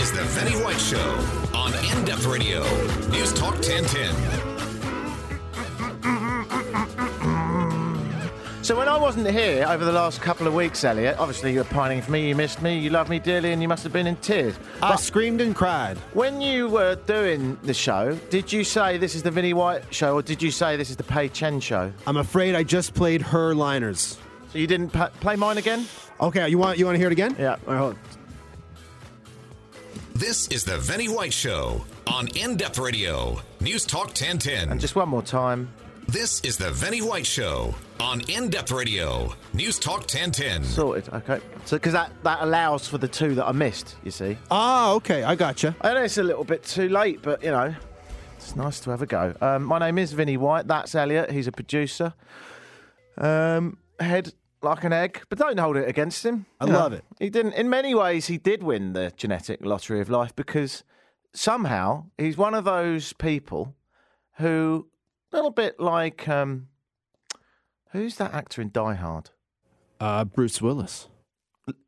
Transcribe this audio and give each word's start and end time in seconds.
is 0.00 0.10
the 0.12 0.22
Vinny 0.22 0.56
White 0.64 0.80
Show 0.80 0.98
on 1.54 1.74
In 1.74 2.04
Depth 2.06 2.24
Radio. 2.24 2.62
News 3.10 3.34
Talk 3.34 3.52
1010. 3.56 4.14
So 8.64 8.78
when 8.78 8.88
I 8.88 8.96
wasn't 8.96 9.28
here 9.28 9.66
over 9.68 9.84
the 9.84 9.92
last 9.92 10.22
couple 10.22 10.46
of 10.46 10.54
weeks, 10.54 10.84
Elliot, 10.84 11.18
obviously 11.18 11.52
you 11.52 11.58
were 11.58 11.64
pining 11.64 12.00
for 12.00 12.12
me, 12.12 12.30
you 12.30 12.34
missed 12.34 12.62
me, 12.62 12.78
you 12.78 12.88
love 12.88 13.10
me 13.10 13.18
dearly, 13.18 13.52
and 13.52 13.60
you 13.60 13.68
must 13.68 13.82
have 13.82 13.92
been 13.92 14.06
in 14.06 14.16
tears. 14.16 14.58
I 14.80 14.96
screamed 14.96 15.42
and 15.42 15.54
cried. 15.54 15.98
When 16.14 16.40
you 16.40 16.70
were 16.70 16.94
doing 16.94 17.58
the 17.62 17.74
show, 17.74 18.14
did 18.30 18.50
you 18.50 18.64
say 18.64 18.96
this 18.96 19.14
is 19.14 19.22
the 19.22 19.30
Vinny 19.30 19.52
White 19.52 19.92
show, 19.92 20.14
or 20.14 20.22
did 20.22 20.42
you 20.42 20.50
say 20.50 20.78
this 20.78 20.88
is 20.88 20.96
the 20.96 21.04
Pei 21.04 21.28
Chen 21.28 21.60
show? 21.60 21.92
I'm 22.06 22.16
afraid 22.16 22.54
I 22.54 22.62
just 22.62 22.94
played 22.94 23.20
her 23.20 23.54
liners. 23.54 24.16
So 24.50 24.58
you 24.58 24.66
didn't 24.66 24.94
pa- 24.94 25.10
play 25.20 25.36
mine 25.36 25.58
again? 25.58 25.84
Okay, 26.22 26.48
you 26.48 26.56
want 26.56 26.78
you 26.78 26.86
want 26.86 26.94
to 26.94 26.98
hear 26.98 27.08
it 27.08 27.12
again? 27.12 27.36
Yeah. 27.38 27.56
All 27.66 27.74
right, 27.74 27.78
hold 27.78 27.92
on. 27.94 28.19
This 30.20 30.48
is 30.48 30.64
the 30.64 30.76
Vinny 30.76 31.08
White 31.08 31.32
Show 31.32 31.82
on 32.06 32.28
In 32.36 32.54
Depth 32.58 32.78
Radio. 32.78 33.40
News 33.58 33.86
Talk 33.86 34.08
1010. 34.08 34.68
And 34.70 34.78
just 34.78 34.94
one 34.94 35.08
more 35.08 35.22
time. 35.22 35.72
This 36.08 36.42
is 36.42 36.58
the 36.58 36.70
Vinny 36.72 37.00
White 37.00 37.24
Show 37.24 37.74
on 37.98 38.20
In 38.28 38.50
Depth 38.50 38.70
Radio. 38.70 39.32
News 39.54 39.78
Talk 39.78 40.00
1010. 40.00 40.62
Sorted. 40.64 41.08
Okay. 41.14 41.40
So 41.64 41.78
because 41.78 41.94
that 41.94 42.12
that 42.22 42.42
allows 42.42 42.86
for 42.86 42.98
the 42.98 43.08
two 43.08 43.34
that 43.36 43.46
I 43.46 43.52
missed. 43.52 43.96
You 44.04 44.10
see. 44.10 44.36
Ah, 44.50 44.92
okay, 44.92 45.22
I 45.22 45.36
gotcha. 45.36 45.74
I 45.80 45.94
know 45.94 46.02
it's 46.02 46.18
a 46.18 46.22
little 46.22 46.44
bit 46.44 46.64
too 46.64 46.90
late, 46.90 47.22
but 47.22 47.42
you 47.42 47.50
know, 47.50 47.74
it's 48.36 48.54
nice 48.54 48.78
to 48.80 48.90
have 48.90 49.00
a 49.00 49.06
go. 49.06 49.34
Um, 49.40 49.64
my 49.64 49.78
name 49.78 49.96
is 49.96 50.12
Vinny 50.12 50.36
White. 50.36 50.66
That's 50.66 50.94
Elliot. 50.94 51.30
He's 51.30 51.46
a 51.46 51.52
producer. 51.52 52.12
Um, 53.16 53.78
head 53.98 54.34
like 54.62 54.84
an 54.84 54.92
egg, 54.92 55.22
but 55.28 55.38
don't 55.38 55.58
hold 55.58 55.76
it 55.76 55.88
against 55.88 56.24
him. 56.24 56.46
I 56.60 56.66
You 56.66 56.72
know, 56.72 56.78
love 56.78 56.92
it. 56.92 57.04
He 57.18 57.30
didn't. 57.30 57.54
In 57.54 57.68
many 57.70 57.94
ways, 57.94 58.26
he 58.26 58.36
did 58.38 58.62
win 58.62 58.92
the 58.92 59.12
genetic 59.16 59.64
lottery 59.64 60.00
of 60.00 60.10
life 60.10 60.34
because 60.36 60.84
somehow 61.34 62.06
he's 62.18 62.36
one 62.36 62.54
of 62.54 62.64
those 62.64 63.12
people 63.14 63.74
who, 64.38 64.88
a 65.32 65.36
little 65.36 65.50
bit 65.50 65.80
like, 65.80 66.28
um, 66.28 66.68
who's 67.92 68.16
that 68.16 68.34
actor 68.34 68.60
in 68.62 68.70
Die 68.72 68.94
Hard? 68.94 69.30
Uh, 70.00 70.24
Bruce 70.24 70.60
Willis. 70.62 71.08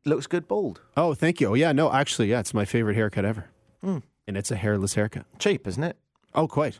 Looks 0.05 0.27
good 0.27 0.47
bald. 0.47 0.81
Oh, 0.95 1.13
thank 1.13 1.41
you. 1.41 1.47
Oh, 1.49 1.53
yeah, 1.55 1.71
no, 1.73 1.91
actually, 1.91 2.29
yeah, 2.29 2.39
it's 2.39 2.53
my 2.53 2.63
favorite 2.63 2.95
haircut 2.95 3.25
ever, 3.25 3.49
Hmm. 3.81 3.97
and 4.27 4.37
it's 4.37 4.49
a 4.51 4.55
hairless 4.55 4.93
haircut. 4.93 5.25
Cheap, 5.39 5.67
isn't 5.67 5.83
it? 5.83 5.97
Oh, 6.33 6.47
quite. 6.47 6.79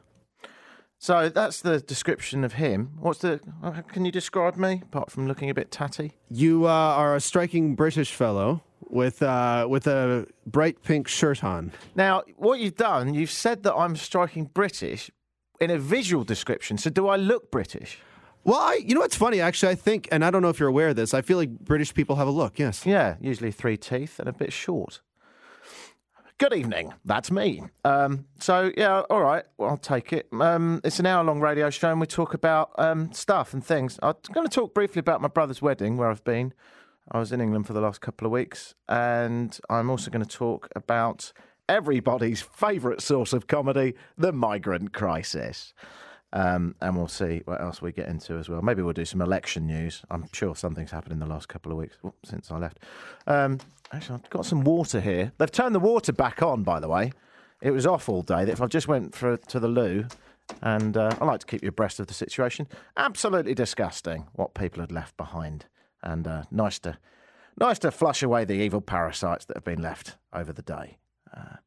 So 1.00 1.28
that's 1.30 1.62
the 1.62 1.80
description 1.82 2.44
of 2.44 2.54
him. 2.54 2.92
What's 3.00 3.20
the? 3.20 3.42
Can 3.90 4.06
you 4.06 4.12
describe 4.12 4.56
me 4.56 4.82
apart 4.84 5.12
from 5.12 5.28
looking 5.28 5.50
a 5.50 5.54
bit 5.54 5.70
tatty? 5.70 6.14
You 6.30 6.66
uh, 6.66 6.70
are 6.70 7.16
a 7.16 7.20
striking 7.20 7.76
British 7.76 8.14
fellow 8.14 8.64
with 8.90 9.22
uh, 9.22 9.68
with 9.70 9.88
a 9.88 10.28
bright 10.46 10.82
pink 10.84 11.08
shirt 11.08 11.44
on. 11.44 11.72
Now, 11.96 12.24
what 12.38 12.60
you've 12.60 12.78
done, 12.78 13.14
you've 13.14 13.32
said 13.32 13.64
that 13.64 13.76
I'm 13.76 13.96
striking 13.96 14.46
British 14.46 15.12
in 15.60 15.70
a 15.72 15.78
visual 15.78 16.24
description. 16.24 16.78
So, 16.78 16.90
do 16.90 17.08
I 17.08 17.18
look 17.18 17.52
British? 17.52 18.00
Well, 18.46 18.60
I, 18.60 18.76
you 18.76 18.94
know 18.94 19.02
what's 19.02 19.16
funny? 19.16 19.40
Actually, 19.40 19.72
I 19.72 19.76
think, 19.76 20.10
and 20.12 20.24
I 20.24 20.30
don't 20.30 20.42
know 20.42 20.50
if 20.50 20.60
you're 20.60 20.70
aware 20.70 20.90
of 20.90 20.98
this. 20.98 21.14
I 21.14 21.22
feel 21.22 21.38
like 21.38 21.50
British 21.60 21.94
people 21.94 22.18
have 22.18 22.28
a 22.28 22.32
look. 22.32 22.60
Yes. 22.60 22.86
Yeah, 22.86 23.16
usually 23.22 23.52
three 23.52 23.78
teeth 23.78 24.20
and 24.20 24.28
a 24.28 24.34
bit 24.34 24.52
short. 24.52 25.02
Good 26.44 26.56
evening. 26.56 26.94
That's 27.06 27.32
me. 27.32 27.64
Um, 27.86 28.26
so, 28.38 28.74
yeah, 28.76 29.04
all 29.10 29.22
right. 29.22 29.46
Well, 29.58 29.70
I'll 29.70 29.78
take 29.78 30.12
it. 30.12 30.28
Um, 30.34 30.82
it's 30.84 31.00
an 31.00 31.06
hour 31.06 31.24
long 31.24 31.40
radio 31.40 31.70
show, 31.70 31.90
and 31.90 32.02
we 32.02 32.06
talk 32.06 32.34
about 32.34 32.72
um, 32.78 33.14
stuff 33.14 33.54
and 33.54 33.66
things. 33.66 33.98
I'm 34.04 34.16
going 34.34 34.46
to 34.46 34.54
talk 34.54 34.74
briefly 34.74 35.00
about 35.00 35.22
my 35.22 35.30
brother's 35.30 35.62
wedding, 35.62 35.96
where 35.96 36.10
I've 36.10 36.26
been. 36.26 36.54
I 37.10 37.20
was 37.20 37.32
in 37.32 37.40
England 37.40 37.66
for 37.66 37.72
the 37.72 37.80
last 37.80 38.02
couple 38.02 38.26
of 38.26 38.34
weeks, 38.34 38.76
and 38.90 39.58
I'm 39.70 39.90
also 39.90 40.12
going 40.12 40.26
to 40.26 40.30
talk 40.30 40.68
about 40.76 41.32
everybody's 41.70 42.42
favourite 42.42 43.00
source 43.00 43.32
of 43.32 43.48
comedy, 43.48 43.94
the 44.18 44.34
migrant 44.34 44.92
crisis. 44.92 45.74
Um, 46.36 46.74
and 46.82 46.98
we'll 46.98 47.08
see 47.08 47.44
what 47.46 47.62
else 47.62 47.80
we 47.80 47.92
get 47.92 48.08
into 48.08 48.40
as 48.40 48.50
well. 48.50 48.62
Maybe 48.64 48.82
we'll 48.82 48.94
do 48.94 49.06
some 49.06 49.22
election 49.22 49.68
news. 49.68 50.02
I'm 50.10 50.26
sure 50.34 50.56
something's 50.56 50.90
happened 50.90 51.14
in 51.14 51.20
the 51.20 51.28
last 51.28 51.48
couple 51.48 51.72
of 51.72 51.78
weeks 51.78 51.98
since 52.26 52.50
I 52.50 52.58
left. 52.58 52.80
Um, 53.28 53.60
actually, 53.94 54.16
I've 54.16 54.30
got 54.32 54.48
some 54.48 54.64
water 54.64 55.00
here. 55.00 55.32
They've 55.38 55.52
turned 55.52 55.76
the 55.76 55.80
water 55.80 56.12
back 56.12 56.42
on, 56.42 56.64
by 56.64 56.80
the 56.80 56.88
way. 56.88 57.12
It 57.62 57.70
was 57.70 57.86
off 57.86 58.10
all 58.10 58.24
day. 58.24 58.44
If 58.44 58.62
I 58.62 58.66
just 58.66 58.88
went 58.88 59.16
for 59.16 59.38
to 59.38 59.60
the 59.60 59.68
loo, 59.68 60.08
and 60.62 60.98
uh, 60.98 61.16
I 61.22 61.26
like 61.26 61.40
to 61.42 61.46
keep 61.46 61.62
you 61.62 61.70
abreast 61.70 62.00
of 62.00 62.08
the 62.08 62.14
situation. 62.14 62.68
Absolutely 62.98 63.54
disgusting 63.54 64.26
what 64.34 64.54
people 64.54 64.82
had 64.82 64.92
left 64.92 65.16
behind, 65.18 65.66
and 66.02 66.28
uh, 66.28 66.44
nice 66.52 66.80
to 66.80 66.98
nice 67.60 67.80
to 67.80 67.92
flush 67.92 68.24
away 68.24 68.44
the 68.44 68.56
evil 68.56 68.82
parasites 68.82 69.46
that 69.46 69.58
have 69.58 69.64
been 69.64 69.82
left 69.82 70.18
over 70.34 70.52
the 70.52 70.64
day. 70.64 70.98
Uh, 71.36 71.58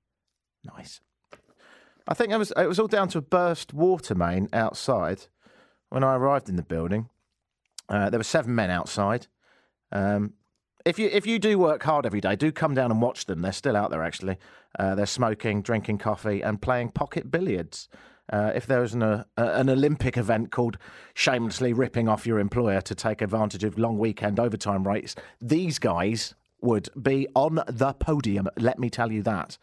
nice. 0.64 1.00
I 2.08 2.14
think 2.14 2.32
it 2.32 2.38
was 2.38 2.52
it 2.56 2.66
was 2.66 2.78
all 2.78 2.86
down 2.86 3.08
to 3.08 3.18
a 3.18 3.22
burst 3.22 3.74
water 3.74 4.14
main 4.14 4.48
outside 4.52 5.26
when 5.88 6.04
I 6.04 6.14
arrived 6.14 6.48
in 6.48 6.56
the 6.56 6.62
building. 6.62 7.08
Uh, 7.88 8.10
there 8.10 8.18
were 8.18 8.24
seven 8.24 8.54
men 8.54 8.70
outside. 8.70 9.26
Um, 9.92 10.34
if 10.84 10.98
you 10.98 11.08
if 11.12 11.26
you 11.26 11.38
do 11.38 11.58
work 11.58 11.82
hard 11.82 12.06
every 12.06 12.20
day, 12.20 12.36
do 12.36 12.52
come 12.52 12.74
down 12.74 12.90
and 12.90 13.02
watch 13.02 13.26
them. 13.26 13.42
They're 13.42 13.52
still 13.52 13.76
out 13.76 13.90
there 13.90 14.04
actually. 14.04 14.38
Uh, 14.78 14.94
they're 14.94 15.06
smoking, 15.06 15.62
drinking 15.62 15.98
coffee, 15.98 16.42
and 16.42 16.62
playing 16.62 16.90
pocket 16.90 17.30
billiards. 17.30 17.88
Uh, 18.32 18.50
if 18.54 18.66
there 18.66 18.80
was 18.80 18.92
an, 18.92 19.02
uh, 19.04 19.24
an 19.36 19.68
Olympic 19.68 20.16
event 20.16 20.50
called 20.50 20.78
shamelessly 21.14 21.72
ripping 21.72 22.08
off 22.08 22.26
your 22.26 22.40
employer 22.40 22.80
to 22.80 22.94
take 22.94 23.22
advantage 23.22 23.62
of 23.62 23.78
long 23.78 23.98
weekend 23.98 24.40
overtime 24.40 24.86
rates, 24.86 25.14
these 25.40 25.78
guys 25.78 26.34
would 26.60 26.88
be 27.00 27.28
on 27.36 27.62
the 27.68 27.92
podium. 27.94 28.48
Let 28.58 28.78
me 28.80 28.90
tell 28.90 29.12
you 29.12 29.22
that. 29.22 29.58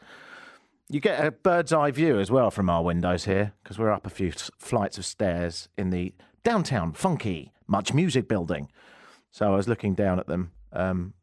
You 0.94 1.00
get 1.00 1.26
a 1.26 1.32
bird's 1.32 1.74
eye 1.74 1.90
view 1.90 2.20
as 2.20 2.30
well 2.30 2.52
from 2.52 2.70
our 2.70 2.84
windows 2.84 3.26
here 3.26 3.54
because 3.64 3.80
we're 3.80 3.90
up 3.90 4.06
a 4.06 4.12
few 4.12 4.32
flights 4.60 5.00
of 5.00 5.06
stairs 5.06 5.68
in 5.76 5.90
the 5.90 6.14
downtown 6.44 6.94
funky 6.94 7.52
Much 7.66 7.96
Music 7.96 8.28
building. 8.28 8.70
So 9.32 9.52
I 9.52 9.56
was 9.56 9.68
looking 9.68 9.96
down 9.96 10.20
at 10.20 10.28
them, 10.28 10.52
um, 10.72 11.16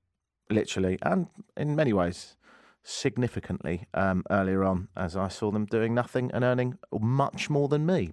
literally, 0.51 0.99
and 1.03 1.29
in 1.57 1.77
many 1.77 1.93
ways, 1.93 2.35
significantly 2.83 3.87
um, 3.95 4.25
earlier 4.29 4.65
on 4.65 4.89
as 4.97 5.17
I 5.17 5.29
saw 5.29 5.53
them 5.53 5.67
doing 5.67 5.95
nothing 5.95 6.33
and 6.35 6.43
earning 6.43 6.77
much 7.01 7.49
more 7.49 7.69
than 7.69 7.87
me. 7.87 8.13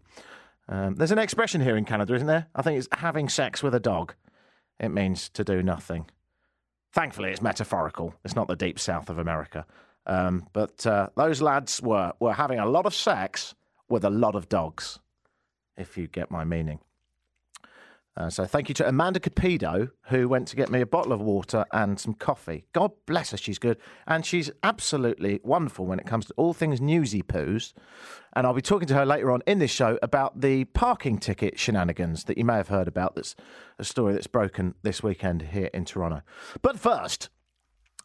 Um, 0.70 0.94
there's 0.94 1.10
an 1.10 1.18
expression 1.18 1.62
here 1.62 1.76
in 1.76 1.86
Canada, 1.86 2.14
isn't 2.14 2.28
there? 2.28 2.50
I 2.54 2.62
think 2.62 2.78
it's 2.78 3.00
having 3.00 3.30
sex 3.30 3.64
with 3.64 3.74
a 3.74 3.80
dog. 3.80 4.14
It 4.80 4.90
means 4.90 5.28
to 5.30 5.44
do 5.44 5.64
nothing. 5.64 6.06
Thankfully, 6.94 7.32
it's 7.32 7.42
metaphorical. 7.42 8.14
It's 8.24 8.36
not 8.36 8.48
the 8.48 8.56
deep 8.56 8.78
south 8.78 9.10
of 9.10 9.18
America. 9.18 9.66
Um, 10.08 10.48
but 10.54 10.88
uh, 10.88 11.10
those 11.16 11.42
lads 11.42 11.82
were, 11.82 12.14
were 12.20 12.34
having 12.34 12.60
a 12.60 12.66
lot 12.66 12.86
of 12.86 12.96
sex 12.96 13.54
with 13.90 14.04
a 14.04 14.10
lot 14.10 14.36
of 14.36 14.50
dogs, 14.50 15.00
if 15.76 15.98
you 15.98 16.08
get 16.08 16.32
my 16.32 16.44
meaning. 16.44 16.80
Uh, 18.18 18.32
so 18.32 18.46
thank 18.46 18.68
you 18.68 18.74
to 18.74 18.88
Amanda 18.88 19.20
Capido, 19.20 19.92
who 20.08 20.28
went 20.28 20.48
to 20.48 20.56
get 20.56 20.72
me 20.72 20.82
a 20.82 20.88
bottle 20.88 21.14
of 21.14 21.22
water 21.22 21.66
and 21.72 22.00
some 22.00 22.16
coffee. 22.16 22.66
God 22.74 22.92
bless 23.06 23.30
her, 23.30 23.38
she's 23.38 23.60
good. 23.60 23.78
And 24.08 24.26
she's 24.26 24.50
absolutely 24.64 25.40
wonderful 25.44 25.86
when 25.86 26.00
it 26.00 26.08
comes 26.08 26.26
to 26.26 26.34
all 26.36 26.54
things 26.54 26.82
newsy 26.82 27.22
poos. 27.22 27.74
And 28.34 28.48
I'll 28.48 28.56
be 28.56 28.62
talking 28.62 28.88
to 28.88 28.96
her 28.96 29.06
later 29.06 29.30
on 29.30 29.44
in 29.46 29.60
this 29.60 29.70
show 29.70 30.00
about 30.02 30.42
the 30.42 30.64
parking 30.66 31.20
ticket 31.20 31.60
shenanigans 31.60 32.24
that 32.24 32.40
you 32.40 32.46
may 32.46 32.56
have 32.56 32.70
heard 32.70 32.88
about. 32.88 33.14
That's 33.14 33.36
a 33.78 33.84
story 33.84 34.14
that's 34.14 34.26
broken 34.26 34.74
this 34.82 35.04
weekend 35.04 35.44
here 35.44 35.70
in 35.72 35.86
Toronto. 35.86 36.24
But 36.64 36.80
first, 36.80 37.30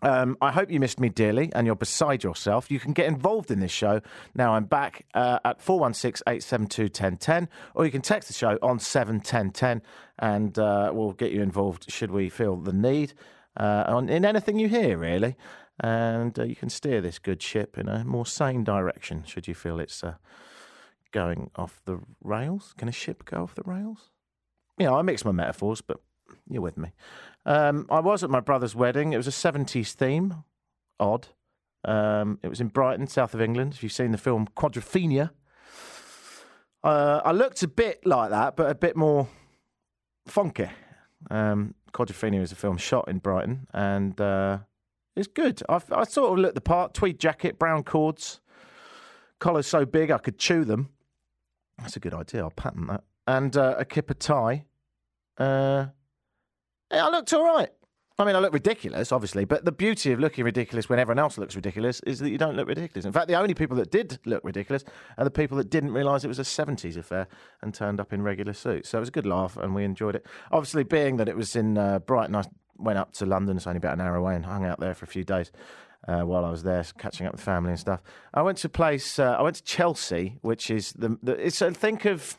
um, 0.03 0.37
I 0.41 0.51
hope 0.51 0.71
you 0.71 0.81
missed 0.81 0.99
me 0.99 1.09
dearly 1.09 1.51
and 1.55 1.67
you're 1.67 1.77
beside 1.77 2.25
yourself. 2.25 2.71
You 2.71 2.81
can 2.81 2.93
get 2.93 3.07
involved 3.07 3.51
in 3.51 3.61
this 3.61 3.71
show. 3.71 4.01
Now 4.35 4.55
I'm 4.55 4.65
back 4.65 5.07
uh, 5.15 5.39
at 5.45 5.63
416 5.63 6.23
872 6.27 6.83
1010, 6.85 7.49
or 7.75 7.85
you 7.85 7.91
can 7.91 8.03
text 8.03 8.29
the 8.29 8.35
show 8.35 8.59
on 8.63 8.79
71010 8.81 9.83
and 10.19 10.59
uh, 10.59 10.91
we'll 10.93 11.13
get 11.13 11.31
you 11.33 11.41
involved 11.41 11.91
should 11.91 12.11
we 12.11 12.29
feel 12.29 12.57
the 12.57 12.73
need 12.73 13.15
uh, 13.57 13.85
on, 13.87 14.09
in 14.09 14.25
anything 14.25 14.59
you 14.59 14.69
hear, 14.69 14.99
really. 14.99 15.37
And 15.81 16.39
uh, 16.39 16.45
you 16.45 16.57
can 16.57 16.69
steer 16.69 17.01
this 17.01 17.19
good 17.19 17.41
ship 17.41 17.79
in 17.79 17.89
a 17.89 18.05
more 18.05 18.27
sane 18.27 18.65
direction 18.65 19.25
should 19.25 19.49
you 19.49 19.55
feel 19.55 19.81
it's 19.81 20.03
uh, 20.03 20.15
going 21.13 21.51
off 21.55 21.81
the 21.85 22.01
rails. 22.23 22.75
Can 22.77 22.89
a 22.89 22.93
ship 22.93 23.25
go 23.25 23.43
off 23.43 23.55
the 23.55 23.63
rails? 23.65 24.11
You 24.79 24.87
know, 24.87 24.97
I 24.97 25.03
mix 25.03 25.25
my 25.25 25.33
metaphors, 25.33 25.81
but 25.81 26.01
you're 26.49 26.63
with 26.63 26.77
me. 26.77 26.93
Um, 27.45 27.87
I 27.91 28.01
was 28.01 28.23
at 28.23 28.31
my 28.31 28.41
brother's 28.41 28.75
wedding. 28.75 29.13
It 29.13 29.17
was 29.17 29.27
a 29.27 29.31
70s 29.31 29.93
theme. 29.93 30.45
Odd. 31.01 31.29
Um, 31.85 32.39
it 32.43 32.49
was 32.49 32.61
in 32.61 32.69
Brighton, 32.69 33.07
south 33.07 33.35
of 33.35 33.41
England. 33.41 33.75
If 33.75 33.83
you've 33.83 33.93
seen 33.93 34.13
the 34.13 34.19
film 34.19 34.49
Quadrophenia, 34.57 35.31
uh, 36.85 37.21
I 37.25 37.33
looked 37.33 37.63
a 37.63 37.69
bit 37.69 38.07
like 38.07 38.31
that, 38.31 38.57
but 38.57 38.71
a 38.71 38.75
bit 38.75 38.97
more 38.97 39.29
funky. 40.27 40.69
Um, 41.31 41.75
Quadrophenia 41.93 42.41
is 42.41 42.53
a 42.53 42.57
film 42.57 42.77
shot 42.77 43.09
in 43.09 43.19
Brighton, 43.19 43.67
and 43.73 44.21
uh, 44.21 44.59
it's 45.17 45.29
good. 45.29 45.63
I, 45.69 45.81
I 45.91 46.05
sort 46.05 46.33
of 46.33 46.39
looked 46.39 46.55
the 46.55 46.61
part. 46.61 46.95
Tweed 46.95 47.19
jacket, 47.19 47.59
brown 47.59 47.83
cords, 47.83 48.41
collars 49.39 49.67
so 49.67 49.85
big 49.85 50.11
I 50.11 50.19
could 50.19 50.39
chew 50.39 50.65
them. 50.65 50.89
That's 51.79 51.97
a 51.97 52.01
good 52.01 52.15
idea. 52.15 52.43
I'll 52.43 52.51
patent 52.51 52.89
that. 52.89 53.05
And 53.27 53.57
uh, 53.57 53.77
a 53.79 53.85
kipper 53.85 54.15
tie. 54.15 54.65
Uh, 55.39 55.87
I 56.93 57.09
looked 57.11 57.33
all 57.33 57.45
right. 57.45 57.71
I 58.19 58.25
mean, 58.25 58.37
I 58.37 58.41
look 58.41 58.53
ridiculous, 58.53 59.11
obviously, 59.11 59.45
but 59.47 59.65
the 59.65 59.73
beauty 59.73 60.13
of 60.13 60.21
looking 60.21 60.45
ridiculous 60.45 60.89
when 60.89 60.99
everyone 60.99 61.19
else 61.19 61.39
looks 61.39 61.57
ridiculous 61.57 62.01
is 62.01 62.19
that 62.19 62.29
you 62.31 62.37
don't 62.37 62.57
look 62.57 62.69
ridiculous. 62.69 63.07
In 63.07 63.13
fact, 63.13 63.27
the 63.27 63.35
only 63.35 63.55
people 63.55 63.77
that 63.79 63.91
did 63.91 64.19
look 64.27 64.45
ridiculous 64.45 64.85
are 65.17 65.25
the 65.25 65.31
people 65.31 65.57
that 65.57 65.71
didn't 65.71 65.93
realise 65.93 66.23
it 66.23 66.29
was 66.29 66.39
a 66.39 66.43
70s 66.43 66.97
affair 66.97 67.27
and 67.63 67.73
turned 67.73 68.01
up 68.01 68.13
in 68.13 68.23
regular 68.23 68.53
suits. 68.53 68.91
So 68.91 68.99
it 68.99 69.01
was 69.01 69.09
a 69.09 69.13
good 69.13 69.27
laugh 69.27 69.57
and 69.57 69.75
we 69.75 69.85
enjoyed 69.85 70.15
it. 70.15 70.27
Obviously, 70.51 70.85
being 70.85 71.17
that 71.17 71.29
it 71.29 71.37
was 71.37 71.57
in 71.57 71.79
uh, 71.79 72.01
Brighton, 72.01 72.37
I 72.37 72.45
went 72.77 72.99
up 72.99 73.13
to 73.15 73.27
London, 73.27 73.57
it's 73.57 73.67
only 73.67 73.79
about 73.79 73.95
an 73.95 74.03
hour 74.03 74.15
away, 74.15 74.35
and 74.37 74.45
hung 74.45 74.67
out 74.67 74.79
there 74.79 74.95
for 74.95 75.05
a 75.05 75.09
few 75.09 75.25
days. 75.25 75.51
Uh, 76.07 76.23
while 76.23 76.45
I 76.45 76.51
was 76.51 76.65
there, 76.65 76.85
catching 76.99 77.29
up 77.29 77.33
with 77.33 77.41
family 77.41 77.71
and 77.71 77.79
stuff, 77.79 78.03
I 78.35 78.43
went 78.43 78.59
to 78.59 78.67
a 78.67 78.71
place. 78.71 79.21
Uh, 79.21 79.37
I 79.39 79.43
went 79.43 79.55
to 79.57 79.63
Chelsea, 79.63 80.37
which 80.43 80.69
is 80.69 80.93
the, 80.95 81.17
the 81.23 81.35
it's. 81.35 81.63
Uh, 81.63 81.71
think 81.71 82.07
of 82.07 82.37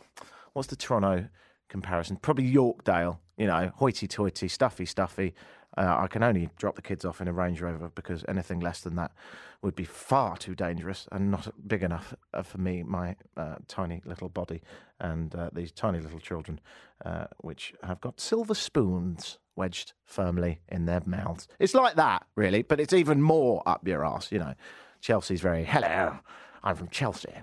what's 0.51 0.67
the 0.67 0.75
Toronto 0.75 1.29
comparison? 1.69 2.17
Probably 2.17 2.51
Yorkdale. 2.51 3.19
You 3.37 3.47
know, 3.47 3.71
hoity-toity, 3.75 4.47
stuffy, 4.47 4.85
stuffy. 4.85 5.33
Uh, 5.75 5.97
I 6.01 6.07
can 6.07 6.21
only 6.21 6.49
drop 6.57 6.75
the 6.75 6.83
kids 6.83 7.03
off 7.03 7.19
in 7.19 7.27
a 7.27 7.33
Range 7.33 7.59
Rover 7.59 7.89
because 7.95 8.23
anything 8.27 8.59
less 8.59 8.81
than 8.81 8.95
that 8.95 9.11
would 9.63 9.75
be 9.75 9.85
far 9.85 10.37
too 10.37 10.53
dangerous 10.53 11.07
and 11.11 11.31
not 11.31 11.51
big 11.67 11.81
enough 11.81 12.13
uh, 12.33 12.43
for 12.43 12.59
me, 12.59 12.83
my 12.83 13.15
uh, 13.35 13.55
tiny 13.67 14.01
little 14.05 14.29
body, 14.29 14.61
and 14.99 15.33
uh, 15.33 15.49
these 15.51 15.71
tiny 15.71 15.99
little 15.99 16.19
children, 16.19 16.59
uh, 17.05 17.25
which 17.39 17.73
have 17.81 17.99
got 18.01 18.21
silver 18.21 18.53
spoons 18.53 19.39
wedged 19.55 19.93
firmly 20.03 20.59
in 20.69 20.85
their 20.85 21.01
mouths. 21.05 21.47
It's 21.59 21.73
like 21.73 21.95
that, 21.95 22.27
really, 22.35 22.61
but 22.61 22.79
it's 22.79 22.93
even 22.93 23.21
more 23.21 23.63
up 23.65 23.87
your 23.87 24.05
ass, 24.05 24.31
you 24.31 24.39
know. 24.39 24.53
Chelsea's 25.01 25.41
very, 25.41 25.63
hello, 25.65 26.19
I'm 26.63 26.75
from 26.75 26.89
Chelsea. 26.89 27.33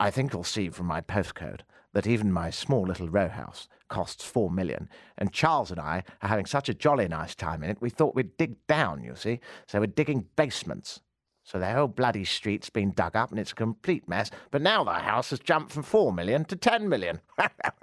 I 0.00 0.10
think 0.10 0.32
you'll 0.32 0.44
see 0.44 0.70
from 0.70 0.86
my 0.86 1.00
postcode 1.00 1.60
that 1.94 2.06
even 2.06 2.30
my 2.30 2.50
small 2.50 2.82
little 2.82 3.08
row 3.08 3.28
house 3.28 3.68
costs 3.88 4.24
four 4.24 4.50
million. 4.50 4.88
And 5.16 5.32
Charles 5.32 5.70
and 5.70 5.80
I 5.80 6.04
are 6.22 6.28
having 6.28 6.46
such 6.46 6.68
a 6.68 6.74
jolly 6.74 7.08
nice 7.08 7.34
time 7.34 7.62
in 7.62 7.70
it, 7.70 7.80
we 7.80 7.90
thought 7.90 8.14
we'd 8.14 8.36
dig 8.36 8.56
down, 8.66 9.02
you 9.02 9.14
see. 9.14 9.40
So 9.66 9.80
we're 9.80 9.86
digging 9.86 10.26
basements. 10.36 11.00
So 11.44 11.58
the 11.58 11.70
whole 11.70 11.88
bloody 11.88 12.24
street's 12.24 12.70
been 12.70 12.92
dug 12.92 13.14
up 13.16 13.30
and 13.30 13.38
it's 13.38 13.52
a 13.52 13.56
complete 13.56 14.08
mess. 14.08 14.30
But 14.50 14.62
now 14.62 14.82
the 14.82 14.92
house 14.92 15.30
has 15.30 15.38
jumped 15.38 15.72
from 15.72 15.82
four 15.82 16.12
million 16.12 16.44
to 16.46 16.56
ten 16.56 16.88
million. 16.88 17.20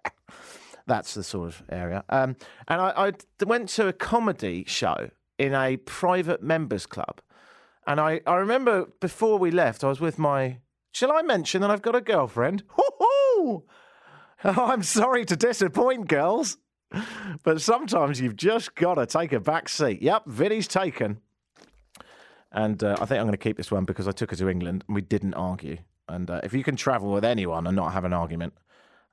That's 0.88 1.14
the 1.14 1.24
sort 1.24 1.50
of 1.50 1.64
area. 1.70 2.04
Um, 2.10 2.36
and 2.68 2.82
I, 2.82 2.90
I 3.08 3.46
went 3.46 3.70
to 3.70 3.88
a 3.88 3.94
comedy 3.94 4.66
show 4.68 5.12
in 5.38 5.54
a 5.54 5.78
private 5.78 6.44
members 6.44 6.86
club. 6.86 7.22
And 7.88 8.00
I, 8.00 8.22
I 8.28 8.36
remember 8.36 8.88
before 9.00 9.38
we 9.38 9.52
left, 9.52 9.84
I 9.84 9.88
was 9.88 10.00
with 10.00 10.20
my. 10.20 10.58
Shall 10.92 11.12
I 11.12 11.22
mention 11.22 11.62
that 11.62 11.72
I've 11.72 11.82
got 11.82 11.96
a 11.96 12.02
girlfriend? 12.02 12.64
Hoo-hoo! 12.68 13.64
Oh, 14.46 14.66
I'm 14.66 14.82
sorry 14.82 15.24
to 15.26 15.36
disappoint, 15.36 16.08
girls. 16.08 16.58
But 17.44 17.62
sometimes 17.62 18.20
you've 18.20 18.36
just 18.36 18.74
got 18.76 18.96
to 18.96 19.06
take 19.06 19.34
a 19.34 19.40
back 19.40 19.70
seat. 19.70 20.02
Yep, 20.02 20.24
Vinny's 20.26 20.68
taken. 20.68 21.22
And 22.52 22.84
uh, 22.84 22.98
I 23.00 23.06
think 23.06 23.20
I'm 23.20 23.28
going 23.28 23.32
to 23.32 23.38
keep 23.38 23.56
this 23.56 23.72
one 23.72 23.86
because 23.86 24.08
I 24.08 24.12
took 24.12 24.32
her 24.32 24.38
to 24.38 24.50
England 24.50 24.84
and 24.88 24.96
we 24.96 25.02
didn't 25.02 25.36
argue. 25.36 25.78
And 26.10 26.30
uh, 26.30 26.42
if 26.44 26.54
you 26.54 26.64
can 26.64 26.76
travel 26.76 27.12
with 27.12 27.24
anyone 27.24 27.68
and 27.68 27.76
not 27.76 27.94
have 27.94 28.04
an 28.04 28.14
argument, 28.14 28.54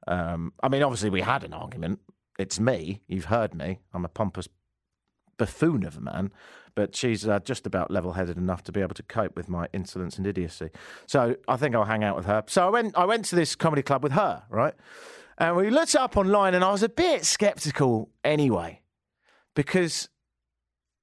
um, 0.09 0.53
I 0.63 0.69
mean, 0.69 0.83
obviously 0.83 1.11
we 1.11 1.21
had 1.21 1.45
an 1.45 1.53
argument. 1.53 2.01
It's 2.39 2.59
me. 2.59 3.03
You've 3.07 3.27
heard 3.27 3.55
me. 3.55 3.81
I'm 3.93 4.05
a 4.05 4.09
pompous 4.09 4.49
buffoon 5.37 5.85
of 5.85 5.97
a 5.97 6.01
man, 6.01 6.33
but 6.75 6.97
she's 6.97 7.29
uh, 7.29 7.39
just 7.41 7.67
about 7.67 7.91
level-headed 7.91 8.37
enough 8.37 8.65
to 8.65 8.73
be 8.73 8.81
able 8.81 8.95
to 8.95 9.03
cope 9.05 9.37
with 9.37 9.49
my 9.49 9.69
insolence 9.73 10.19
and 10.19 10.27
idiocy. 10.27 10.71
So 11.07 11.37
I 11.47 11.57
think 11.57 11.77
I'll 11.77 11.85
hang 11.85 12.03
out 12.03 12.17
with 12.17 12.27
her. 12.27 12.43
So 12.49 12.67
I 12.67 12.71
went. 12.71 12.97
I 12.97 13.05
went 13.05 13.25
to 13.27 13.37
this 13.37 13.55
comedy 13.55 13.83
club 13.83 14.03
with 14.03 14.13
her, 14.13 14.43
right? 14.51 14.75
And 15.39 15.57
we 15.57 15.71
looked 15.71 15.95
up 15.95 16.17
online, 16.17 16.55
and 16.55 16.65
I 16.65 16.73
was 16.73 16.83
a 16.83 16.89
bit 16.89 17.25
skeptical 17.25 18.11
anyway, 18.25 18.83
because 19.55 20.09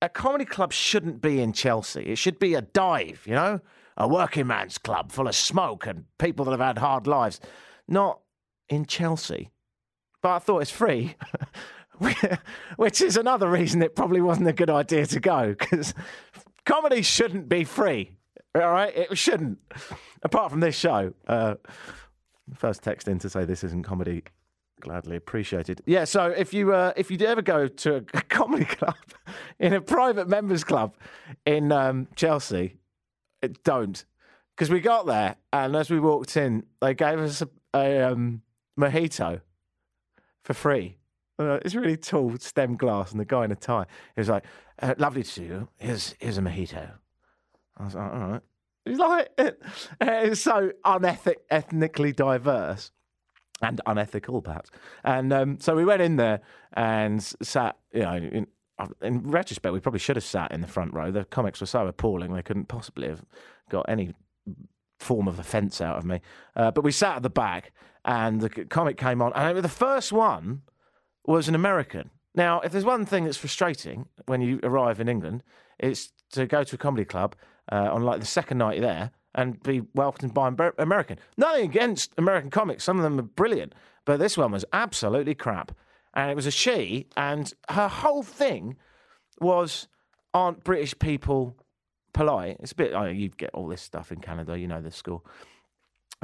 a 0.02 0.10
comedy 0.10 0.44
club 0.44 0.74
shouldn't 0.74 1.22
be 1.22 1.40
in 1.40 1.54
Chelsea. 1.54 2.04
It 2.04 2.18
should 2.18 2.38
be 2.38 2.54
a 2.54 2.62
dive, 2.62 3.24
you 3.26 3.34
know, 3.34 3.62
a 3.96 4.08
working 4.10 4.48
man's 4.48 4.78
club 4.78 5.14
full 5.14 5.30
of 5.30 5.36
smoke 5.36 5.88
and 5.88 6.04
people 6.20 6.44
that 6.46 6.52
have 6.52 6.60
had 6.60 6.78
hard 6.80 7.08
lives, 7.08 7.40
not 7.88 8.20
in 8.68 8.86
Chelsea. 8.86 9.52
But 10.22 10.36
I 10.36 10.40
thought 10.40 10.64
it's 10.64 10.72
free, 10.72 11.16
which 12.76 13.02
is 13.02 13.16
another 13.16 13.50
reason 13.50 13.82
it 13.82 13.96
probably 13.96 14.22
wasn't 14.22 14.50
a 14.50 14.54
good 14.54 14.70
idea 14.70 15.06
to 15.06 15.20
go 15.22 15.56
because 15.58 15.94
comedy 16.66 17.02
shouldn't 17.02 17.48
be 17.48 17.64
free. 17.64 18.12
All 18.54 18.72
right, 18.72 18.96
it 18.96 19.18
shouldn't. 19.18 19.60
Apart 20.24 20.52
from 20.52 20.60
this 20.60 20.76
show, 20.76 21.14
uh, 21.28 21.56
first 22.53 22.83
text 22.83 23.07
in 23.07 23.19
to 23.19 23.30
say 23.30 23.45
this 23.45 23.63
isn't 23.63 23.83
comedy. 23.83 24.24
Gladly 24.81 25.15
appreciated. 25.15 25.81
Yeah, 25.86 26.03
so 26.03 26.25
if 26.25 26.53
you 26.53 26.74
uh, 26.74 26.92
if 26.97 27.09
you 27.09 27.18
ever 27.25 27.42
go 27.42 27.68
to 27.68 27.95
a 27.95 28.01
comedy 28.30 28.65
club 28.65 28.95
in 29.57 29.74
a 29.74 29.80
private 29.80 30.27
members 30.27 30.65
club 30.65 30.95
in 31.45 31.71
um, 31.71 32.09
Chelsea, 32.15 32.75
don't 33.63 34.03
because 34.56 34.69
we 34.69 34.80
got 34.80 35.06
there 35.06 35.36
and 35.53 35.75
as 35.75 35.89
we 35.89 36.00
walked 36.00 36.36
in, 36.38 36.63
they 36.81 36.94
gave 36.94 37.19
us 37.19 37.42
a, 37.42 37.50
a 37.74 38.12
um, 38.12 38.42
mojito 38.80 39.41
for 40.44 40.53
free. 40.53 40.98
Uh, 41.38 41.59
it's 41.65 41.75
really 41.75 41.98
tall 41.98 42.36
stem 42.38 42.77
glass, 42.77 43.12
and 43.12 43.19
the 43.19 43.25
guy 43.25 43.44
in 43.44 43.51
a 43.51 43.56
tie. 43.56 43.86
He 44.15 44.21
was 44.21 44.30
like, 44.30 44.45
uh, 44.81 44.95
"Lovely 44.98 45.24
to 45.24 45.30
see 45.30 45.44
you. 45.44 45.68
Here's 45.77 46.15
here's 46.19 46.38
a 46.38 46.41
mojito." 46.41 46.91
I 47.77 47.83
was 47.83 47.95
like, 47.95 48.13
"All 48.13 48.19
right." 48.19 48.41
He's 48.86 49.00
like, 49.00 49.30
it's 50.00 50.42
so 50.42 50.72
unethic, 50.84 51.40
ethnically 51.50 52.12
diverse 52.12 52.92
and 53.62 53.82
unethical, 53.86 54.42
perhaps. 54.42 54.70
And 55.04 55.34
um, 55.34 55.60
so 55.60 55.76
we 55.76 55.86
went 55.86 56.02
in 56.02 56.18
there 56.18 56.42
and 56.74 57.24
sat. 57.24 57.78
You 57.92 58.02
know, 58.02 58.16
in, 58.16 58.48
in 59.02 59.24
retrospect, 59.24 59.74
we 59.74 59.80
probably 59.80 60.00
should 60.00 60.18
have 60.18 60.26
sat 60.26 60.52
in 60.52 60.62
the 60.62 60.68
front 60.68 60.94
row. 60.94 61.12
The 61.12 61.26
comics 61.26 61.62
were 61.62 61.68
so 61.68 61.88
appalling; 61.88 62.34
they 62.34 62.44
couldn't 62.44 62.68
possibly 62.68 63.08
have 63.08 63.24
got 63.70 63.86
any 63.90 64.14
form 65.00 65.28
of 65.28 65.40
offence 65.40 65.82
out 65.82 65.98
of 65.98 66.06
me. 66.06 66.22
Uh, 66.56 66.72
but 66.72 66.84
we 66.84 66.92
sat 66.92 67.18
at 67.18 67.24
the 67.24 67.30
back, 67.30 67.74
and 68.04 68.42
the 68.42 68.50
comic 68.50 68.98
came 68.98 69.22
on, 69.22 69.34
and 69.34 69.58
the 69.58 69.70
first 69.70 70.12
one 70.12 70.62
was 71.26 71.48
an 71.48 71.56
American. 71.56 72.12
Now, 72.36 72.60
if 72.60 72.72
there's 72.72 72.86
one 72.86 73.06
thing 73.06 73.24
that's 73.24 73.38
frustrating 73.38 74.08
when 74.26 74.42
you 74.42 74.60
arrive 74.62 75.00
in 75.00 75.08
England, 75.08 75.42
it's 75.80 76.12
to 76.32 76.46
go 76.46 76.64
to 76.64 76.76
a 76.76 76.78
comedy 76.78 77.06
club 77.06 77.36
uh, 77.71 77.89
on 77.91 78.03
like 78.03 78.19
the 78.19 78.25
second 78.25 78.57
night 78.57 78.81
there 78.81 79.12
and 79.33 79.62
be 79.63 79.81
welcomed 79.94 80.33
by 80.33 80.51
American. 80.77 81.19
Nothing 81.38 81.65
against 81.65 82.13
American 82.17 82.50
comics; 82.50 82.83
some 82.83 82.97
of 82.97 83.03
them 83.03 83.19
are 83.19 83.23
brilliant, 83.23 83.73
but 84.06 84.17
this 84.17 84.38
one 84.38 84.51
was 84.51 84.65
absolutely 84.73 85.35
crap. 85.35 85.71
And 86.13 86.31
it 86.31 86.35
was 86.35 86.45
a 86.45 86.51
she, 86.51 87.07
and 87.17 87.53
her 87.69 87.89
whole 87.89 88.23
thing 88.23 88.77
was, 89.39 89.88
"Aren't 90.34 90.63
British 90.63 90.98
people 90.98 91.55
polite?" 92.13 92.57
It's 92.62 92.72
a 92.72 92.75
bit. 92.75 92.93
Oh, 92.93 93.05
you 93.05 93.29
get 93.29 93.51
all 93.53 93.67
this 93.67 93.81
stuff 93.81 94.12
in 94.12 94.22
Canada, 94.22 94.57
you 94.57 94.67
know 94.67 94.81
the 94.81 94.91
school. 94.91 95.25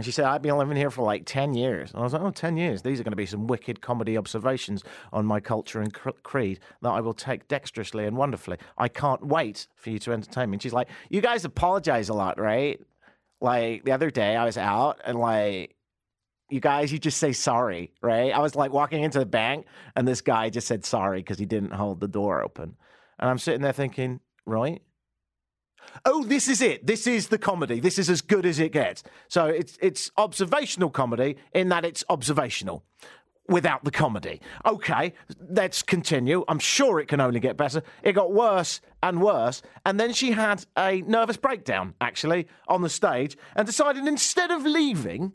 And 0.01 0.05
she 0.07 0.11
said, 0.11 0.25
I've 0.25 0.41
been 0.41 0.57
living 0.57 0.77
here 0.77 0.89
for 0.89 1.03
like 1.03 1.25
10 1.27 1.53
years. 1.53 1.91
And 1.91 1.99
I 1.99 2.03
was 2.03 2.13
like, 2.13 2.23
oh, 2.23 2.31
10 2.31 2.57
years. 2.57 2.81
These 2.81 2.99
are 2.99 3.03
going 3.03 3.11
to 3.11 3.15
be 3.15 3.27
some 3.27 3.45
wicked 3.45 3.81
comedy 3.81 4.17
observations 4.17 4.83
on 5.13 5.27
my 5.27 5.39
culture 5.39 5.79
and 5.79 5.93
creed 5.93 6.59
that 6.81 6.89
I 6.89 7.01
will 7.01 7.13
take 7.13 7.47
dexterously 7.47 8.07
and 8.07 8.17
wonderfully. 8.17 8.57
I 8.79 8.87
can't 8.87 9.23
wait 9.23 9.67
for 9.75 9.91
you 9.91 9.99
to 9.99 10.11
entertain 10.11 10.49
me. 10.49 10.55
And 10.55 10.63
she's 10.63 10.73
like, 10.73 10.87
you 11.11 11.21
guys 11.21 11.45
apologize 11.45 12.09
a 12.09 12.15
lot, 12.15 12.39
right? 12.39 12.81
Like 13.41 13.85
the 13.85 13.91
other 13.91 14.09
day 14.09 14.35
I 14.35 14.43
was 14.43 14.57
out 14.57 14.99
and 15.05 15.19
like, 15.19 15.75
you 16.49 16.59
guys, 16.59 16.91
you 16.91 16.97
just 16.97 17.19
say 17.19 17.31
sorry, 17.31 17.93
right? 18.01 18.33
I 18.33 18.39
was 18.39 18.55
like 18.55 18.71
walking 18.71 19.03
into 19.03 19.19
the 19.19 19.27
bank 19.27 19.67
and 19.95 20.07
this 20.07 20.21
guy 20.21 20.49
just 20.49 20.65
said 20.65 20.83
sorry 20.83 21.19
because 21.19 21.37
he 21.37 21.45
didn't 21.45 21.73
hold 21.73 21.99
the 21.99 22.07
door 22.07 22.41
open. 22.41 22.75
And 23.19 23.29
I'm 23.29 23.37
sitting 23.37 23.61
there 23.61 23.71
thinking, 23.71 24.19
right? 24.47 24.81
Oh, 26.05 26.23
this 26.23 26.47
is 26.47 26.61
it. 26.61 26.85
This 26.85 27.07
is 27.07 27.27
the 27.27 27.37
comedy. 27.37 27.79
This 27.79 27.97
is 27.97 28.09
as 28.09 28.21
good 28.21 28.45
as 28.45 28.59
it 28.59 28.71
gets. 28.71 29.03
So 29.27 29.45
it's 29.45 29.77
it's 29.81 30.11
observational 30.17 30.89
comedy 30.89 31.37
in 31.53 31.69
that 31.69 31.85
it's 31.85 32.03
observational 32.09 32.83
without 33.47 33.83
the 33.83 33.91
comedy. 33.91 34.39
Okay, 34.65 35.13
let's 35.49 35.83
continue. 35.83 36.43
I'm 36.47 36.59
sure 36.59 36.99
it 36.99 37.07
can 37.07 37.19
only 37.19 37.39
get 37.39 37.57
better. 37.57 37.83
It 38.01 38.13
got 38.13 38.31
worse 38.31 38.81
and 39.03 39.21
worse. 39.21 39.61
And 39.85 39.99
then 39.99 40.13
she 40.13 40.31
had 40.31 40.65
a 40.77 41.01
nervous 41.01 41.37
breakdown, 41.37 41.93
actually, 41.99 42.47
on 42.67 42.81
the 42.81 42.89
stage 42.89 43.37
and 43.55 43.65
decided 43.65 44.07
instead 44.07 44.51
of 44.51 44.65
leaving, 44.65 45.33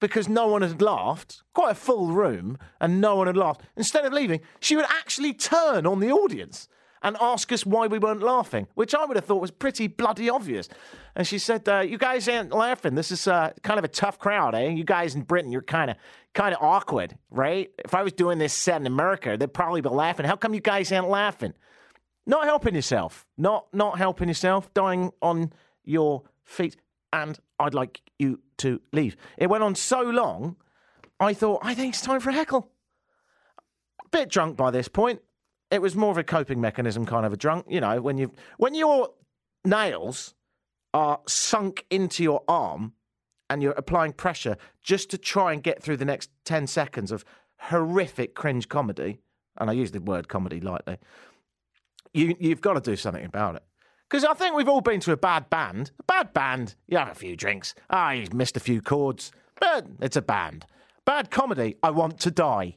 because 0.00 0.28
no 0.28 0.48
one 0.48 0.62
had 0.62 0.80
laughed, 0.80 1.42
quite 1.54 1.72
a 1.72 1.76
full 1.76 2.08
room, 2.08 2.58
and 2.80 3.00
no 3.00 3.16
one 3.16 3.26
had 3.26 3.36
laughed, 3.36 3.62
instead 3.76 4.04
of 4.04 4.12
leaving, 4.12 4.40
she 4.58 4.74
would 4.74 4.86
actually 4.88 5.34
turn 5.34 5.86
on 5.86 6.00
the 6.00 6.10
audience 6.10 6.68
and 7.02 7.16
ask 7.20 7.50
us 7.52 7.66
why 7.66 7.86
we 7.86 7.98
weren't 7.98 8.22
laughing, 8.22 8.68
which 8.74 8.94
I 8.94 9.04
would 9.04 9.16
have 9.16 9.24
thought 9.24 9.40
was 9.40 9.50
pretty 9.50 9.88
bloody 9.88 10.30
obvious. 10.30 10.68
And 11.14 11.26
she 11.26 11.38
said, 11.38 11.68
uh, 11.68 11.80
"You 11.80 11.98
guys 11.98 12.28
ain't 12.28 12.52
laughing. 12.52 12.94
This 12.94 13.10
is 13.10 13.26
uh, 13.26 13.52
kind 13.62 13.78
of 13.78 13.84
a 13.84 13.88
tough 13.88 14.18
crowd, 14.18 14.54
eh? 14.54 14.68
You 14.68 14.84
guys 14.84 15.14
in 15.14 15.22
Britain, 15.22 15.52
you're 15.52 15.62
kind 15.62 15.90
of 15.90 15.96
kind 16.34 16.54
of 16.54 16.62
awkward, 16.62 17.16
right? 17.30 17.70
If 17.84 17.94
I 17.94 18.02
was 18.02 18.12
doing 18.12 18.38
this 18.38 18.52
set 18.52 18.80
in 18.80 18.86
America, 18.86 19.36
they'd 19.36 19.52
probably 19.52 19.80
be 19.80 19.88
laughing. 19.88 20.26
How 20.26 20.36
come 20.36 20.54
you 20.54 20.60
guys 20.60 20.92
ain't 20.92 21.08
laughing? 21.08 21.54
Not 22.26 22.44
helping 22.44 22.74
yourself. 22.74 23.26
Not 23.36 23.66
not 23.72 23.98
helping 23.98 24.28
yourself. 24.28 24.72
Dying 24.72 25.10
on 25.20 25.52
your 25.84 26.22
feet. 26.44 26.76
And 27.12 27.38
I'd 27.58 27.74
like 27.74 28.00
you 28.18 28.40
to 28.58 28.80
leave. 28.92 29.16
It 29.36 29.50
went 29.50 29.62
on 29.62 29.74
so 29.74 30.00
long. 30.00 30.56
I 31.20 31.34
thought, 31.34 31.60
I 31.62 31.74
think 31.74 31.94
it's 31.94 32.02
time 32.02 32.20
for 32.20 32.30
a 32.30 32.32
heckle. 32.32 32.70
Bit 34.10 34.28
drunk 34.28 34.56
by 34.56 34.70
this 34.70 34.88
point 34.88 35.20
It 35.72 35.80
was 35.80 35.96
more 35.96 36.10
of 36.10 36.18
a 36.18 36.22
coping 36.22 36.60
mechanism, 36.60 37.06
kind 37.06 37.24
of 37.24 37.32
a 37.32 37.36
drunk. 37.36 37.64
You 37.66 37.80
know, 37.80 38.02
when 38.02 38.18
you 38.18 38.30
when 38.58 38.74
your 38.74 39.08
nails 39.64 40.34
are 40.92 41.20
sunk 41.26 41.86
into 41.90 42.22
your 42.22 42.42
arm 42.46 42.92
and 43.48 43.62
you're 43.62 43.72
applying 43.72 44.12
pressure 44.12 44.58
just 44.82 45.08
to 45.10 45.18
try 45.18 45.50
and 45.50 45.62
get 45.62 45.82
through 45.82 45.96
the 45.96 46.04
next 46.04 46.28
ten 46.44 46.66
seconds 46.66 47.10
of 47.10 47.24
horrific 47.56 48.34
cringe 48.34 48.68
comedy, 48.68 49.20
and 49.56 49.70
I 49.70 49.72
use 49.72 49.92
the 49.92 50.00
word 50.02 50.28
comedy 50.28 50.60
lightly. 50.60 50.98
You 52.12 52.36
you've 52.38 52.60
got 52.60 52.74
to 52.74 52.80
do 52.82 52.94
something 52.94 53.24
about 53.24 53.56
it. 53.56 53.62
Because 54.10 54.26
I 54.26 54.34
think 54.34 54.54
we've 54.54 54.68
all 54.68 54.82
been 54.82 55.00
to 55.00 55.12
a 55.12 55.16
bad 55.16 55.48
band. 55.48 55.90
A 55.98 56.02
bad 56.02 56.34
band, 56.34 56.74
you 56.86 56.98
have 56.98 57.08
a 57.08 57.14
few 57.14 57.34
drinks. 57.34 57.74
Ah, 57.88 58.10
you 58.10 58.28
missed 58.34 58.58
a 58.58 58.60
few 58.60 58.82
chords, 58.82 59.32
but 59.58 59.86
it's 60.02 60.16
a 60.16 60.22
band. 60.22 60.66
Bad 61.06 61.30
comedy, 61.30 61.76
I 61.82 61.92
want 61.92 62.20
to 62.20 62.30
die. 62.30 62.76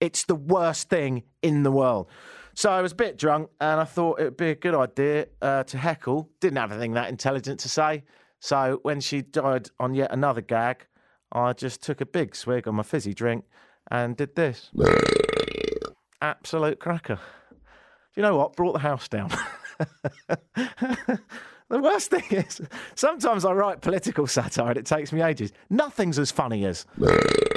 It's 0.00 0.24
the 0.24 0.34
worst 0.34 0.88
thing 0.88 1.22
in 1.42 1.62
the 1.62 1.72
world. 1.72 2.08
So 2.54 2.70
I 2.70 2.82
was 2.82 2.92
a 2.92 2.96
bit 2.96 3.18
drunk 3.18 3.50
and 3.60 3.80
I 3.80 3.84
thought 3.84 4.20
it 4.20 4.24
would 4.24 4.36
be 4.36 4.50
a 4.50 4.54
good 4.54 4.74
idea 4.74 5.26
uh, 5.42 5.64
to 5.64 5.78
heckle. 5.78 6.30
Didn't 6.40 6.58
have 6.58 6.70
anything 6.70 6.92
that 6.92 7.08
intelligent 7.08 7.60
to 7.60 7.68
say. 7.68 8.04
So 8.38 8.78
when 8.82 9.00
she 9.00 9.22
died 9.22 9.70
on 9.80 9.94
yet 9.94 10.12
another 10.12 10.40
gag, 10.40 10.86
I 11.32 11.52
just 11.52 11.82
took 11.82 12.00
a 12.00 12.06
big 12.06 12.36
swig 12.36 12.68
on 12.68 12.76
my 12.76 12.82
fizzy 12.84 13.12
drink 13.12 13.44
and 13.90 14.16
did 14.16 14.36
this. 14.36 14.70
Absolute 16.22 16.78
cracker. 16.78 17.16
Do 17.16 18.20
you 18.20 18.22
know 18.22 18.36
what? 18.36 18.54
Brought 18.54 18.74
the 18.74 18.78
house 18.78 19.08
down. 19.08 19.30
the 20.56 21.18
worst 21.70 22.10
thing 22.10 22.22
is, 22.30 22.60
sometimes 22.94 23.44
I 23.44 23.52
write 23.52 23.80
political 23.80 24.28
satire 24.28 24.68
and 24.68 24.76
it 24.76 24.86
takes 24.86 25.12
me 25.12 25.22
ages. 25.22 25.52
Nothing's 25.70 26.18
as 26.20 26.30
funny 26.30 26.64
as. 26.64 26.86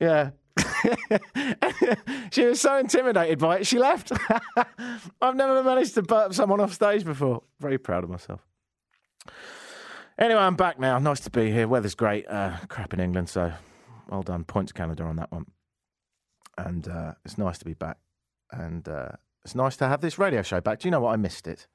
yeah. 0.00 0.30
she 2.30 2.44
was 2.46 2.60
so 2.60 2.78
intimidated 2.78 3.38
by 3.38 3.58
it, 3.58 3.66
she 3.66 3.78
left. 3.78 4.12
I've 5.20 5.36
never 5.36 5.62
managed 5.62 5.94
to 5.94 6.02
burp 6.02 6.34
someone 6.34 6.60
off 6.60 6.72
stage 6.72 7.04
before. 7.04 7.42
Very 7.60 7.78
proud 7.78 8.04
of 8.04 8.10
myself. 8.10 8.40
Anyway, 10.18 10.40
I'm 10.40 10.56
back 10.56 10.78
now. 10.78 10.98
Nice 10.98 11.20
to 11.20 11.30
be 11.30 11.50
here. 11.50 11.68
Weather's 11.68 11.94
great. 11.94 12.26
Uh, 12.26 12.56
crap 12.68 12.94
in 12.94 13.00
England, 13.00 13.28
so 13.28 13.52
well 14.08 14.22
done. 14.22 14.44
Points 14.44 14.72
Canada 14.72 15.02
on 15.04 15.16
that 15.16 15.30
one. 15.30 15.46
And 16.56 16.88
uh, 16.88 17.12
it's 17.24 17.36
nice 17.36 17.58
to 17.58 17.66
be 17.66 17.74
back. 17.74 17.98
And 18.50 18.88
uh, 18.88 19.10
it's 19.44 19.54
nice 19.54 19.76
to 19.76 19.88
have 19.88 20.00
this 20.00 20.18
radio 20.18 20.42
show 20.42 20.60
back. 20.60 20.80
Do 20.80 20.88
you 20.88 20.90
know 20.90 21.00
what? 21.00 21.12
I 21.12 21.16
missed 21.16 21.46
it. 21.46 21.66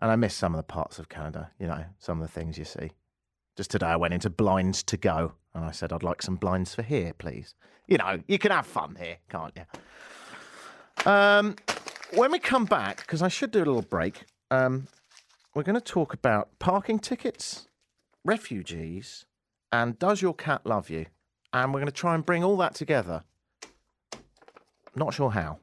And 0.00 0.10
I 0.10 0.16
missed 0.16 0.38
some 0.38 0.54
of 0.54 0.58
the 0.58 0.62
parts 0.62 0.98
of 0.98 1.08
Canada, 1.08 1.50
you 1.58 1.66
know, 1.66 1.84
some 1.98 2.20
of 2.20 2.26
the 2.26 2.32
things 2.32 2.56
you 2.56 2.64
see. 2.64 2.92
Just 3.56 3.70
today, 3.70 3.86
I 3.86 3.96
went 3.96 4.14
into 4.14 4.30
Blinds 4.30 4.82
to 4.84 4.96
Go 4.96 5.32
and 5.54 5.64
I 5.64 5.70
said, 5.72 5.92
I'd 5.92 6.02
like 6.02 6.22
some 6.22 6.36
blinds 6.36 6.74
for 6.74 6.82
here, 6.82 7.12
please. 7.12 7.54
You 7.88 7.98
know, 7.98 8.20
you 8.28 8.38
can 8.38 8.52
have 8.52 8.66
fun 8.66 8.96
here, 8.98 9.18
can't 9.28 9.52
you? 9.56 11.10
Um, 11.10 11.56
when 12.14 12.30
we 12.30 12.38
come 12.38 12.64
back, 12.64 12.98
because 12.98 13.22
I 13.22 13.28
should 13.28 13.50
do 13.50 13.58
a 13.58 13.66
little 13.66 13.82
break, 13.82 14.24
um, 14.50 14.86
we're 15.54 15.64
going 15.64 15.74
to 15.74 15.80
talk 15.80 16.14
about 16.14 16.58
parking 16.58 16.98
tickets, 16.98 17.68
refugees, 18.24 19.26
and 19.72 19.98
does 19.98 20.22
your 20.22 20.34
cat 20.34 20.64
love 20.64 20.90
you? 20.90 21.06
And 21.52 21.74
we're 21.74 21.80
going 21.80 21.86
to 21.86 21.92
try 21.92 22.14
and 22.14 22.24
bring 22.24 22.44
all 22.44 22.56
that 22.58 22.74
together. 22.74 23.24
Not 24.94 25.14
sure 25.14 25.30
how. 25.30 25.58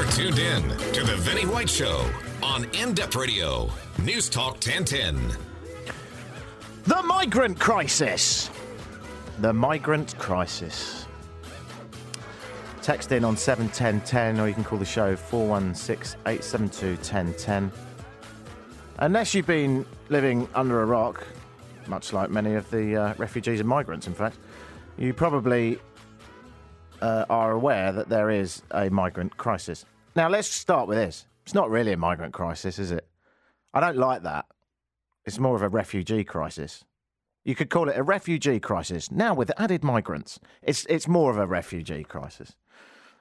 You're 0.00 0.08
tuned 0.12 0.38
in 0.38 0.62
to 0.94 1.04
The 1.04 1.14
Vinny 1.16 1.44
White 1.44 1.68
Show 1.68 2.10
on 2.42 2.64
In 2.72 2.94
Depth 2.94 3.16
Radio, 3.16 3.70
News 4.02 4.30
Talk 4.30 4.54
1010. 4.54 5.36
The 6.84 7.02
migrant 7.02 7.60
crisis. 7.60 8.48
The 9.40 9.52
migrant 9.52 10.18
crisis. 10.18 11.04
Text 12.80 13.12
in 13.12 13.26
on 13.26 13.36
71010 13.36 14.40
or 14.40 14.48
you 14.48 14.54
can 14.54 14.64
call 14.64 14.78
the 14.78 14.86
show 14.86 15.14
416 15.14 16.18
872 16.20 16.94
1010. 16.94 17.70
Unless 19.00 19.34
you've 19.34 19.46
been 19.46 19.84
living 20.08 20.48
under 20.54 20.80
a 20.80 20.86
rock, 20.86 21.26
much 21.88 22.14
like 22.14 22.30
many 22.30 22.54
of 22.54 22.70
the 22.70 22.96
uh, 22.96 23.14
refugees 23.18 23.60
and 23.60 23.68
migrants, 23.68 24.06
in 24.06 24.14
fact, 24.14 24.38
you 24.96 25.12
probably 25.12 25.78
uh, 27.00 27.24
are 27.30 27.52
aware 27.52 27.92
that 27.92 28.08
there 28.08 28.30
is 28.30 28.62
a 28.70 28.90
migrant 28.90 29.36
crisis. 29.36 29.84
Now, 30.16 30.28
let's 30.28 30.48
start 30.48 30.88
with 30.88 30.98
this. 30.98 31.26
It's 31.44 31.54
not 31.54 31.70
really 31.70 31.92
a 31.92 31.96
migrant 31.96 32.32
crisis, 32.32 32.78
is 32.78 32.90
it? 32.90 33.06
I 33.72 33.80
don't 33.80 33.96
like 33.96 34.22
that. 34.22 34.46
It's 35.24 35.38
more 35.38 35.56
of 35.56 35.62
a 35.62 35.68
refugee 35.68 36.24
crisis. 36.24 36.84
You 37.44 37.54
could 37.54 37.70
call 37.70 37.88
it 37.88 37.96
a 37.96 38.02
refugee 38.02 38.60
crisis. 38.60 39.10
Now, 39.10 39.34
with 39.34 39.50
added 39.56 39.82
migrants, 39.82 40.40
it's, 40.62 40.84
it's 40.86 41.08
more 41.08 41.30
of 41.30 41.38
a 41.38 41.46
refugee 41.46 42.04
crisis. 42.04 42.56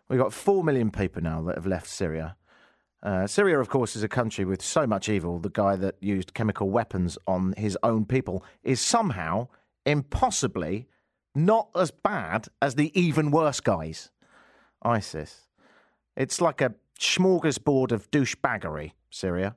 We've 0.09 0.19
got 0.19 0.33
4 0.33 0.63
million 0.63 0.91
people 0.91 1.21
now 1.21 1.41
that 1.43 1.55
have 1.55 1.67
left 1.67 1.87
Syria. 1.87 2.35
Uh, 3.01 3.27
Syria, 3.27 3.59
of 3.59 3.69
course, 3.69 3.95
is 3.95 4.03
a 4.03 4.09
country 4.09 4.43
with 4.43 4.61
so 4.61 4.85
much 4.85 5.07
evil. 5.07 5.39
The 5.39 5.49
guy 5.49 5.75
that 5.77 5.95
used 6.01 6.33
chemical 6.33 6.69
weapons 6.69 7.17
on 7.27 7.53
his 7.57 7.77
own 7.83 8.05
people 8.05 8.43
is 8.63 8.81
somehow, 8.81 9.47
impossibly, 9.85 10.87
not 11.35 11.69
as 11.75 11.91
bad 11.91 12.47
as 12.61 12.75
the 12.75 12.97
even 12.99 13.31
worse 13.31 13.59
guys, 13.59 14.09
ISIS. 14.81 15.47
It's 16.15 16.41
like 16.41 16.61
a 16.61 16.75
smorgasbord 16.99 17.91
of 17.91 18.09
douchebaggery, 18.11 18.91
Syria. 19.09 19.55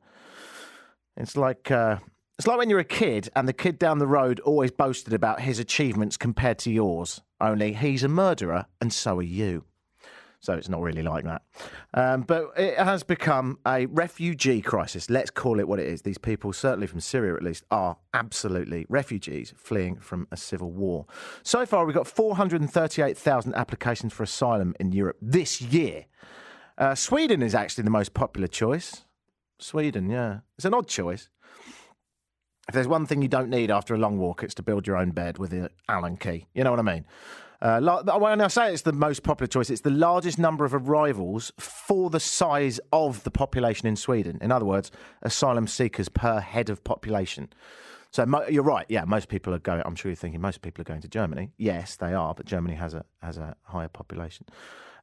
It's 1.17 1.37
like 1.37 1.71
uh, 1.71 1.99
it's 2.38 2.47
like 2.47 2.59
when 2.59 2.71
you're 2.71 2.79
a 2.79 2.85
kid 2.85 3.29
and 3.37 3.47
the 3.47 3.52
kid 3.52 3.79
down 3.79 3.99
the 3.99 4.07
road 4.07 4.41
always 4.41 4.71
boasted 4.71 5.12
about 5.12 5.41
his 5.41 5.59
achievements 5.59 6.17
compared 6.17 6.59
to 6.61 6.71
yours. 6.71 7.21
Only 7.41 7.73
he's 7.73 8.05
a 8.05 8.09
murderer 8.09 8.67
and 8.81 8.93
so 8.93 9.19
are 9.19 9.23
you. 9.23 9.64
So 10.43 10.55
it's 10.55 10.69
not 10.69 10.81
really 10.81 11.03
like 11.03 11.25
that. 11.25 11.43
Um, 11.95 12.23
but 12.23 12.51
it 12.57 12.77
has 12.77 13.05
become 13.05 13.61
a 13.65 13.87
refugee 13.87 14.61
crisis. 14.61 15.09
Let's 15.09 15.31
call 15.31 15.61
it 15.61 15.69
what 15.69 15.79
it 15.79 15.87
is. 15.87 16.03
These 16.03 16.19
people, 16.19 16.53
certainly 16.53 16.89
from 16.89 16.99
Syria 16.99 17.37
at 17.37 17.45
least, 17.45 17.63
are 17.71 17.97
absolutely 18.13 18.85
refugees 18.89 19.55
fleeing 19.57 19.97
from 19.97 20.27
a 20.33 20.37
civil 20.37 20.73
war. 20.73 21.07
So 21.45 21.65
far, 21.65 21.87
we've 21.87 21.95
got 21.95 22.09
438,000 22.09 23.55
applications 23.55 24.13
for 24.13 24.25
asylum 24.25 24.75
in 24.81 24.91
Europe 24.91 25.17
this 25.23 25.63
year. 25.63 26.07
Uh, 26.77 26.97
Sweden 26.97 27.41
is 27.41 27.55
actually 27.55 27.85
the 27.85 27.91
most 27.91 28.13
popular 28.13 28.49
choice. 28.49 29.05
Sweden, 29.61 30.11
yeah. 30.11 30.41
It's 30.59 30.65
an 30.65 30.75
odd 30.75 30.89
choice. 30.89 31.29
If 32.69 32.75
there's 32.75 32.89
one 32.89 33.07
thing 33.07 33.23
you 33.23 33.29
don't 33.29 33.49
need 33.49 33.71
after 33.71 33.95
a 33.95 33.99
long 33.99 34.19
walk, 34.19 34.43
it's 34.43 34.55
to 34.55 34.63
build 34.63 34.89
your 34.89 34.97
own 34.97 35.11
bed 35.11 35.39
with 35.39 35.53
an 35.53 35.69
Allen 35.89 36.17
key. 36.17 36.47
You 36.53 36.65
know 36.65 36.71
what 36.71 36.81
I 36.81 36.83
mean? 36.83 37.05
Uh, 37.62 37.78
when 38.19 38.40
I 38.40 38.49
say 38.49 38.73
it's 38.73 38.83
the 38.83 38.92
most 38.92 39.23
popular 39.23 39.47
choice, 39.47 39.71
it's 39.71 39.83
the 39.83 39.90
largest 39.90 40.37
number 40.37 40.64
of 40.64 40.75
arrivals 40.75 41.52
for 41.59 42.11
the 42.11 42.19
size 42.19 42.81
of 42.92 43.23
the 43.23 43.31
population 43.31 43.87
in 43.87 43.95
Sweden. 43.95 44.37
In 44.40 44.50
other 44.50 44.64
words, 44.64 44.90
asylum 45.23 45.69
seekers 45.69 46.09
per 46.09 46.40
head 46.40 46.71
of 46.71 46.83
population. 46.83 47.52
So 48.11 48.26
mo- 48.26 48.45
you're 48.49 48.64
right. 48.64 48.85
Yeah, 48.88 49.04
most 49.04 49.28
people 49.28 49.54
are 49.54 49.61
going. 49.61 49.81
I'm 49.87 49.95
sure 49.95 50.11
you're 50.11 50.16
thinking 50.16 50.40
most 50.40 50.61
people 50.62 50.83
are 50.83 50.85
going 50.85 51.02
to 51.02 51.09
Germany. 51.09 51.52
Yes, 51.57 51.95
they 51.95 52.12
are, 52.12 52.35
but 52.35 52.47
Germany 52.47 52.75
has 52.75 52.95
a 52.95 53.04
has 53.23 53.38
a 53.38 53.54
higher 53.62 53.87
population. 53.87 54.47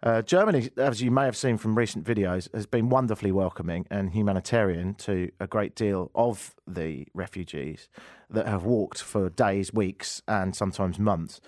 Uh, 0.04 0.22
Germany, 0.22 0.70
as 0.76 1.02
you 1.02 1.12
may 1.12 1.24
have 1.24 1.38
seen 1.38 1.58
from 1.58 1.78
recent 1.78 2.06
videos, 2.06 2.54
has 2.54 2.66
been 2.66 2.90
wonderfully 2.90 3.32
welcoming 3.32 3.86
and 3.90 4.12
humanitarian 4.12 4.96
to 4.96 5.32
a 5.40 5.48
great 5.48 5.76
deal 5.76 6.12
of 6.14 6.56
the 6.68 7.08
refugees 7.14 7.88
that 8.30 8.48
have 8.48 8.64
walked 8.64 9.02
for 9.02 9.30
days, 9.30 9.74
weeks, 9.74 10.22
and 10.28 10.56
sometimes 10.56 11.00
months. 11.00 11.40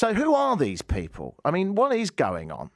So, 0.00 0.14
who 0.14 0.34
are 0.34 0.56
these 0.56 0.80
people? 0.80 1.36
I 1.44 1.50
mean, 1.50 1.74
what 1.74 1.94
is 1.94 2.08
going 2.08 2.50
on? 2.50 2.70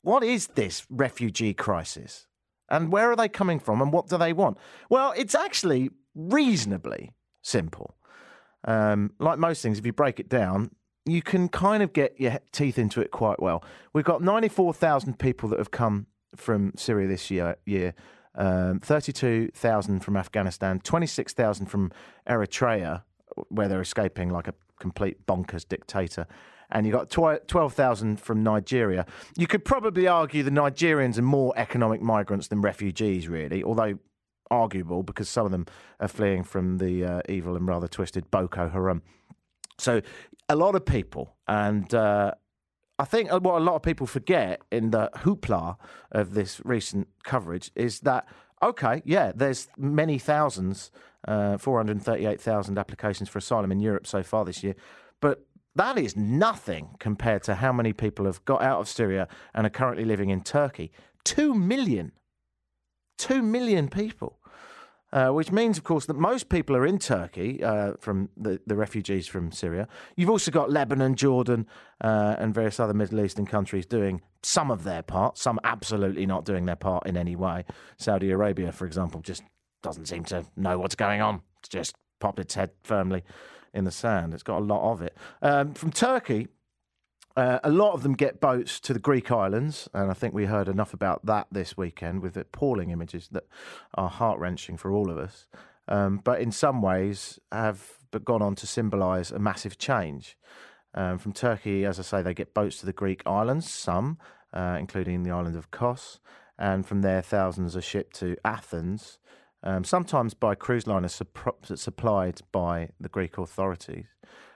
What 0.00 0.24
is 0.24 0.46
this 0.46 0.86
refugee 0.88 1.52
crisis? 1.52 2.26
And 2.70 2.90
where 2.90 3.10
are 3.10 3.16
they 3.16 3.28
coming 3.28 3.60
from 3.60 3.82
and 3.82 3.92
what 3.92 4.08
do 4.08 4.16
they 4.16 4.32
want? 4.32 4.56
Well, 4.88 5.12
it's 5.14 5.34
actually 5.34 5.90
reasonably 6.14 7.12
simple. 7.42 7.98
Um, 8.64 9.12
like 9.18 9.38
most 9.38 9.60
things, 9.60 9.78
if 9.78 9.84
you 9.84 9.92
break 9.92 10.20
it 10.20 10.30
down, 10.30 10.70
you 11.04 11.20
can 11.20 11.50
kind 11.50 11.82
of 11.82 11.92
get 11.92 12.18
your 12.18 12.38
teeth 12.50 12.78
into 12.78 13.02
it 13.02 13.10
quite 13.10 13.42
well. 13.42 13.62
We've 13.92 14.02
got 14.02 14.22
94,000 14.22 15.18
people 15.18 15.50
that 15.50 15.58
have 15.58 15.70
come 15.70 16.06
from 16.34 16.72
Syria 16.76 17.08
this 17.08 17.30
year, 17.30 17.56
year 17.66 17.92
um, 18.36 18.80
32,000 18.80 20.00
from 20.00 20.16
Afghanistan, 20.16 20.80
26,000 20.80 21.66
from 21.66 21.92
Eritrea, 22.26 23.02
where 23.50 23.68
they're 23.68 23.82
escaping 23.82 24.30
like 24.30 24.48
a 24.48 24.54
complete 24.78 25.26
bonkers 25.26 25.68
dictator. 25.68 26.26
And 26.72 26.86
you 26.86 26.92
got 26.92 27.10
12,000 27.10 28.20
from 28.20 28.42
Nigeria. 28.42 29.06
You 29.36 29.46
could 29.46 29.64
probably 29.64 30.06
argue 30.06 30.42
the 30.42 30.50
Nigerians 30.50 31.18
are 31.18 31.22
more 31.22 31.52
economic 31.56 32.00
migrants 32.00 32.48
than 32.48 32.60
refugees, 32.60 33.28
really, 33.28 33.62
although 33.64 33.98
arguable 34.50 35.02
because 35.02 35.28
some 35.28 35.46
of 35.46 35.52
them 35.52 35.66
are 36.00 36.08
fleeing 36.08 36.42
from 36.42 36.78
the 36.78 37.04
uh, 37.04 37.20
evil 37.28 37.56
and 37.56 37.66
rather 37.66 37.88
twisted 37.88 38.30
Boko 38.30 38.68
Haram. 38.68 39.02
So 39.78 40.02
a 40.48 40.56
lot 40.56 40.74
of 40.74 40.84
people, 40.84 41.36
and 41.46 41.92
uh, 41.94 42.32
I 42.98 43.04
think 43.04 43.30
what 43.30 43.44
a 43.44 43.64
lot 43.64 43.76
of 43.76 43.82
people 43.82 44.06
forget 44.06 44.60
in 44.70 44.90
the 44.90 45.10
hoopla 45.16 45.76
of 46.12 46.34
this 46.34 46.60
recent 46.64 47.08
coverage 47.24 47.70
is 47.74 48.00
that 48.00 48.26
okay, 48.62 49.00
yeah, 49.06 49.32
there's 49.34 49.68
many 49.78 50.18
thousands 50.18 50.90
Uh, 51.28 51.58
438,000 51.58 52.78
applications 52.78 53.28
for 53.28 53.38
asylum 53.38 53.70
in 53.70 53.78
Europe 53.78 54.06
so 54.06 54.22
far 54.22 54.42
this 54.44 54.62
year. 54.62 54.74
But 55.20 55.44
that 55.76 55.98
is 55.98 56.16
nothing 56.16 56.96
compared 56.98 57.42
to 57.44 57.54
how 57.56 57.72
many 57.72 57.92
people 57.92 58.26
have 58.26 58.44
got 58.44 58.62
out 58.62 58.80
of 58.80 58.88
Syria 58.88 59.28
and 59.54 59.66
are 59.66 59.70
currently 59.70 60.04
living 60.04 60.30
in 60.30 60.42
Turkey. 60.42 60.90
Two 61.24 61.54
million. 61.54 62.12
Two 63.18 63.42
million 63.42 63.88
people. 63.88 64.38
Uh, 65.12 65.30
which 65.30 65.50
means, 65.50 65.76
of 65.76 65.82
course, 65.82 66.06
that 66.06 66.14
most 66.14 66.48
people 66.48 66.76
are 66.76 66.86
in 66.86 66.96
Turkey 66.96 67.64
uh, 67.64 67.94
from 67.98 68.28
the, 68.36 68.60
the 68.68 68.76
refugees 68.76 69.26
from 69.26 69.50
Syria. 69.50 69.88
You've 70.14 70.30
also 70.30 70.52
got 70.52 70.70
Lebanon, 70.70 71.16
Jordan, 71.16 71.66
uh, 72.00 72.36
and 72.38 72.54
various 72.54 72.78
other 72.78 72.94
Middle 72.94 73.18
Eastern 73.18 73.44
countries 73.44 73.86
doing 73.86 74.22
some 74.44 74.70
of 74.70 74.84
their 74.84 75.02
part, 75.02 75.36
some 75.36 75.58
absolutely 75.64 76.26
not 76.26 76.44
doing 76.44 76.66
their 76.66 76.76
part 76.76 77.08
in 77.08 77.16
any 77.16 77.34
way. 77.34 77.64
Saudi 77.98 78.30
Arabia, 78.30 78.70
for 78.70 78.86
example, 78.86 79.20
just 79.20 79.42
doesn't 79.82 80.06
seem 80.06 80.22
to 80.26 80.44
know 80.56 80.78
what's 80.78 80.94
going 80.94 81.20
on. 81.20 81.42
It's 81.58 81.68
just 81.68 81.96
popped 82.20 82.38
its 82.38 82.54
head 82.54 82.70
firmly 82.84 83.24
in 83.72 83.84
the 83.84 83.90
sand. 83.90 84.34
It's 84.34 84.42
got 84.42 84.58
a 84.58 84.64
lot 84.64 84.92
of 84.92 85.02
it. 85.02 85.16
Um, 85.42 85.74
from 85.74 85.90
Turkey, 85.92 86.48
uh, 87.36 87.60
a 87.62 87.70
lot 87.70 87.92
of 87.92 88.02
them 88.02 88.14
get 88.14 88.40
boats 88.40 88.80
to 88.80 88.92
the 88.92 88.98
Greek 88.98 89.30
islands, 89.30 89.88
and 89.94 90.10
I 90.10 90.14
think 90.14 90.34
we 90.34 90.46
heard 90.46 90.68
enough 90.68 90.92
about 90.92 91.24
that 91.26 91.46
this 91.52 91.76
weekend 91.76 92.22
with 92.22 92.36
appalling 92.36 92.90
images 92.90 93.28
that 93.32 93.46
are 93.94 94.08
heart 94.08 94.38
wrenching 94.38 94.76
for 94.76 94.90
all 94.90 95.10
of 95.10 95.18
us. 95.18 95.46
Um, 95.88 96.20
but 96.22 96.40
in 96.40 96.52
some 96.52 96.82
ways, 96.82 97.38
have 97.52 97.84
gone 98.24 98.42
on 98.42 98.54
to 98.56 98.66
symbolise 98.66 99.30
a 99.30 99.38
massive 99.38 99.78
change. 99.78 100.36
Um, 100.94 101.18
from 101.18 101.32
Turkey, 101.32 101.84
as 101.84 102.00
I 102.00 102.02
say, 102.02 102.22
they 102.22 102.34
get 102.34 102.52
boats 102.52 102.78
to 102.80 102.86
the 102.86 102.92
Greek 102.92 103.22
islands, 103.26 103.70
some, 103.70 104.18
uh, 104.52 104.76
including 104.80 105.22
the 105.22 105.30
island 105.30 105.56
of 105.56 105.70
Kos, 105.70 106.18
and 106.58 106.84
from 106.84 107.02
there, 107.02 107.22
thousands 107.22 107.76
are 107.76 107.80
shipped 107.80 108.16
to 108.16 108.36
Athens, 108.44 109.18
um, 109.62 109.84
sometimes 109.84 110.34
by 110.34 110.54
cruise 110.54 110.86
liners 110.86 111.20
supp- 111.20 111.78
supplied 111.78 112.40
by 112.52 112.90
the 112.98 113.08
Greek 113.08 113.38
authorities. 113.38 114.06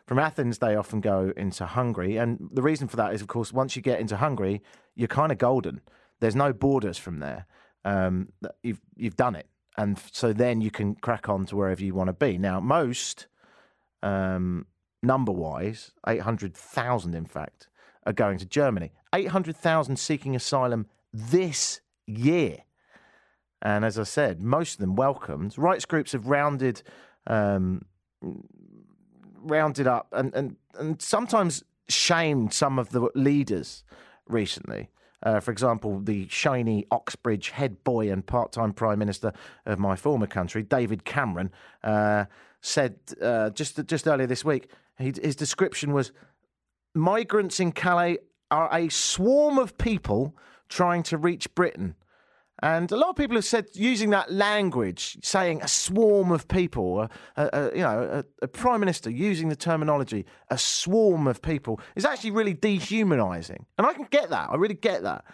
From 0.06 0.18
Athens, 0.18 0.58
they 0.58 0.76
often 0.76 1.00
go 1.00 1.32
into 1.37 1.64
Hungary. 1.64 2.16
And 2.16 2.49
the 2.52 2.62
reason 2.62 2.88
for 2.88 2.96
that 2.96 3.14
is, 3.14 3.23
of 3.23 3.28
course, 3.28 3.52
once 3.52 3.75
you 3.75 3.82
get 3.82 4.00
into 4.00 4.18
Hungary, 4.18 4.62
you're 4.94 5.08
kind 5.08 5.32
of 5.32 5.38
golden. 5.38 5.80
There's 6.20 6.37
no 6.37 6.52
borders 6.52 6.99
from 6.99 7.20
there. 7.20 7.46
Um, 7.84 8.28
you've, 8.62 8.80
you've 8.96 9.16
done 9.16 9.34
it. 9.34 9.46
And 9.76 9.99
so 10.12 10.32
then 10.32 10.61
you 10.61 10.70
can 10.70 10.94
crack 10.94 11.28
on 11.28 11.46
to 11.46 11.56
wherever 11.56 11.82
you 11.82 11.94
want 11.94 12.08
to 12.08 12.12
be. 12.12 12.38
Now, 12.38 12.61
most, 12.61 13.26
um, 14.02 14.66
number 15.02 15.32
wise, 15.32 15.92
800,000 16.06 17.14
in 17.14 17.25
fact, 17.25 17.68
are 18.06 18.12
going 18.12 18.38
to 18.38 18.46
Germany. 18.46 18.92
800,000 19.14 19.96
seeking 19.96 20.37
asylum 20.37 20.87
this 21.12 21.80
year. 22.06 22.58
And 23.64 23.85
as 23.85 23.99
I 23.99 24.02
said, 24.02 24.42
most 24.42 24.75
of 24.75 24.80
them 24.80 24.94
welcomed. 24.94 25.56
Rights 25.56 25.87
groups 25.87 26.12
have 26.12 26.26
rounded 26.26 26.83
um, 27.26 27.87
rounded 29.44 29.87
up 29.87 30.09
and, 30.12 30.35
and, 30.35 30.56
and 30.78 31.00
sometimes 31.00 31.64
shamed 31.88 32.52
some 32.52 32.78
of 32.78 32.90
the 32.90 33.09
leaders 33.14 33.85
recently. 34.26 34.90
Uh, 35.23 35.40
for 35.40 35.50
example, 35.50 36.00
the 36.00 36.28
shiny 36.28 36.87
Oxbridge 36.90 37.50
head 37.50 37.83
boy 37.85 38.11
and 38.11 38.26
part 38.26 38.52
time 38.52 38.73
Prime 38.73 38.99
Minister 38.99 39.33
of 39.64 39.78
my 39.78 39.97
former 39.97 40.26
country, 40.26 40.62
David 40.62 41.04
Cameron, 41.04 41.50
uh, 41.83 42.26
said 42.61 42.97
uh, 43.23 43.50
just, 43.50 43.85
just 43.87 44.06
earlier 44.06 44.26
this 44.26 44.44
week, 44.44 44.71
he, 44.99 45.12
his 45.23 45.35
description 45.35 45.92
was 45.92 46.12
migrants 46.94 47.59
in 47.59 47.73
Calais 47.73 48.18
are 48.50 48.68
a 48.73 48.88
swarm 48.90 49.59
of 49.59 49.78
people 49.78 50.37
trying 50.68 51.02
to 51.04 51.16
reach 51.16 51.54
Britain. 51.54 51.94
And 52.64 52.90
a 52.92 52.97
lot 52.97 53.11
of 53.11 53.16
people 53.16 53.37
have 53.37 53.44
said 53.44 53.66
using 53.75 54.09
that 54.11 54.33
language, 54.33 55.18
saying 55.23 55.61
a 55.61 55.68
swarm 55.68 56.33
of 56.33 56.49
people, 56.49 57.02
a, 57.02 57.11
a, 57.37 57.47
a 57.52 57.64
you 57.76 57.83
know, 57.83 58.25
a, 58.40 58.49
prime 58.49 58.80
minister 58.80 59.11
using 59.11 59.50
the 59.50 59.54
terminology 59.54 60.25
"a 60.49 60.56
swarm 60.56 61.26
of 61.26 61.42
people" 61.42 61.78
is 61.94 62.06
actually 62.06 62.30
really 62.30 62.54
dehumanising, 62.54 63.67
and 63.76 63.86
I 63.86 63.93
can 63.93 64.06
get 64.10 64.30
that. 64.30 64.49
I 64.49 64.54
really 64.54 64.76
get 64.76 65.02
that. 65.02 65.26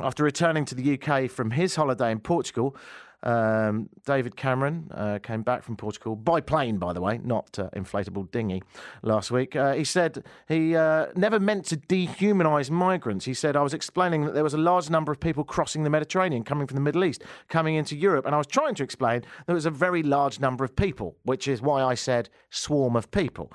After 0.00 0.24
returning 0.24 0.64
to 0.64 0.74
the 0.74 0.98
UK 0.98 1.30
from 1.30 1.50
his 1.50 1.76
holiday 1.76 2.10
in 2.10 2.20
Portugal, 2.20 2.74
um, 3.24 3.88
David 4.04 4.36
Cameron 4.36 4.90
uh, 4.92 5.18
came 5.22 5.42
back 5.42 5.62
from 5.62 5.76
Portugal 5.76 6.14
by 6.14 6.40
plane, 6.40 6.78
by 6.78 6.92
the 6.92 7.00
way, 7.00 7.18
not 7.24 7.58
uh, 7.58 7.70
inflatable 7.74 8.30
dinghy, 8.30 8.62
last 9.02 9.30
week. 9.30 9.56
Uh, 9.56 9.72
he 9.72 9.84
said 9.84 10.22
he 10.46 10.76
uh, 10.76 11.06
never 11.16 11.40
meant 11.40 11.64
to 11.66 11.76
dehumanise 11.76 12.70
migrants. 12.70 13.24
He 13.24 13.34
said, 13.34 13.56
I 13.56 13.62
was 13.62 13.74
explaining 13.74 14.24
that 14.26 14.34
there 14.34 14.44
was 14.44 14.54
a 14.54 14.58
large 14.58 14.90
number 14.90 15.10
of 15.10 15.18
people 15.18 15.42
crossing 15.42 15.82
the 15.82 15.90
Mediterranean, 15.90 16.44
coming 16.44 16.66
from 16.66 16.76
the 16.76 16.82
Middle 16.82 17.04
East, 17.04 17.24
coming 17.48 17.74
into 17.74 17.96
Europe. 17.96 18.26
And 18.26 18.34
I 18.34 18.38
was 18.38 18.46
trying 18.46 18.74
to 18.76 18.82
explain 18.84 19.22
there 19.46 19.54
was 19.54 19.66
a 19.66 19.70
very 19.70 20.02
large 20.02 20.38
number 20.38 20.64
of 20.64 20.76
people, 20.76 21.16
which 21.24 21.48
is 21.48 21.62
why 21.62 21.82
I 21.82 21.94
said 21.94 22.28
swarm 22.50 22.94
of 22.94 23.10
people. 23.10 23.50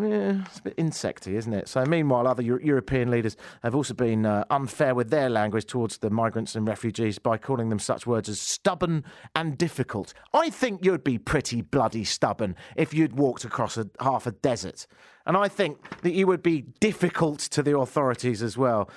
Yeah, 0.00 0.44
it's 0.46 0.58
a 0.58 0.62
bit 0.62 0.76
insecty, 0.78 1.34
isn't 1.34 1.52
it? 1.52 1.68
So, 1.68 1.84
meanwhile, 1.84 2.26
other 2.26 2.42
Euro- 2.42 2.62
European 2.62 3.10
leaders 3.10 3.36
have 3.62 3.74
also 3.74 3.92
been 3.92 4.24
uh, 4.24 4.44
unfair 4.48 4.94
with 4.94 5.10
their 5.10 5.28
language 5.28 5.66
towards 5.66 5.98
the 5.98 6.08
migrants 6.08 6.54
and 6.54 6.66
refugees 6.66 7.18
by 7.18 7.36
calling 7.36 7.68
them 7.68 7.78
such 7.78 8.06
words 8.06 8.30
as 8.30 8.40
stubborn 8.40 9.04
and 9.34 9.58
difficult. 9.58 10.14
I 10.32 10.48
think 10.48 10.82
you'd 10.82 11.04
be 11.04 11.18
pretty 11.18 11.60
bloody 11.60 12.04
stubborn 12.04 12.56
if 12.74 12.94
you'd 12.94 13.18
walked 13.18 13.44
across 13.44 13.76
a, 13.76 13.90
half 14.00 14.26
a 14.26 14.32
desert. 14.32 14.86
And 15.26 15.36
I 15.36 15.48
think 15.48 16.00
that 16.00 16.12
you 16.12 16.26
would 16.26 16.42
be 16.42 16.62
difficult 16.80 17.40
to 17.40 17.62
the 17.62 17.76
authorities 17.76 18.42
as 18.42 18.56
well. 18.56 18.88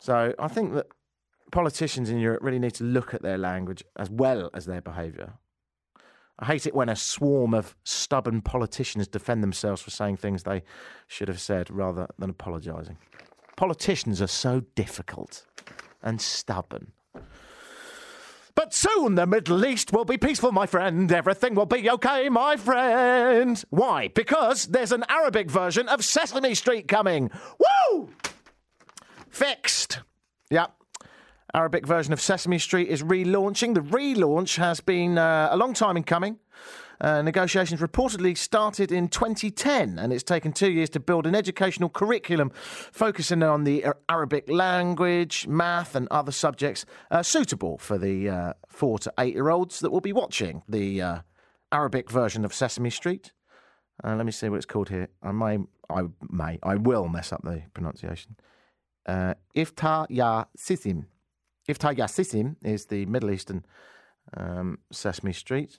So, 0.00 0.34
I 0.38 0.48
think 0.48 0.74
that 0.74 0.88
politicians 1.50 2.10
in 2.10 2.18
Europe 2.18 2.42
really 2.42 2.58
need 2.58 2.74
to 2.74 2.84
look 2.84 3.14
at 3.14 3.22
their 3.22 3.38
language 3.38 3.82
as 3.96 4.10
well 4.10 4.50
as 4.52 4.66
their 4.66 4.82
behaviour. 4.82 5.32
I 6.38 6.46
hate 6.46 6.66
it 6.66 6.74
when 6.74 6.88
a 6.88 6.96
swarm 6.96 7.54
of 7.54 7.76
stubborn 7.84 8.42
politicians 8.42 9.06
defend 9.06 9.42
themselves 9.42 9.82
for 9.82 9.90
saying 9.90 10.16
things 10.16 10.42
they 10.42 10.64
should 11.06 11.28
have 11.28 11.40
said 11.40 11.70
rather 11.70 12.08
than 12.18 12.30
apologising. 12.30 12.98
Politicians 13.56 14.20
are 14.20 14.26
so 14.26 14.62
difficult 14.74 15.46
and 16.02 16.20
stubborn. 16.20 16.92
But 18.56 18.74
soon 18.74 19.14
the 19.14 19.26
Middle 19.26 19.64
East 19.64 19.92
will 19.92 20.04
be 20.04 20.18
peaceful, 20.18 20.52
my 20.52 20.66
friend. 20.66 21.10
Everything 21.10 21.54
will 21.54 21.66
be 21.66 21.88
okay, 21.90 22.28
my 22.28 22.56
friend. 22.56 23.62
Why? 23.70 24.08
Because 24.08 24.66
there's 24.66 24.92
an 24.92 25.04
Arabic 25.08 25.50
version 25.50 25.88
of 25.88 26.04
Sesame 26.04 26.54
Street 26.54 26.88
coming. 26.88 27.30
Woo! 27.92 28.10
Fixed. 29.28 30.00
Yep, 30.50 30.72
Arabic 31.54 31.86
version 31.86 32.12
of 32.12 32.20
Sesame 32.20 32.58
Street 32.58 32.88
is 32.88 33.04
relaunching. 33.04 33.74
The 33.74 33.80
relaunch 33.80 34.56
has 34.56 34.80
been 34.80 35.18
uh, 35.18 35.48
a 35.52 35.56
long 35.56 35.72
time 35.72 35.96
in 35.96 36.02
coming. 36.02 36.40
Uh, 37.00 37.22
negotiations 37.22 37.80
reportedly 37.80 38.36
started 38.36 38.90
in 38.90 39.06
2010, 39.06 39.98
and 39.98 40.12
it's 40.12 40.24
taken 40.24 40.52
two 40.52 40.70
years 40.70 40.90
to 40.90 41.00
build 41.00 41.26
an 41.26 41.34
educational 41.34 41.88
curriculum 41.88 42.50
focusing 42.90 43.42
on 43.44 43.62
the 43.62 43.86
Arabic 44.08 44.50
language, 44.50 45.46
math, 45.46 45.94
and 45.94 46.08
other 46.10 46.32
subjects 46.32 46.84
uh, 47.12 47.22
suitable 47.22 47.78
for 47.78 47.98
the 47.98 48.28
uh, 48.28 48.52
four 48.68 48.98
to 48.98 49.12
eight 49.20 49.34
year 49.34 49.48
olds 49.48 49.78
that 49.78 49.90
will 49.90 50.00
be 50.00 50.12
watching 50.12 50.62
the 50.68 51.00
uh, 51.00 51.18
Arabic 51.70 52.10
version 52.10 52.44
of 52.44 52.52
Sesame 52.52 52.90
Street. 52.90 53.32
Uh, 54.02 54.16
let 54.16 54.26
me 54.26 54.32
see 54.32 54.48
what 54.48 54.56
it's 54.56 54.66
called 54.66 54.88
here. 54.88 55.08
I 55.22 55.30
may, 55.30 55.58
I 55.88 56.02
may, 56.28 56.58
I 56.64 56.74
will 56.74 57.06
mess 57.06 57.32
up 57.32 57.42
the 57.44 57.62
pronunciation. 57.74 58.36
Uh, 59.06 59.34
Ifta 59.54 60.06
Ya 60.08 60.46
Sisim. 60.58 61.04
Iftah 61.68 61.96
Yassisim 61.96 62.56
is 62.62 62.86
the 62.86 63.06
Middle 63.06 63.30
Eastern 63.30 63.64
um, 64.36 64.78
Sesame 64.90 65.32
Street. 65.32 65.78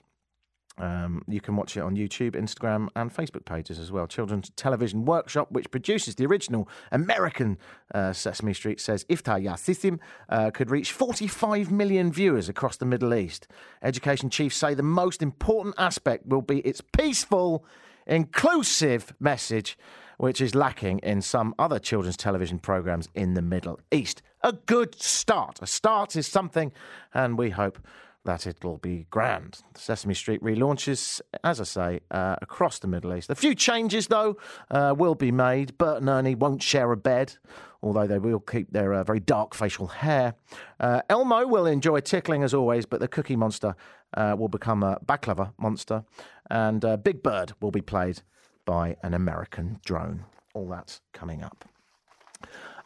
Um, 0.78 1.22
you 1.26 1.40
can 1.40 1.56
watch 1.56 1.76
it 1.76 1.80
on 1.80 1.96
YouTube, 1.96 2.32
Instagram, 2.32 2.88
and 2.94 3.14
Facebook 3.14 3.46
pages 3.46 3.78
as 3.78 3.90
well. 3.90 4.06
Children's 4.06 4.50
Television 4.56 5.06
Workshop, 5.06 5.50
which 5.50 5.70
produces 5.70 6.16
the 6.16 6.26
original 6.26 6.68
American 6.92 7.56
uh, 7.94 8.12
Sesame 8.12 8.52
Street, 8.52 8.78
says 8.78 9.04
Iftah 9.04 9.42
Yassisim 9.42 9.98
uh, 10.28 10.50
could 10.50 10.70
reach 10.70 10.92
45 10.92 11.70
million 11.70 12.12
viewers 12.12 12.48
across 12.48 12.76
the 12.76 12.84
Middle 12.84 13.14
East. 13.14 13.48
Education 13.82 14.28
chiefs 14.28 14.56
say 14.56 14.74
the 14.74 14.82
most 14.82 15.22
important 15.22 15.74
aspect 15.78 16.26
will 16.26 16.42
be 16.42 16.58
its 16.60 16.82
peaceful, 16.82 17.64
inclusive 18.06 19.14
message 19.18 19.78
which 20.18 20.40
is 20.40 20.54
lacking 20.54 20.98
in 21.00 21.20
some 21.20 21.54
other 21.58 21.78
children's 21.78 22.16
television 22.16 22.58
programs 22.58 23.08
in 23.14 23.34
the 23.34 23.42
Middle 23.42 23.78
East. 23.90 24.22
A 24.46 24.52
good 24.52 24.94
start. 25.02 25.58
A 25.60 25.66
start 25.66 26.14
is 26.14 26.24
something, 26.24 26.70
and 27.12 27.36
we 27.36 27.50
hope 27.50 27.80
that 28.24 28.46
it'll 28.46 28.78
be 28.78 29.08
grand. 29.10 29.58
Sesame 29.74 30.14
Street 30.14 30.40
relaunches, 30.40 31.20
as 31.42 31.60
I 31.60 31.64
say, 31.64 32.00
uh, 32.12 32.36
across 32.40 32.78
the 32.78 32.86
Middle 32.86 33.12
East. 33.12 33.28
A 33.28 33.34
few 33.34 33.56
changes, 33.56 34.06
though, 34.06 34.36
uh, 34.70 34.94
will 34.96 35.16
be 35.16 35.32
made. 35.32 35.76
Bert 35.78 35.96
and 36.00 36.08
Ernie 36.08 36.36
won't 36.36 36.62
share 36.62 36.92
a 36.92 36.96
bed, 36.96 37.34
although 37.82 38.06
they 38.06 38.20
will 38.20 38.38
keep 38.38 38.70
their 38.70 38.94
uh, 38.94 39.02
very 39.02 39.18
dark 39.18 39.52
facial 39.52 39.88
hair. 39.88 40.34
Uh, 40.78 41.02
Elmo 41.10 41.44
will 41.44 41.66
enjoy 41.66 41.98
tickling 41.98 42.44
as 42.44 42.54
always, 42.54 42.86
but 42.86 43.00
the 43.00 43.08
Cookie 43.08 43.34
Monster 43.34 43.74
uh, 44.14 44.36
will 44.38 44.46
become 44.46 44.84
a 44.84 45.00
baklava 45.04 45.54
monster, 45.58 46.04
and 46.48 46.84
uh, 46.84 46.96
Big 46.96 47.20
Bird 47.20 47.54
will 47.60 47.72
be 47.72 47.82
played 47.82 48.22
by 48.64 48.94
an 49.02 49.12
American 49.12 49.80
drone. 49.84 50.24
All 50.54 50.68
that's 50.68 51.00
coming 51.12 51.42
up. 51.42 51.64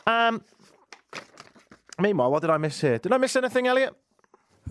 Um, 0.07 0.43
meanwhile, 2.01 2.31
what 2.31 2.41
did 2.41 2.51
I 2.51 2.59
miss 2.59 2.81
here? 2.81 2.99
Did 2.99 3.13
I 3.13 3.19
miss 3.19 3.37
anything, 3.37 3.67
Elliot? 3.67 3.95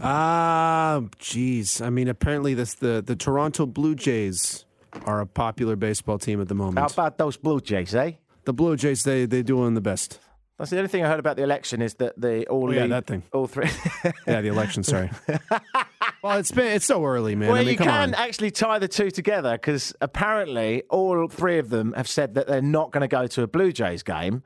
Ah, 0.01 1.01
jeez. 1.19 1.81
I 1.85 1.89
mean, 1.89 2.07
apparently 2.07 2.53
this 2.53 2.75
the 2.75 3.01
the 3.05 3.15
Toronto 3.15 3.65
Blue 3.65 3.95
Jays 3.95 4.65
are 5.05 5.19
a 5.21 5.25
popular 5.27 5.75
baseball 5.75 6.17
team 6.17 6.41
at 6.41 6.47
the 6.47 6.55
moment. 6.55 6.79
How 6.79 6.85
about 6.87 7.17
those 7.17 7.37
Blue 7.37 7.59
Jays, 7.61 7.93
eh? 7.95 8.11
the 8.45 8.53
Blue 8.53 8.75
Jays, 8.75 9.03
they 9.03 9.25
they 9.25 9.43
doing 9.43 9.73
the 9.73 9.81
best. 9.81 10.19
That's 10.57 10.71
the 10.71 10.77
only 10.77 10.89
thing 10.89 11.05
I 11.05 11.07
heard 11.07 11.19
about 11.19 11.37
the 11.37 11.43
election 11.43 11.81
is 11.81 11.93
that 11.95 12.19
they 12.19 12.45
all 12.45 12.67
Oh, 12.67 12.71
yeah, 12.71 12.81
lead- 12.81 12.91
that 12.91 13.07
thing. 13.07 13.23
all 13.33 13.47
three. 13.47 13.69
Yeah, 14.27 14.41
the 14.41 14.49
election. 14.49 14.83
Sorry. 14.83 15.09
well, 16.23 16.37
it's 16.37 16.51
been 16.51 16.67
it's 16.67 16.85
so 16.85 17.05
early, 17.05 17.35
man. 17.35 17.49
well, 17.49 17.57
I 17.57 17.61
mean, 17.61 17.69
you 17.71 17.77
can 17.77 17.87
on. 18.09 18.13
actually 18.13 18.51
tie 18.51 18.77
the 18.79 18.87
two 18.89 19.09
together 19.09 19.53
because 19.53 19.93
apparently 20.01 20.83
all 20.89 21.27
three 21.29 21.59
of 21.59 21.69
them 21.69 21.93
have 21.93 22.07
said 22.09 22.33
that 22.35 22.47
they're 22.47 22.61
not 22.61 22.91
going 22.91 23.01
to 23.01 23.07
go 23.07 23.25
to 23.27 23.41
a 23.43 23.47
Blue 23.47 23.71
Jays 23.71 24.03
game 24.03 24.43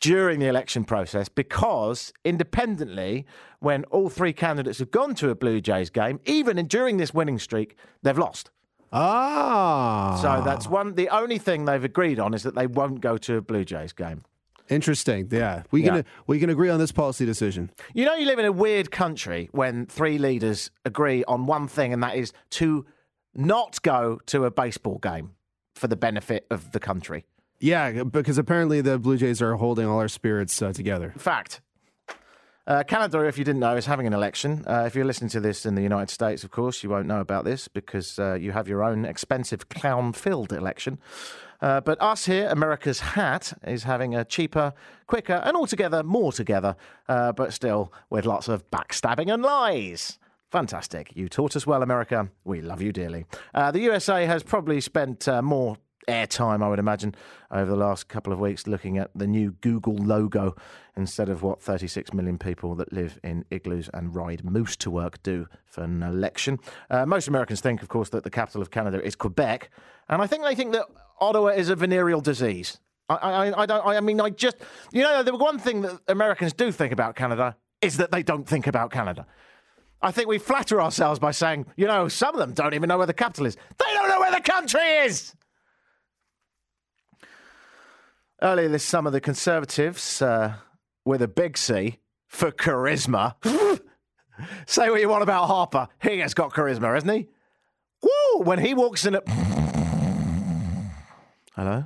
during 0.00 0.40
the 0.40 0.46
election 0.46 0.84
process 0.84 1.28
because 1.28 2.12
independently, 2.24 3.26
when 3.58 3.84
all 3.84 4.08
three 4.08 4.32
candidates 4.32 4.78
have 4.78 4.90
gone 4.90 5.14
to 5.16 5.30
a 5.30 5.34
Blue 5.34 5.60
Jays 5.60 5.90
game, 5.90 6.20
even 6.24 6.58
in, 6.58 6.66
during 6.66 6.96
this 6.96 7.12
winning 7.12 7.38
streak, 7.38 7.76
they've 8.02 8.16
lost. 8.18 8.50
Ah, 8.92 10.18
So 10.20 10.42
that's 10.44 10.66
one. 10.66 10.94
The 10.94 11.08
only 11.10 11.38
thing 11.38 11.64
they've 11.64 11.84
agreed 11.84 12.18
on 12.18 12.34
is 12.34 12.42
that 12.42 12.54
they 12.54 12.66
won't 12.66 13.00
go 13.00 13.16
to 13.18 13.36
a 13.36 13.40
Blue 13.40 13.64
Jays 13.64 13.92
game. 13.92 14.24
interesting. 14.68 15.26
Yeah, 15.32 15.64
we 15.72 15.82
Yeah. 15.82 15.90
can 15.96 16.04
we 16.28 16.38
can 16.38 16.48
agree 16.48 16.70
on 16.70 16.78
this 16.78 16.92
policy 16.92 17.26
decision. 17.26 17.70
You 17.92 18.04
know, 18.04 18.14
you 18.14 18.24
live 18.24 18.38
in 18.38 18.44
a 18.44 18.52
weird 18.52 18.92
country 18.92 19.48
when 19.50 19.86
three 19.86 20.16
leaders 20.16 20.70
agree 20.84 21.24
on 21.24 21.46
one 21.46 21.66
thing, 21.66 21.92
and 21.92 22.00
that 22.04 22.14
is 22.14 22.32
to 22.50 22.86
not 23.34 23.82
go 23.82 24.20
to 24.26 24.44
a 24.44 24.50
baseball 24.52 24.98
game 24.98 25.32
for 25.74 25.88
the 25.88 25.96
benefit 25.96 26.46
of 26.52 26.70
the 26.70 26.78
country. 26.78 27.24
Yeah, 27.60 28.04
because 28.04 28.38
apparently 28.38 28.80
the 28.80 28.98
Blue 28.98 29.18
Jays 29.18 29.42
are 29.42 29.54
holding 29.54 29.86
all 29.86 29.98
our 29.98 30.08
spirits 30.08 30.60
uh, 30.62 30.72
together. 30.72 31.12
Fact. 31.18 31.60
Uh, 32.66 32.82
Canada, 32.84 33.20
if 33.24 33.36
you 33.36 33.44
didn't 33.44 33.60
know, 33.60 33.76
is 33.76 33.86
having 33.86 34.06
an 34.06 34.12
election. 34.12 34.64
Uh, 34.66 34.84
if 34.86 34.94
you're 34.94 35.04
listening 35.04 35.28
to 35.30 35.40
this 35.40 35.66
in 35.66 35.74
the 35.74 35.82
United 35.82 36.08
States, 36.08 36.44
of 36.44 36.50
course, 36.50 36.82
you 36.82 36.88
won't 36.88 37.06
know 37.06 37.20
about 37.20 37.44
this 37.44 37.68
because 37.68 38.18
uh, 38.18 38.34
you 38.34 38.52
have 38.52 38.68
your 38.68 38.82
own 38.82 39.04
expensive 39.04 39.68
clown 39.68 40.12
filled 40.12 40.52
election. 40.52 40.98
Uh, 41.60 41.80
but 41.80 42.00
us 42.00 42.26
here, 42.26 42.48
America's 42.48 43.00
Hat, 43.00 43.52
is 43.66 43.82
having 43.82 44.14
a 44.14 44.24
cheaper, 44.24 44.72
quicker, 45.06 45.42
and 45.44 45.56
altogether 45.56 46.02
more 46.02 46.32
together, 46.32 46.76
uh, 47.08 47.32
but 47.32 47.52
still 47.52 47.92
with 48.08 48.24
lots 48.24 48.48
of 48.48 48.70
backstabbing 48.70 49.32
and 49.32 49.42
lies. 49.42 50.18
Fantastic. 50.50 51.10
You 51.14 51.28
taught 51.28 51.56
us 51.56 51.66
well, 51.66 51.82
America. 51.82 52.30
We 52.44 52.62
love 52.62 52.80
you 52.80 52.92
dearly. 52.92 53.26
Uh, 53.52 53.70
the 53.70 53.80
USA 53.80 54.24
has 54.26 54.42
probably 54.42 54.80
spent 54.80 55.28
more 55.42 55.76
airtime, 56.08 56.62
I 56.62 56.68
would 56.68 56.78
imagine, 56.78 57.14
over 57.50 57.70
the 57.70 57.76
last 57.76 58.08
couple 58.08 58.32
of 58.32 58.40
weeks 58.40 58.66
looking 58.66 58.98
at 58.98 59.10
the 59.14 59.26
new 59.26 59.52
Google 59.60 59.96
logo 59.96 60.54
instead 60.96 61.28
of 61.28 61.42
what 61.42 61.62
36 61.62 62.12
million 62.12 62.38
people 62.38 62.74
that 62.76 62.92
live 62.92 63.18
in 63.22 63.44
igloos 63.50 63.88
and 63.92 64.14
ride 64.14 64.44
moose 64.44 64.76
to 64.76 64.90
work 64.90 65.22
do 65.22 65.46
for 65.64 65.82
an 65.84 66.02
election. 66.02 66.58
Uh, 66.90 67.06
most 67.06 67.28
Americans 67.28 67.60
think, 67.60 67.82
of 67.82 67.88
course, 67.88 68.08
that 68.10 68.24
the 68.24 68.30
capital 68.30 68.62
of 68.62 68.70
Canada 68.70 69.04
is 69.04 69.14
Quebec, 69.14 69.70
and 70.08 70.20
I 70.22 70.26
think 70.26 70.44
they 70.44 70.54
think 70.54 70.72
that 70.72 70.86
Ottawa 71.20 71.48
is 71.48 71.68
a 71.68 71.76
venereal 71.76 72.20
disease. 72.20 72.78
I, 73.08 73.14
I, 73.14 73.62
I 73.62 73.66
don't. 73.66 73.86
I 73.86 74.00
mean, 74.00 74.20
I 74.20 74.30
just, 74.30 74.56
you 74.92 75.02
know, 75.02 75.22
the 75.22 75.36
one 75.36 75.58
thing 75.58 75.82
that 75.82 75.98
Americans 76.08 76.52
do 76.52 76.70
think 76.70 76.92
about 76.92 77.16
Canada 77.16 77.56
is 77.80 77.96
that 77.96 78.12
they 78.12 78.22
don't 78.22 78.46
think 78.46 78.66
about 78.66 78.90
Canada. 78.90 79.26
I 80.02 80.12
think 80.12 80.28
we 80.28 80.38
flatter 80.38 80.80
ourselves 80.80 81.18
by 81.18 81.30
saying, 81.30 81.66
you 81.76 81.86
know, 81.86 82.08
some 82.08 82.34
of 82.34 82.40
them 82.40 82.54
don't 82.54 82.72
even 82.72 82.88
know 82.88 82.96
where 82.98 83.06
the 83.06 83.12
capital 83.14 83.46
is. 83.46 83.56
They 83.56 83.92
don't 83.92 84.08
know 84.08 84.20
where 84.20 84.30
the 84.30 84.40
country 84.40 84.80
is. 84.80 85.34
Earlier 88.42 88.68
this 88.70 88.84
summer, 88.84 89.10
the 89.10 89.20
Conservatives, 89.20 90.22
uh, 90.22 90.54
with 91.04 91.20
a 91.20 91.28
big 91.28 91.58
C 91.58 91.98
for 92.26 92.50
charisma, 92.50 93.34
say 94.66 94.88
what 94.88 94.98
you 95.02 95.10
want 95.10 95.22
about 95.22 95.46
Harper. 95.46 95.88
He 96.02 96.20
has 96.20 96.32
got 96.32 96.54
charisma, 96.54 96.94
hasn't 96.94 97.12
he? 97.12 97.28
Woo! 98.02 98.42
When 98.42 98.58
he 98.58 98.72
walks 98.72 99.04
in 99.04 99.16
at. 99.16 99.28
Hello? 101.54 101.84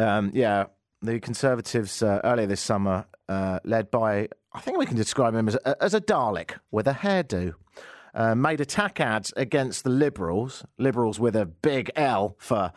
Um, 0.00 0.32
yeah, 0.34 0.64
the 1.02 1.20
Conservatives 1.20 2.02
uh, 2.02 2.20
earlier 2.24 2.46
this 2.46 2.60
summer, 2.60 3.06
uh, 3.28 3.60
led 3.62 3.92
by, 3.92 4.28
I 4.52 4.60
think 4.60 4.76
we 4.78 4.86
can 4.86 4.96
describe 4.96 5.36
him 5.36 5.46
as 5.46 5.54
a, 5.64 5.80
as 5.80 5.94
a 5.94 6.00
Dalek 6.00 6.58
with 6.72 6.88
a 6.88 6.94
hairdo, 6.94 7.54
uh, 8.14 8.34
made 8.34 8.60
attack 8.60 9.00
ads 9.00 9.32
against 9.36 9.84
the 9.84 9.90
Liberals, 9.90 10.64
Liberals 10.78 11.18
with 11.18 11.34
a 11.34 11.44
big 11.44 11.90
L 11.96 12.36
for 12.38 12.72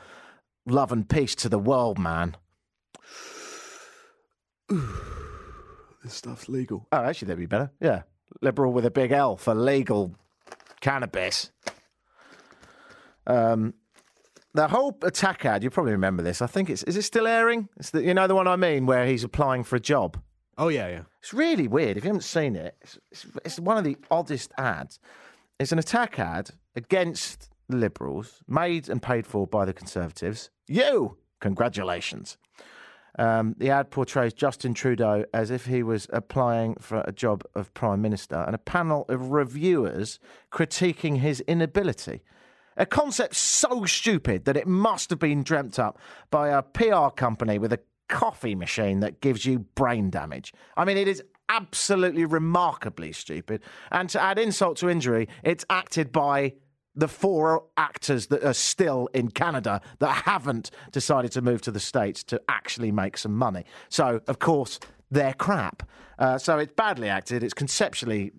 love 0.66 0.92
and 0.92 1.08
peace 1.08 1.36
to 1.36 1.50
the 1.50 1.60
world, 1.60 2.00
man. 2.00 2.36
This 6.04 6.14
stuff's 6.14 6.48
legal. 6.48 6.88
Oh, 6.94 7.04
actually, 7.04 7.26
that'd 7.26 7.40
be 7.40 7.48
better. 7.48 7.70
Yeah. 7.82 8.04
Liberal 8.42 8.72
with 8.72 8.86
a 8.86 8.92
big 8.92 9.12
L 9.12 9.36
for 9.36 9.54
legal 9.54 10.16
cannabis. 10.80 11.52
Um, 13.26 13.74
the 14.54 14.70
whole 14.70 14.98
attack 15.04 15.44
ad, 15.44 15.64
you 15.64 15.70
probably 15.70 15.92
remember 15.92 16.24
this. 16.24 16.42
I 16.42 16.48
think 16.48 16.70
it's, 16.70 16.84
is 16.84 16.96
it 16.96 17.02
still 17.02 17.28
airing? 17.28 17.68
It's 17.78 17.90
the, 17.90 18.04
you 18.04 18.14
know 18.14 18.26
the 18.26 18.36
one 18.36 18.48
I 18.48 18.56
mean, 18.56 18.86
where 18.86 19.06
he's 19.06 19.26
applying 19.26 19.66
for 19.66 19.76
a 19.76 19.82
job. 19.82 20.18
Oh 20.58 20.70
yeah, 20.70 20.88
yeah. 20.88 21.02
It's 21.20 21.34
really 21.34 21.68
weird. 21.68 21.98
If 21.98 22.06
you 22.06 22.10
haven't 22.10 22.24
seen 22.24 22.56
it, 22.56 22.76
it's, 22.82 22.98
it's, 23.12 23.26
it's 23.44 23.60
one 23.60 23.78
of 23.78 23.84
the 23.84 23.98
oddest 24.10 24.54
ads. 24.58 25.00
It's 25.60 25.72
an 25.72 25.80
attack 25.80 26.20
ad 26.20 26.52
against 26.76 27.50
the 27.68 27.78
Liberals, 27.78 28.44
made 28.48 28.90
and 28.90 29.02
paid 29.02 29.26
for 29.26 29.48
by 29.48 29.66
the 29.66 29.74
Conservatives. 29.74 30.52
You! 30.68 31.18
Congratulations. 31.40 32.38
Um, 33.18 33.56
the 33.58 33.72
ad 33.72 33.90
portrays 33.90 34.34
Justin 34.34 34.76
Trudeau 34.76 35.26
as 35.34 35.50
if 35.50 35.66
he 35.66 35.82
was 35.82 36.08
applying 36.14 36.76
for 36.76 37.04
a 37.08 37.12
job 37.12 37.44
of 37.56 37.74
Prime 37.74 38.02
Minister 38.02 38.36
and 38.36 38.54
a 38.54 38.60
panel 38.60 39.06
of 39.10 39.32
reviewers 39.32 40.20
critiquing 40.52 41.18
his 41.18 41.42
inability. 41.42 42.22
A 42.76 42.86
concept 42.86 43.36
so 43.36 43.86
stupid 43.86 44.46
that 44.46 44.58
it 44.58 44.68
must 44.68 45.10
have 45.10 45.18
been 45.18 45.42
dreamt 45.42 45.80
up 45.80 45.98
by 46.30 46.50
a 46.50 46.62
PR 46.62 47.10
company 47.10 47.58
with 47.58 47.74
a 47.74 47.80
coffee 48.08 48.54
machine 48.54 49.00
that 49.00 49.22
gives 49.22 49.46
you 49.46 49.60
brain 49.60 50.12
damage. 50.12 50.54
I 50.78 50.86
mean, 50.86 50.98
it 50.98 51.08
is 51.08 51.24
absolutely 51.50 52.26
remarkably 52.26 53.12
stupid. 53.12 53.62
And 53.92 54.10
to 54.10 54.22
add 54.22 54.40
insult 54.40 54.78
to 54.78 54.90
injury, 54.90 55.28
it's 55.44 55.66
acted 55.70 56.12
by 56.12 56.54
the 56.96 57.08
four 57.08 57.64
actors 57.78 58.28
that 58.28 58.44
are 58.44 58.54
still 58.54 59.08
in 59.14 59.30
Canada 59.30 59.80
that 60.00 60.24
haven't 60.26 60.72
decided 60.92 61.32
to 61.32 61.42
move 61.42 61.62
to 61.62 61.72
the 61.72 61.80
States 61.80 62.24
to 62.24 62.42
actually 62.50 62.92
make 62.92 63.18
some 63.18 63.36
money. 63.36 63.66
So, 63.90 64.22
of 64.28 64.40
course, 64.40 64.80
they're 65.12 65.34
crap. 65.34 65.84
Uh, 66.18 66.40
so 66.40 66.58
it's 66.58 66.74
badly 66.74 67.08
acted. 67.08 67.44
It's 67.44 67.54
conceptually 67.54 68.32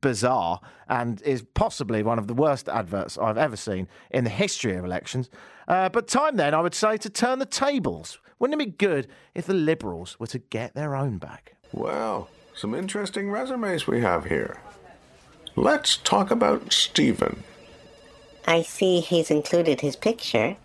bizarre 0.00 0.60
and 0.88 1.20
is 1.22 1.42
possibly 1.54 2.02
one 2.02 2.18
of 2.18 2.26
the 2.26 2.34
worst 2.34 2.68
adverts 2.68 3.18
I've 3.18 3.38
ever 3.38 3.56
seen 3.56 3.88
in 4.10 4.24
the 4.24 4.30
history 4.30 4.76
of 4.76 4.84
elections. 4.84 5.28
Uh, 5.68 5.88
but 5.88 6.08
time 6.08 6.36
then, 6.36 6.54
I 6.54 6.60
would 6.60 6.74
say, 6.74 6.96
to 6.96 7.10
turn 7.10 7.38
the 7.38 7.46
tables. 7.46 8.18
Wouldn't 8.38 8.60
it 8.60 8.64
be 8.64 8.72
good 8.72 9.08
if 9.34 9.46
the 9.46 9.54
Liberals 9.54 10.18
were 10.18 10.26
to 10.28 10.38
get 10.38 10.74
their 10.74 10.96
own 10.96 11.18
back? 11.18 11.56
Well, 11.72 12.28
some 12.60 12.74
interesting 12.74 13.30
resumes 13.30 13.86
we 13.86 14.02
have 14.02 14.26
here. 14.26 14.60
Let's 15.56 15.96
talk 15.96 16.30
about 16.30 16.74
Stephen. 16.74 17.42
I 18.46 18.60
see 18.60 19.00
he's 19.00 19.30
included 19.30 19.80
his 19.80 19.96
picture. 19.96 20.58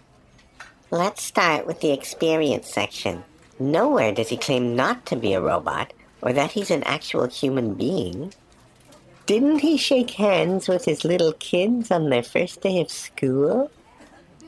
Let's 0.92 1.24
start 1.24 1.66
with 1.66 1.80
the 1.80 1.94
experience 1.94 2.70
section. 2.70 3.24
Nowhere 3.60 4.12
does 4.12 4.28
he 4.28 4.36
claim 4.36 4.76
not 4.76 5.06
to 5.06 5.16
be 5.16 5.34
a 5.34 5.40
robot 5.40 5.94
or 6.22 6.34
that 6.34 6.52
he's 6.52 6.70
an 6.70 6.84
actual 6.84 7.28
human 7.28 7.76
being. 7.76 8.34
Didn't 9.26 9.60
he 9.60 9.78
shake 9.78 10.12
hands 10.12 10.68
with 10.68 10.84
his 10.84 11.06
little 11.06 11.32
kids 11.32 11.92
on 11.92 12.10
their 12.10 12.24
first 12.24 12.60
day 12.60 12.82
of 12.82 12.92
school? 12.92 13.72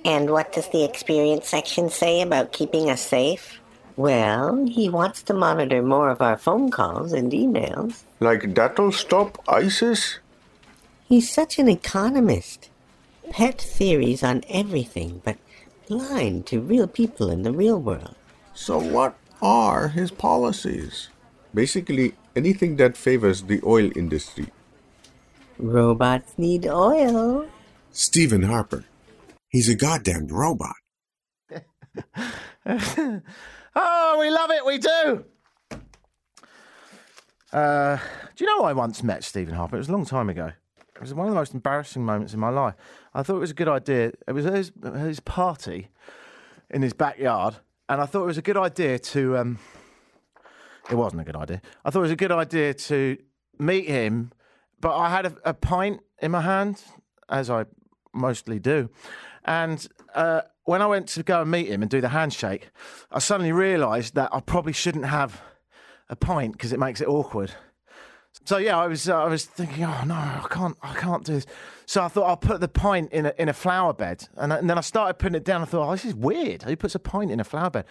And 0.04 0.32
what 0.32 0.52
does 0.52 0.68
the 0.70 0.84
experience 0.84 1.48
section 1.48 1.90
say 1.90 2.22
about 2.22 2.52
keeping 2.52 2.90
us 2.90 3.02
safe? 3.02 3.62
Well, 3.98 4.68
he 4.68 4.90
wants 4.90 5.24
to 5.24 5.34
monitor 5.34 5.82
more 5.82 6.12
of 6.12 6.22
our 6.22 6.38
phone 6.38 6.70
calls 6.70 7.14
and 7.14 7.32
emails. 7.32 8.04
Like 8.20 8.54
that'll 8.54 8.92
stop 8.92 9.44
ISIS? 9.48 10.20
He's 11.10 11.34
such 11.34 11.58
an 11.58 11.68
economist. 11.68 12.70
Pet 13.32 13.60
theories 13.60 14.22
on 14.24 14.44
everything, 14.50 15.22
but 15.26 15.38
blind 15.88 16.46
to 16.48 16.62
real 16.62 16.88
people 16.88 17.32
in 17.32 17.42
the 17.42 17.52
real 17.52 17.82
world. 17.82 18.16
So, 18.54 18.78
what 18.78 19.18
are 19.42 19.88
his 19.88 20.12
policies? 20.12 21.10
Basically, 21.54 22.14
anything 22.36 22.76
that 22.76 22.96
favors 22.96 23.44
the 23.44 23.60
oil 23.66 23.90
industry. 23.96 24.48
Robots 25.58 26.34
need 26.38 26.68
oil. 26.68 27.48
Stephen 27.92 28.44
Harper. 28.44 28.86
He's 29.50 29.70
a 29.70 29.76
goddamned 29.76 30.32
robot. 30.32 30.76
Oh, 33.80 34.18
we 34.20 34.32
love 34.32 34.50
it, 34.50 34.66
we 34.66 34.80
do. 34.80 35.26
Uh, 37.54 37.98
do 38.36 38.44
you 38.44 38.48
know 38.48 38.66
I 38.66 38.74
once 38.74 39.04
met 39.04 39.24
Stephen 39.24 39.54
Harper? 39.54 39.76
It 39.76 39.80
was 39.80 39.90
a 39.90 39.92
long 39.92 40.06
time 40.06 40.30
ago. 40.30 40.52
It 40.96 41.02
was 41.02 41.14
one 41.14 41.28
of 41.28 41.32
the 41.32 41.40
most 41.40 41.54
embarrassing 41.54 42.04
moments 42.04 42.34
in 42.34 42.40
my 42.40 42.50
life. 42.50 42.74
I 43.14 43.22
thought 43.22 43.36
it 43.36 43.42
was 43.42 43.52
a 43.52 43.54
good 43.54 43.68
idea. 43.68 44.14
It 44.28 44.32
was 44.32 44.46
his, 44.46 44.72
his 44.96 45.20
party 45.20 45.90
in 46.72 46.82
his 46.82 46.94
backyard, 46.94 47.58
and 47.88 48.02
I 48.02 48.08
thought 48.08 48.24
it 48.24 48.28
was 48.28 48.40
a 48.40 48.42
good 48.42 48.58
idea 48.58 48.98
to 48.98 49.38
um, 49.38 49.60
it 50.90 50.96
wasn't 50.96 51.22
a 51.22 51.26
good 51.26 51.36
idea. 51.36 51.62
I 51.86 51.92
thought 51.92 52.00
it 52.00 52.02
was 52.04 52.12
a 52.12 52.16
good 52.16 52.32
idea 52.32 52.74
to 52.74 53.18
meet 53.60 53.88
him, 53.88 54.32
but 54.82 54.98
I 54.98 55.12
had 55.12 55.28
a, 55.28 55.36
a 55.46 55.54
pint 55.54 56.00
in 56.20 56.32
my 56.32 56.42
hand, 56.42 56.82
as 57.30 57.52
I 57.52 57.66
mostly 58.12 58.58
do. 58.58 58.90
And 59.46 59.88
uh, 60.16 60.42
when 60.68 60.82
I 60.82 60.86
went 60.86 61.08
to 61.10 61.24
go 61.24 61.42
and 61.42 61.50
meet 61.50 61.68
him 61.68 61.82
and 61.82 61.90
do 61.90 62.02
the 62.02 62.10
handshake, 62.10 62.72
I 63.10 63.20
suddenly 63.20 63.54
realised 63.54 64.16
that 64.16 64.30
I 64.34 64.42
probably 64.42 64.74
shouldn't 64.74 65.06
have 65.06 65.42
a 66.10 66.16
pint 66.16 66.52
because 66.52 66.74
it 66.74 66.80
makes 66.80 67.00
it 67.00 67.08
awkward. 67.08 67.54
So 68.44 68.58
yeah, 68.58 68.78
I 68.78 68.88
was 68.88 69.08
uh, 69.08 69.18
I 69.18 69.30
was 69.30 69.46
thinking, 69.46 69.86
oh 69.86 70.04
no, 70.06 70.16
I 70.16 70.46
can't 70.50 70.78
I 70.82 70.94
can't 70.94 71.24
do 71.24 71.36
this. 71.36 71.46
So 71.86 72.04
I 72.04 72.10
thought 72.10 72.26
I'll 72.26 72.36
put 72.36 72.60
the 72.60 72.68
pint 72.68 73.14
in 73.14 73.28
a 73.28 73.34
in 73.38 73.48
a 73.48 73.54
flower 73.54 73.94
bed, 73.94 74.28
and, 74.36 74.52
and 74.52 74.70
then 74.70 74.78
I 74.78 74.82
started 74.82 75.14
putting 75.14 75.38
it 75.38 75.46
down. 75.46 75.62
I 75.62 75.66
thought, 75.66 75.88
oh, 75.88 75.92
this 75.92 76.04
is 76.04 76.14
weird. 76.14 76.64
Who 76.64 76.76
puts 76.76 76.96
a 76.96 77.00
pint 77.00 77.32
in 77.32 77.40
a 77.40 77.46
flower 77.46 77.70
bed? 77.70 77.86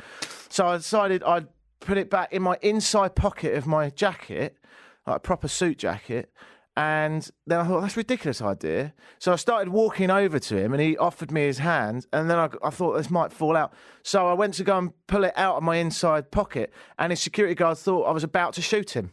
So 0.50 0.66
I 0.66 0.76
decided 0.76 1.22
I'd 1.22 1.48
put 1.80 1.96
it 1.96 2.10
back 2.10 2.30
in 2.30 2.42
my 2.42 2.58
inside 2.60 3.14
pocket 3.14 3.54
of 3.54 3.66
my 3.66 3.88
jacket, 3.88 4.58
like 5.06 5.16
a 5.16 5.20
proper 5.20 5.48
suit 5.48 5.78
jacket. 5.78 6.30
And 6.76 7.28
then 7.46 7.60
I 7.60 7.66
thought 7.66 7.80
that's 7.80 7.96
a 7.96 8.00
ridiculous 8.00 8.42
idea. 8.42 8.92
So 9.18 9.32
I 9.32 9.36
started 9.36 9.70
walking 9.70 10.10
over 10.10 10.38
to 10.38 10.56
him, 10.58 10.74
and 10.74 10.82
he 10.82 10.96
offered 10.98 11.30
me 11.30 11.42
his 11.46 11.58
hand. 11.58 12.06
And 12.12 12.28
then 12.28 12.38
I, 12.38 12.50
I 12.62 12.68
thought 12.68 12.98
this 12.98 13.10
might 13.10 13.32
fall 13.32 13.56
out. 13.56 13.72
So 14.02 14.28
I 14.28 14.34
went 14.34 14.54
to 14.54 14.64
go 14.64 14.76
and 14.76 14.92
pull 15.06 15.24
it 15.24 15.32
out 15.36 15.56
of 15.56 15.62
my 15.62 15.76
inside 15.76 16.30
pocket, 16.30 16.72
and 16.98 17.12
his 17.12 17.20
security 17.20 17.54
guard 17.54 17.78
thought 17.78 18.02
I 18.04 18.12
was 18.12 18.24
about 18.24 18.52
to 18.54 18.62
shoot 18.62 18.90
him. 18.90 19.12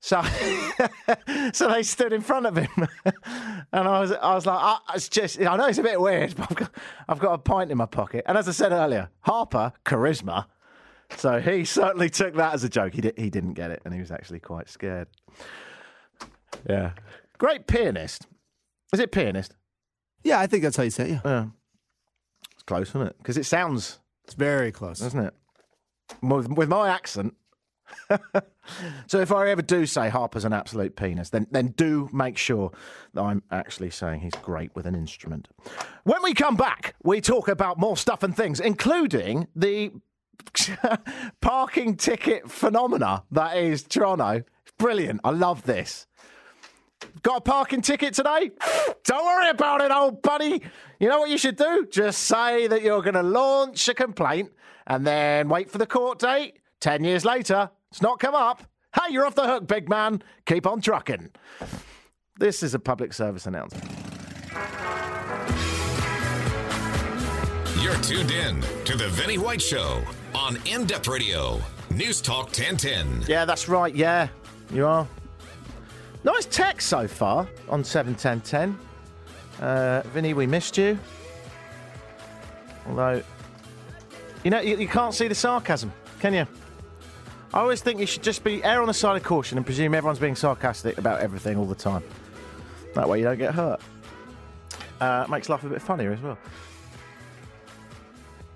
So, 0.00 0.22
so 1.52 1.68
they 1.68 1.82
stood 1.82 2.12
in 2.12 2.20
front 2.20 2.46
of 2.46 2.56
him, 2.56 2.88
and 3.72 3.88
I 3.88 4.00
was, 4.00 4.12
I 4.12 4.34
was 4.34 4.46
like, 4.46 4.58
oh, 4.60 4.78
it's 4.94 5.08
just, 5.08 5.40
I 5.40 5.56
know 5.56 5.66
it's 5.66 5.78
a 5.78 5.82
bit 5.82 6.00
weird, 6.00 6.34
but 6.36 6.50
I've 6.50 6.56
got, 6.56 6.70
I've 7.08 7.18
got 7.18 7.32
a 7.32 7.38
pint 7.38 7.70
in 7.70 7.78
my 7.78 7.86
pocket. 7.86 8.24
And 8.26 8.36
as 8.36 8.48
I 8.48 8.52
said 8.52 8.72
earlier, 8.72 9.08
Harper 9.20 9.72
charisma, 9.84 10.46
so 11.16 11.40
he 11.40 11.64
certainly 11.64 12.10
took 12.10 12.34
that 12.34 12.54
as 12.54 12.64
a 12.64 12.68
joke. 12.68 12.94
He 12.94 13.00
did, 13.00 13.18
he 13.18 13.30
didn't 13.30 13.54
get 13.54 13.70
it, 13.70 13.82
and 13.84 13.94
he 13.94 14.00
was 14.00 14.10
actually 14.10 14.40
quite 14.40 14.68
scared. 14.68 15.08
Yeah, 16.68 16.92
great 17.38 17.66
pianist. 17.66 18.26
Is 18.92 19.00
it 19.00 19.12
pianist? 19.12 19.54
Yeah, 20.24 20.40
I 20.40 20.46
think 20.46 20.62
that's 20.62 20.76
how 20.76 20.82
you 20.82 20.90
say 20.90 21.04
it. 21.04 21.10
Yeah. 21.10 21.20
Yeah, 21.24 21.46
it's 22.54 22.62
close, 22.62 22.88
isn't 22.90 23.02
it? 23.02 23.16
Because 23.18 23.36
it 23.36 23.44
sounds, 23.46 24.00
It's 24.24 24.34
very 24.34 24.72
close. 24.72 25.00
doesn't 25.00 25.20
it? 25.20 25.34
With, 26.22 26.48
with 26.50 26.68
my 26.68 26.88
accent. 26.88 27.34
so 29.06 29.20
if 29.20 29.30
I 29.30 29.48
ever 29.50 29.62
do 29.62 29.86
say 29.86 30.08
Harper's 30.08 30.44
an 30.44 30.52
absolute 30.52 30.96
penis, 30.96 31.30
then 31.30 31.46
then 31.52 31.68
do 31.68 32.08
make 32.12 32.36
sure 32.36 32.72
that 33.14 33.22
I'm 33.22 33.42
actually 33.52 33.90
saying 33.90 34.20
he's 34.20 34.34
great 34.42 34.74
with 34.74 34.86
an 34.86 34.96
instrument. 34.96 35.46
When 36.02 36.20
we 36.22 36.34
come 36.34 36.56
back, 36.56 36.96
we 37.04 37.20
talk 37.20 37.46
about 37.46 37.78
more 37.78 37.96
stuff 37.96 38.24
and 38.24 38.36
things, 38.36 38.58
including 38.58 39.46
the 39.54 39.92
parking 41.40 41.96
ticket 41.96 42.50
phenomena 42.50 43.24
that 43.30 43.56
is 43.56 43.82
Toronto. 43.84 44.42
Brilliant. 44.78 45.20
I 45.24 45.30
love 45.30 45.62
this. 45.62 46.06
Got 47.22 47.38
a 47.38 47.40
parking 47.40 47.82
ticket 47.82 48.14
today? 48.14 48.50
Don't 49.04 49.24
worry 49.24 49.50
about 49.50 49.80
it, 49.80 49.90
old 49.90 50.22
buddy. 50.22 50.62
You 51.00 51.08
know 51.08 51.20
what 51.20 51.30
you 51.30 51.38
should 51.38 51.56
do? 51.56 51.86
Just 51.90 52.22
say 52.22 52.66
that 52.66 52.82
you're 52.82 53.02
going 53.02 53.14
to 53.14 53.22
launch 53.22 53.88
a 53.88 53.94
complaint 53.94 54.52
and 54.86 55.06
then 55.06 55.48
wait 55.48 55.70
for 55.70 55.78
the 55.78 55.86
court 55.86 56.18
date. 56.18 56.58
Ten 56.80 57.04
years 57.04 57.24
later, 57.24 57.70
it's 57.90 58.02
not 58.02 58.18
come 58.18 58.34
up. 58.34 58.62
Hey, 58.94 59.12
you're 59.12 59.26
off 59.26 59.34
the 59.34 59.46
hook, 59.46 59.66
big 59.66 59.88
man. 59.88 60.22
Keep 60.46 60.66
on 60.66 60.80
trucking. 60.80 61.30
This 62.38 62.62
is 62.62 62.74
a 62.74 62.78
public 62.78 63.12
service 63.12 63.46
announcement. 63.46 63.84
You're 67.82 67.94
tuned 67.96 68.30
in 68.30 68.60
to 68.84 68.96
the 68.96 69.08
Vinny 69.10 69.38
White 69.38 69.62
Show 69.62 70.02
on 70.34 70.58
In 70.66 70.86
Depth 70.86 71.08
Radio, 71.08 71.60
News 71.90 72.20
Talk 72.20 72.46
1010. 72.46 73.24
Yeah, 73.26 73.44
that's 73.44 73.68
right. 73.68 73.94
Yeah, 73.94 74.28
you 74.72 74.86
are. 74.86 75.06
Nice 76.26 76.46
text 76.46 76.88
so 76.88 77.06
far 77.06 77.46
on 77.68 77.84
71010. 77.84 78.76
Uh, 79.60 80.02
Vinny, 80.08 80.34
we 80.34 80.44
missed 80.44 80.76
you. 80.76 80.98
Although, 82.88 83.22
you 84.42 84.50
know, 84.50 84.58
you, 84.58 84.76
you 84.76 84.88
can't 84.88 85.14
see 85.14 85.28
the 85.28 85.36
sarcasm, 85.36 85.92
can 86.18 86.34
you? 86.34 86.44
I 87.54 87.60
always 87.60 87.80
think 87.80 88.00
you 88.00 88.06
should 88.06 88.24
just 88.24 88.42
be 88.42 88.62
err 88.64 88.80
on 88.80 88.88
the 88.88 88.92
side 88.92 89.16
of 89.16 89.22
caution 89.22 89.56
and 89.56 89.64
presume 89.64 89.94
everyone's 89.94 90.18
being 90.18 90.34
sarcastic 90.34 90.98
about 90.98 91.20
everything 91.20 91.58
all 91.58 91.64
the 91.64 91.76
time. 91.76 92.02
That 92.96 93.08
way 93.08 93.18
you 93.18 93.24
don't 93.24 93.38
get 93.38 93.54
hurt. 93.54 93.80
Uh, 95.00 95.26
makes 95.30 95.48
life 95.48 95.62
a 95.62 95.68
bit 95.68 95.80
funnier 95.80 96.12
as 96.12 96.20
well. 96.20 96.38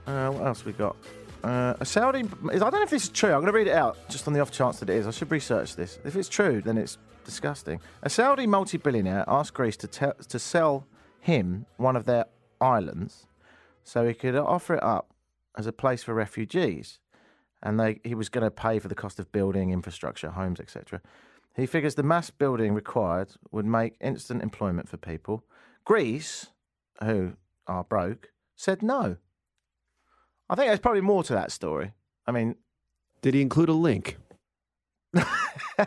Uh, 0.09 0.31
what 0.31 0.45
else 0.45 0.65
we 0.65 0.73
got? 0.73 0.97
Uh, 1.45 1.75
a 1.79 1.85
Saudi. 1.85 2.25
I 2.51 2.59
don't 2.59 2.73
know 2.73 2.83
if 2.83 2.91
this 2.91 3.05
is 3.05 3.11
true. 3.11 3.31
I'm 3.31 3.43
going 3.43 3.47
to 3.47 3.53
read 3.53 3.69
it 3.69 3.75
out 3.75 3.97
just 4.09 4.27
on 4.27 4.35
the 4.35 4.41
off 4.41 4.51
chance 4.51 4.81
that 4.81 4.91
it 4.91 4.97
is. 4.97 5.07
I 5.07 5.13
should 5.13 5.31
research 5.31 5.77
this. 5.77 6.01
If 6.05 6.17
it's 6.17 6.29
true, 6.29 6.61
then 6.63 6.77
it's 6.77 6.99
disgusting. 7.31 7.81
A 8.03 8.11
Saudi 8.11 8.47
multi-billionaire 8.47 9.25
asked 9.29 9.55
Greece 9.55 9.77
to 9.79 9.87
tell 9.87 10.15
to 10.15 10.39
sell 10.39 10.87
him 11.21 11.67
one 11.77 11.97
of 11.97 12.05
their 12.05 12.27
islands, 12.61 13.27
so 13.85 14.07
he 14.07 14.15
could 14.15 14.35
offer 14.35 14.75
it 14.75 14.83
up 14.83 15.07
as 15.57 15.67
a 15.67 15.73
place 15.73 16.03
for 16.03 16.13
refugees, 16.15 16.99
and 17.63 17.79
they 17.79 18.01
he 18.05 18.15
was 18.15 18.29
going 18.29 18.45
to 18.45 18.51
pay 18.51 18.79
for 18.79 18.89
the 18.89 18.95
cost 18.95 19.21
of 19.21 19.31
building 19.33 19.71
infrastructure, 19.71 20.31
homes, 20.31 20.61
etc. 20.61 21.01
He 21.57 21.67
figures 21.67 21.95
the 21.95 22.03
mass 22.03 22.31
building 22.31 22.75
required 22.75 23.31
would 23.51 23.67
make 23.67 23.95
instant 24.01 24.43
employment 24.43 24.89
for 24.89 24.97
people. 24.97 25.45
Greece, 25.85 26.49
who 27.03 27.35
are 27.67 27.85
broke, 27.85 28.33
said 28.57 28.83
no. 28.83 29.17
I 30.49 30.55
think 30.57 30.67
there's 30.69 30.81
probably 30.81 31.01
more 31.01 31.23
to 31.25 31.33
that 31.33 31.53
story. 31.53 31.93
I 32.27 32.33
mean, 32.33 32.57
Did 33.23 33.35
he 33.35 33.43
include 33.43 33.69
a 33.69 33.75
link? 33.89 34.19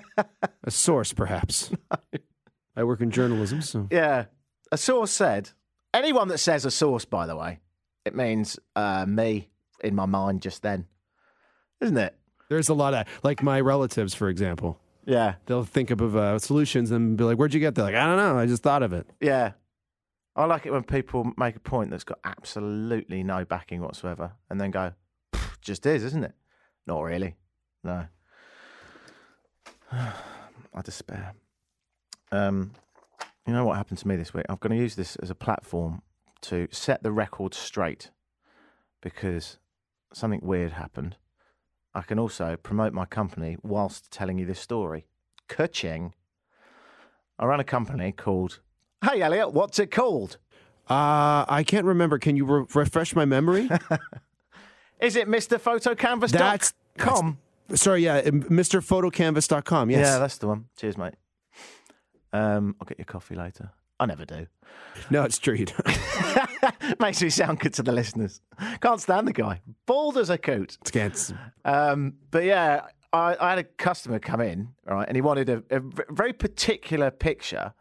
a 0.63 0.71
source, 0.71 1.13
perhaps. 1.13 1.71
I 2.75 2.83
work 2.83 3.01
in 3.01 3.11
journalism, 3.11 3.61
so 3.61 3.87
yeah, 3.91 4.25
a 4.71 4.77
source 4.77 5.11
said. 5.11 5.51
Anyone 5.93 6.27
that 6.29 6.39
says 6.39 6.65
a 6.65 6.71
source, 6.71 7.05
by 7.05 7.27
the 7.27 7.35
way, 7.35 7.59
it 8.03 8.15
means 8.15 8.57
uh, 8.75 9.05
me 9.05 9.49
in 9.83 9.93
my 9.93 10.05
mind 10.07 10.41
just 10.41 10.63
then, 10.63 10.87
isn't 11.81 11.97
it? 11.97 12.15
there's 12.49 12.69
a 12.69 12.73
lot 12.73 12.93
of 12.93 13.07
like 13.23 13.41
my 13.43 13.59
relatives, 13.59 14.13
for 14.13 14.29
example. 14.29 14.79
Yeah, 15.05 15.35
They'll 15.47 15.65
think 15.65 15.91
up 15.91 15.99
of 16.01 16.15
uh, 16.15 16.39
solutions 16.39 16.89
and 16.91 17.17
be 17.17 17.23
like, 17.25 17.37
"Where'd 17.37 17.53
you 17.53 17.59
get 17.59 17.75
that?" 17.75 17.83
Like, 17.83 17.95
I 17.95 18.05
don't 18.05 18.17
know. 18.17 18.39
I 18.39 18.45
just 18.45 18.63
thought 18.63 18.83
of 18.83 18.93
it. 18.93 19.07
yeah. 19.19 19.51
I 20.35 20.45
like 20.45 20.65
it 20.65 20.71
when 20.71 20.81
people 20.83 21.31
make 21.37 21.55
a 21.55 21.59
point 21.59 21.91
that's 21.91 22.03
got 22.05 22.17
absolutely 22.23 23.21
no 23.23 23.45
backing 23.45 23.81
whatsoever, 23.81 24.31
and 24.49 24.59
then 24.59 24.71
go, 24.71 24.93
"Just 25.61 25.85
is, 25.85 26.03
isn't 26.03 26.23
it?" 26.23 26.33
Not 26.87 27.01
really. 27.03 27.35
No. 27.83 28.07
I 30.73 30.81
despair. 30.83 31.33
Um, 32.31 32.71
you 33.45 33.53
know 33.53 33.65
what 33.65 33.77
happened 33.77 33.99
to 33.99 34.07
me 34.07 34.15
this 34.15 34.33
week? 34.33 34.45
I'm 34.49 34.57
going 34.59 34.75
to 34.75 34.81
use 34.81 34.95
this 34.95 35.15
as 35.17 35.29
a 35.29 35.35
platform 35.35 36.01
to 36.41 36.67
set 36.71 37.03
the 37.03 37.11
record 37.11 37.53
straight 37.53 38.09
because 39.01 39.57
something 40.13 40.39
weird 40.41 40.73
happened. 40.73 41.17
I 41.93 42.01
can 42.01 42.17
also 42.17 42.55
promote 42.57 42.93
my 42.93 43.05
company 43.05 43.57
whilst 43.61 44.11
telling 44.11 44.39
you 44.39 44.45
this 44.45 44.59
story. 44.59 45.05
Kuching. 45.47 46.13
I 47.37 47.45
run 47.45 47.59
a 47.59 47.63
company 47.63 48.11
called. 48.11 48.59
Hey, 49.03 49.21
Elliot, 49.21 49.53
what's 49.53 49.77
it 49.79 49.91
called? 49.91 50.37
Uh, 50.89 51.45
I 51.47 51.63
can't 51.65 51.85
remember. 51.85 52.17
Can 52.17 52.35
you 52.35 52.45
re- 52.45 52.65
refresh 52.73 53.15
my 53.15 53.25
memory? 53.25 53.69
Is 54.99 55.15
it 55.15 55.27
Mr. 55.27 55.59
MrPhotoCanvas.com? 55.59 56.29
That's- 56.29 56.73
Sorry, 57.75 58.03
yeah, 58.03 58.21
MrPhotoCanvas.com. 58.21 59.89
Yes. 59.89 59.99
Yeah, 60.05 60.19
that's 60.19 60.37
the 60.37 60.47
one. 60.47 60.65
Cheers, 60.77 60.97
mate. 60.97 61.15
Um, 62.31 62.75
I'll 62.79 62.85
get 62.85 62.97
your 62.97 63.05
coffee 63.05 63.35
later. 63.35 63.71
I 63.99 64.05
never 64.05 64.25
do. 64.25 64.47
no, 65.09 65.23
it's 65.23 65.37
true. 65.37 65.53
you 65.53 65.65
don't. 65.65 66.99
Makes 66.99 67.21
me 67.21 67.29
sound 67.29 67.59
good 67.59 67.73
to 67.75 67.83
the 67.83 67.91
listeners. 67.91 68.41
Can't 68.81 68.99
stand 68.99 69.27
the 69.27 69.33
guy. 69.33 69.61
Bald 69.85 70.17
as 70.17 70.29
a 70.29 70.37
coot. 70.37 70.77
It's- 71.31 71.33
Um, 71.63 72.13
but 72.31 72.43
yeah, 72.43 72.87
I, 73.13 73.37
I 73.39 73.49
had 73.51 73.59
a 73.59 73.63
customer 73.63 74.19
come 74.19 74.41
in, 74.41 74.69
right, 74.85 75.07
and 75.07 75.15
he 75.15 75.21
wanted 75.21 75.49
a 75.49 75.63
very 76.09 76.33
particular 76.33 77.11
picture 77.11 77.73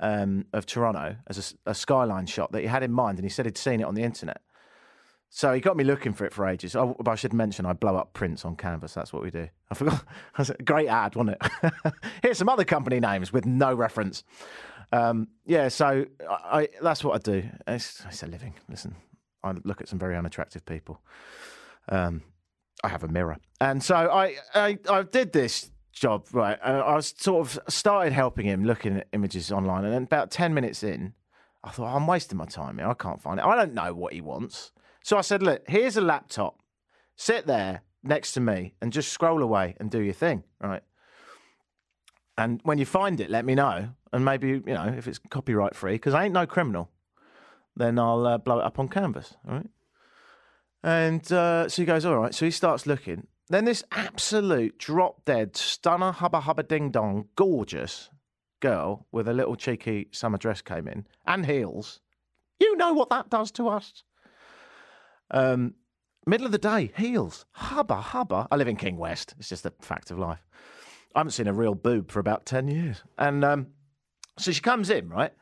um, 0.00 0.46
of 0.52 0.66
Toronto 0.66 1.16
as 1.28 1.54
a 1.64 1.74
skyline 1.74 2.26
shot 2.26 2.50
that 2.52 2.60
he 2.60 2.66
had 2.66 2.82
in 2.82 2.92
mind, 2.92 3.18
and 3.18 3.24
he 3.24 3.30
said 3.30 3.46
he'd 3.46 3.56
seen 3.56 3.80
it 3.80 3.84
on 3.84 3.94
the 3.94 4.02
internet. 4.02 4.40
So 5.34 5.54
he 5.54 5.62
got 5.62 5.78
me 5.78 5.84
looking 5.84 6.12
for 6.12 6.26
it 6.26 6.34
for 6.34 6.46
ages. 6.46 6.76
Oh, 6.76 6.94
I 7.06 7.14
should 7.14 7.32
mention 7.32 7.64
I 7.64 7.72
blow 7.72 7.96
up 7.96 8.12
prints 8.12 8.44
on 8.44 8.54
canvas. 8.54 8.92
That's 8.92 9.14
what 9.14 9.22
we 9.22 9.30
do. 9.30 9.48
I 9.70 9.74
forgot. 9.74 10.04
Great 10.66 10.88
ad, 10.88 11.16
wasn't 11.16 11.38
it? 11.40 11.72
Here's 12.22 12.36
some 12.36 12.50
other 12.50 12.66
company 12.66 13.00
names 13.00 13.32
with 13.32 13.46
no 13.46 13.72
reference. 13.72 14.24
Um, 14.92 15.28
yeah, 15.46 15.68
so 15.68 16.04
I, 16.28 16.58
I, 16.58 16.68
that's 16.82 17.02
what 17.02 17.14
I 17.14 17.18
do. 17.18 17.48
It's, 17.66 18.04
it's 18.06 18.22
a 18.22 18.26
living. 18.26 18.52
Listen, 18.68 18.94
I 19.42 19.54
look 19.64 19.80
at 19.80 19.88
some 19.88 19.98
very 19.98 20.18
unattractive 20.18 20.66
people. 20.66 21.00
Um, 21.88 22.22
I 22.84 22.88
have 22.88 23.02
a 23.02 23.08
mirror, 23.08 23.38
and 23.58 23.82
so 23.82 23.94
I, 23.94 24.36
I, 24.54 24.78
I 24.90 25.02
did 25.02 25.32
this 25.32 25.70
job 25.92 26.26
right. 26.32 26.58
I 26.62 26.94
was 26.94 27.14
sort 27.16 27.46
of 27.46 27.58
started 27.72 28.12
helping 28.12 28.44
him 28.44 28.64
looking 28.64 28.98
at 28.98 29.08
images 29.12 29.50
online, 29.50 29.84
and 29.84 29.94
then 29.94 30.02
about 30.02 30.30
ten 30.30 30.52
minutes 30.52 30.82
in, 30.82 31.14
I 31.64 31.70
thought 31.70 31.94
I'm 31.94 32.06
wasting 32.06 32.36
my 32.36 32.44
time 32.44 32.78
here. 32.78 32.88
I 32.88 32.94
can't 32.94 33.20
find 33.22 33.40
it. 33.40 33.46
I 33.46 33.56
don't 33.56 33.72
know 33.72 33.94
what 33.94 34.12
he 34.12 34.20
wants, 34.20 34.71
so 35.02 35.16
I 35.16 35.22
said, 35.22 35.42
"Look, 35.42 35.62
here's 35.68 35.96
a 35.96 36.00
laptop. 36.00 36.60
Sit 37.16 37.46
there 37.46 37.82
next 38.02 38.32
to 38.32 38.40
me 38.40 38.74
and 38.80 38.92
just 38.92 39.12
scroll 39.12 39.42
away 39.42 39.76
and 39.78 39.90
do 39.90 40.00
your 40.00 40.14
thing, 40.14 40.44
right? 40.60 40.82
And 42.36 42.60
when 42.64 42.78
you 42.78 42.86
find 42.86 43.20
it, 43.20 43.30
let 43.30 43.44
me 43.44 43.54
know. 43.54 43.90
And 44.12 44.24
maybe, 44.24 44.48
you 44.48 44.62
know, 44.66 44.94
if 44.96 45.06
it's 45.06 45.18
copyright 45.18 45.74
free, 45.74 45.94
because 45.94 46.14
I 46.14 46.24
ain't 46.24 46.34
no 46.34 46.46
criminal, 46.46 46.90
then 47.76 47.98
I'll 47.98 48.26
uh, 48.26 48.38
blow 48.38 48.58
it 48.58 48.64
up 48.64 48.78
on 48.78 48.88
canvas, 48.88 49.36
all 49.46 49.54
right? 49.56 49.70
And 50.82 51.30
uh, 51.32 51.68
so 51.68 51.82
he 51.82 51.86
goes, 51.86 52.04
all 52.04 52.18
right. 52.18 52.34
So 52.34 52.44
he 52.44 52.50
starts 52.50 52.86
looking. 52.86 53.26
Then 53.48 53.64
this 53.64 53.84
absolute 53.92 54.78
drop 54.78 55.24
dead, 55.24 55.56
stunner, 55.56 56.12
hubba 56.12 56.40
hubba 56.40 56.62
ding 56.62 56.90
dong, 56.90 57.28
gorgeous 57.36 58.10
girl 58.60 59.06
with 59.12 59.28
a 59.28 59.32
little 59.32 59.56
cheeky 59.56 60.08
summer 60.10 60.38
dress 60.38 60.62
came 60.62 60.88
in 60.88 61.06
and 61.26 61.46
heels. 61.46 62.00
You 62.58 62.76
know 62.76 62.92
what 62.92 63.10
that 63.10 63.30
does 63.30 63.50
to 63.52 63.68
us. 63.68 64.04
Um, 65.30 65.74
middle 66.26 66.46
of 66.46 66.52
the 66.52 66.58
day, 66.58 66.92
heels, 66.96 67.46
hubba 67.52 67.96
hubba. 67.96 68.48
I 68.50 68.56
live 68.56 68.68
in 68.68 68.76
King 68.76 68.96
West. 68.96 69.34
It's 69.38 69.48
just 69.48 69.66
a 69.66 69.72
fact 69.80 70.10
of 70.10 70.18
life. 70.18 70.46
I 71.14 71.20
haven't 71.20 71.32
seen 71.32 71.46
a 71.46 71.52
real 71.52 71.74
boob 71.74 72.10
for 72.10 72.20
about 72.20 72.46
10 72.46 72.68
years. 72.68 73.02
And 73.18 73.44
um, 73.44 73.66
so 74.38 74.50
she 74.50 74.60
comes 74.60 74.90
in, 74.90 75.08
right? 75.08 75.32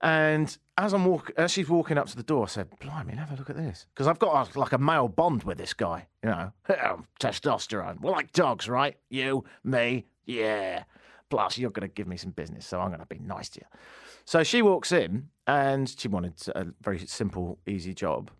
And 0.00 0.56
as 0.76 0.92
I'm 0.92 1.04
walk, 1.06 1.30
as 1.36 1.50
she's 1.50 1.68
walking 1.68 1.96
up 1.96 2.06
to 2.08 2.16
the 2.16 2.22
door, 2.22 2.44
I 2.44 2.48
said, 2.48 2.68
"Blimey, 2.78 3.14
have 3.14 3.32
a 3.32 3.36
look 3.36 3.48
at 3.48 3.56
this," 3.56 3.86
because 3.94 4.06
I've 4.06 4.18
got 4.18 4.54
a, 4.54 4.58
like 4.58 4.72
a 4.72 4.78
male 4.78 5.08
bond 5.08 5.44
with 5.44 5.56
this 5.56 5.72
guy. 5.72 6.08
You 6.22 6.30
know, 6.30 6.52
testosterone. 7.20 8.00
We're 8.00 8.10
like 8.10 8.32
dogs, 8.32 8.68
right? 8.68 8.96
You, 9.08 9.44
me, 9.62 10.04
yeah. 10.26 10.84
Plus, 11.30 11.56
you're 11.56 11.70
going 11.70 11.88
to 11.88 11.92
give 11.92 12.06
me 12.06 12.18
some 12.18 12.32
business, 12.32 12.66
so 12.66 12.80
I'm 12.80 12.88
going 12.88 13.00
to 13.00 13.06
be 13.06 13.18
nice 13.18 13.48
to 13.50 13.60
you. 13.60 13.78
So 14.26 14.42
she 14.42 14.60
walks 14.60 14.92
in, 14.92 15.28
and 15.46 15.88
she 15.88 16.08
wanted 16.08 16.34
a 16.54 16.66
very 16.82 16.98
simple, 17.06 17.58
easy 17.66 17.94
job, 17.94 18.30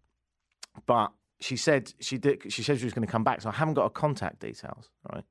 but 0.86 1.12
she 1.40 1.56
said 1.56 1.92
she 2.00 2.18
did. 2.18 2.52
She 2.52 2.62
said 2.62 2.78
she 2.78 2.84
was 2.84 2.94
going 2.94 3.06
to 3.06 3.10
come 3.10 3.24
back, 3.24 3.40
so 3.40 3.48
I 3.48 3.52
haven't 3.52 3.74
got 3.74 3.84
her 3.84 3.90
contact 3.90 4.40
details, 4.40 4.90
right? 5.12 5.24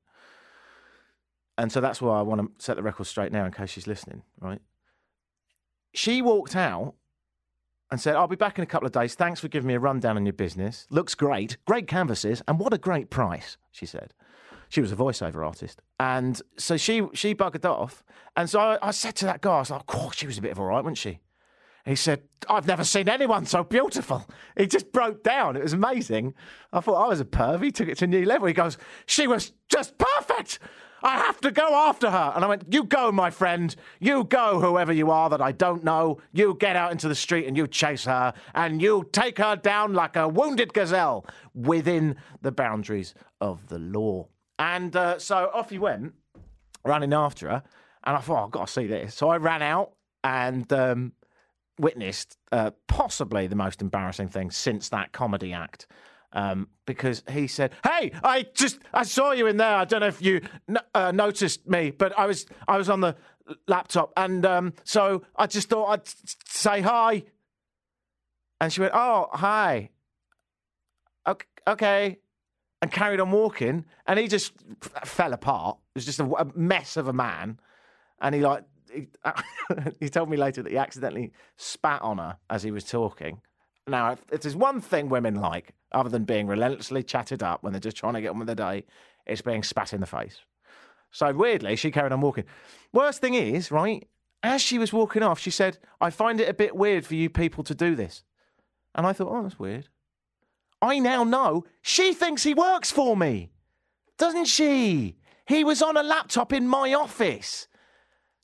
And 1.56 1.70
so 1.70 1.80
that's 1.80 2.02
why 2.02 2.18
I 2.18 2.22
want 2.22 2.40
to 2.40 2.64
set 2.64 2.76
the 2.76 2.82
record 2.82 3.06
straight 3.06 3.32
now, 3.32 3.44
in 3.44 3.52
case 3.52 3.70
she's 3.70 3.86
listening, 3.86 4.22
right? 4.40 4.60
she 5.94 6.20
walked 6.20 6.56
out 6.56 6.94
and 7.90 8.00
said, 8.00 8.16
I'll 8.16 8.26
be 8.26 8.36
back 8.36 8.58
in 8.58 8.64
a 8.64 8.66
couple 8.66 8.86
of 8.86 8.92
days. 8.92 9.14
Thanks 9.14 9.40
for 9.40 9.48
giving 9.48 9.68
me 9.68 9.74
a 9.74 9.80
rundown 9.80 10.16
on 10.16 10.26
your 10.26 10.32
business. 10.32 10.86
Looks 10.90 11.14
great. 11.14 11.56
Great 11.64 11.86
canvases. 11.86 12.42
And 12.48 12.58
what 12.58 12.72
a 12.72 12.78
great 12.78 13.08
price, 13.08 13.56
she 13.70 13.86
said. 13.86 14.12
She 14.68 14.80
was 14.80 14.90
a 14.90 14.96
voiceover 14.96 15.46
artist. 15.46 15.80
And 16.00 16.40
so 16.56 16.76
she 16.76 17.06
she 17.14 17.34
buggered 17.34 17.64
off. 17.64 18.02
And 18.36 18.50
so 18.50 18.58
I, 18.58 18.78
I 18.82 18.90
said 18.90 19.14
to 19.16 19.26
that 19.26 19.40
guy, 19.40 19.56
I 19.56 19.58
was 19.60 19.70
like, 19.70 19.82
oh, 19.88 20.10
she 20.10 20.26
was 20.26 20.38
a 20.38 20.42
bit 20.42 20.50
of 20.50 20.58
all 20.58 20.66
right, 20.66 20.82
wasn't 20.82 20.98
she? 20.98 21.20
He 21.84 21.96
said, 21.96 22.22
I've 22.48 22.66
never 22.66 22.84
seen 22.84 23.08
anyone 23.08 23.44
so 23.44 23.62
beautiful. 23.62 24.26
He 24.56 24.66
just 24.66 24.90
broke 24.90 25.22
down. 25.22 25.56
It 25.56 25.62
was 25.62 25.74
amazing. 25.74 26.34
I 26.72 26.80
thought 26.80 27.04
I 27.04 27.08
was 27.08 27.20
a 27.20 27.26
perv. 27.26 27.62
He 27.62 27.70
took 27.70 27.88
it 27.88 27.98
to 27.98 28.04
a 28.04 28.08
new 28.08 28.24
level. 28.24 28.48
He 28.48 28.54
goes, 28.54 28.78
She 29.06 29.26
was 29.26 29.52
just 29.68 29.98
perfect. 29.98 30.58
I 31.02 31.18
have 31.18 31.38
to 31.42 31.50
go 31.50 31.74
after 31.74 32.10
her. 32.10 32.32
And 32.34 32.42
I 32.42 32.48
went, 32.48 32.72
You 32.72 32.84
go, 32.84 33.12
my 33.12 33.28
friend. 33.28 33.74
You 34.00 34.24
go, 34.24 34.60
whoever 34.60 34.92
you 34.94 35.10
are 35.10 35.28
that 35.28 35.42
I 35.42 35.52
don't 35.52 35.84
know. 35.84 36.20
You 36.32 36.56
get 36.58 36.74
out 36.74 36.90
into 36.90 37.06
the 37.06 37.14
street 37.14 37.46
and 37.46 37.56
you 37.56 37.66
chase 37.66 38.06
her 38.06 38.32
and 38.54 38.80
you 38.80 39.08
take 39.12 39.36
her 39.36 39.54
down 39.54 39.92
like 39.92 40.16
a 40.16 40.26
wounded 40.26 40.72
gazelle 40.72 41.26
within 41.54 42.16
the 42.40 42.52
boundaries 42.52 43.14
of 43.42 43.68
the 43.68 43.78
law. 43.78 44.28
And 44.58 44.96
uh, 44.96 45.18
so 45.18 45.50
off 45.52 45.68
he 45.68 45.78
went, 45.78 46.14
running 46.82 47.12
after 47.12 47.50
her. 47.50 47.62
And 48.04 48.16
I 48.16 48.20
thought, 48.20 48.40
oh, 48.40 48.44
I've 48.46 48.50
got 48.50 48.66
to 48.68 48.72
see 48.72 48.86
this. 48.86 49.14
So 49.14 49.28
I 49.28 49.36
ran 49.36 49.60
out 49.60 49.92
and 50.22 50.70
um, 50.72 51.12
witnessed 51.78 52.38
uh, 52.52 52.70
possibly 52.86 53.46
the 53.46 53.56
most 53.56 53.82
embarrassing 53.82 54.28
thing 54.28 54.50
since 54.50 54.88
that 54.90 55.12
comedy 55.12 55.52
act 55.52 55.86
um, 56.34 56.68
because 56.84 57.22
he 57.30 57.46
said, 57.46 57.72
"Hey, 57.84 58.12
I 58.22 58.46
just 58.54 58.80
I 58.92 59.04
saw 59.04 59.32
you 59.32 59.46
in 59.46 59.56
there. 59.56 59.76
I 59.76 59.84
don't 59.84 60.00
know 60.00 60.08
if 60.08 60.20
you 60.20 60.42
uh, 60.94 61.12
noticed 61.12 61.66
me, 61.68 61.90
but 61.90 62.16
I 62.18 62.26
was 62.26 62.46
I 62.68 62.76
was 62.76 62.90
on 62.90 63.00
the 63.00 63.16
laptop, 63.68 64.12
and 64.16 64.44
um, 64.44 64.74
so 64.82 65.22
I 65.36 65.46
just 65.46 65.68
thought 65.68 65.86
I'd 65.86 66.08
say 66.46 66.80
hi." 66.80 67.24
And 68.60 68.72
she 68.72 68.80
went, 68.80 68.92
"Oh, 68.94 69.28
hi." 69.32 69.90
Okay, 71.26 71.46
okay, 71.66 72.18
and 72.82 72.90
carried 72.90 73.20
on 73.20 73.30
walking, 73.30 73.84
and 74.06 74.18
he 74.18 74.28
just 74.28 74.52
f- 74.82 75.08
fell 75.08 75.32
apart. 75.32 75.78
It 75.94 75.98
was 75.98 76.04
just 76.04 76.20
a, 76.20 76.24
a 76.24 76.46
mess 76.54 76.96
of 76.96 77.08
a 77.08 77.12
man, 77.12 77.58
and 78.20 78.34
he 78.34 78.40
like. 78.42 78.64
He, 78.94 79.08
he 80.00 80.08
told 80.08 80.30
me 80.30 80.36
later 80.36 80.62
that 80.62 80.70
he 80.70 80.78
accidentally 80.78 81.32
spat 81.56 82.02
on 82.02 82.18
her 82.18 82.38
as 82.48 82.62
he 82.62 82.70
was 82.70 82.84
talking. 82.84 83.40
Now, 83.86 84.12
if, 84.12 84.22
if 84.32 84.40
there's 84.42 84.56
one 84.56 84.80
thing 84.80 85.08
women 85.08 85.34
like, 85.34 85.74
other 85.92 86.08
than 86.08 86.24
being 86.24 86.46
relentlessly 86.46 87.02
chatted 87.02 87.42
up 87.42 87.62
when 87.62 87.72
they're 87.72 87.80
just 87.80 87.96
trying 87.96 88.14
to 88.14 88.20
get 88.20 88.30
on 88.30 88.38
with 88.38 88.48
the 88.48 88.54
day, 88.54 88.84
it's 89.26 89.42
being 89.42 89.62
spat 89.62 89.92
in 89.92 90.00
the 90.00 90.06
face. 90.06 90.38
So 91.10 91.32
weirdly, 91.32 91.76
she 91.76 91.90
carried 91.90 92.12
on 92.12 92.20
walking. 92.20 92.44
Worst 92.92 93.20
thing 93.20 93.34
is, 93.34 93.70
right, 93.70 94.06
as 94.42 94.60
she 94.60 94.78
was 94.78 94.92
walking 94.92 95.22
off, 95.22 95.38
she 95.38 95.50
said, 95.50 95.78
I 96.00 96.10
find 96.10 96.40
it 96.40 96.48
a 96.48 96.54
bit 96.54 96.76
weird 96.76 97.06
for 97.06 97.14
you 97.14 97.30
people 97.30 97.64
to 97.64 97.74
do 97.74 97.94
this. 97.94 98.24
And 98.94 99.06
I 99.06 99.12
thought, 99.12 99.28
oh, 99.30 99.42
that's 99.42 99.58
weird. 99.58 99.88
I 100.82 100.98
now 100.98 101.24
know 101.24 101.64
she 101.82 102.12
thinks 102.12 102.42
he 102.42 102.52
works 102.52 102.90
for 102.90 103.16
me. 103.16 103.52
Doesn't 104.18 104.46
she? 104.46 105.16
He 105.46 105.64
was 105.64 105.82
on 105.82 105.96
a 105.96 106.02
laptop 106.02 106.52
in 106.52 106.68
my 106.68 106.92
office. 106.94 107.68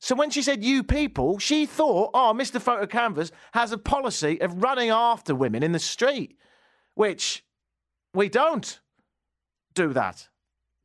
So 0.01 0.15
when 0.15 0.31
she 0.31 0.43
said 0.43 0.65
you 0.65 0.83
people, 0.83 1.39
she 1.39 1.67
thought, 1.67 2.11
oh, 2.15 2.33
Mr. 2.35 2.61
Photo 2.61 2.87
Canvas 2.87 3.31
has 3.53 3.71
a 3.71 3.79
policy 3.79 4.41
of 4.41 4.63
running 4.63 4.89
after 4.89 5.35
women 5.35 5.63
in 5.63 5.73
the 5.73 5.79
street, 5.79 6.39
which 6.95 7.45
we 8.15 8.31
don't 8.31 8.81
do 9.75 9.93
that. 9.93 10.29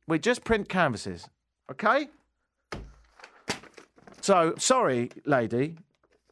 We 0.06 0.18
just 0.18 0.44
print 0.44 0.68
canvases, 0.68 1.28
okay? 1.72 2.08
So 4.20 4.54
sorry, 4.58 5.10
lady, 5.24 5.78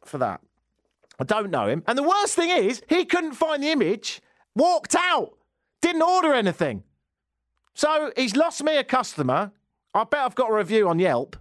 for 0.05 0.19
that. 0.19 0.41
I 1.19 1.23
don't 1.23 1.49
know 1.49 1.67
him. 1.67 1.83
And 1.87 1.97
the 1.97 2.03
worst 2.03 2.35
thing 2.35 2.49
is, 2.49 2.83
he 2.87 3.05
couldn't 3.05 3.33
find 3.33 3.63
the 3.63 3.71
image, 3.71 4.21
walked 4.55 4.95
out, 4.95 5.31
didn't 5.81 6.03
order 6.03 6.33
anything. 6.33 6.83
So 7.73 8.11
he's 8.15 8.35
lost 8.35 8.63
me 8.63 8.77
a 8.77 8.83
customer. 8.83 9.51
I 9.93 10.03
bet 10.03 10.19
I've 10.19 10.35
got 10.35 10.51
a 10.51 10.53
review 10.53 10.87
on 10.87 10.99
Yelp. 10.99 11.35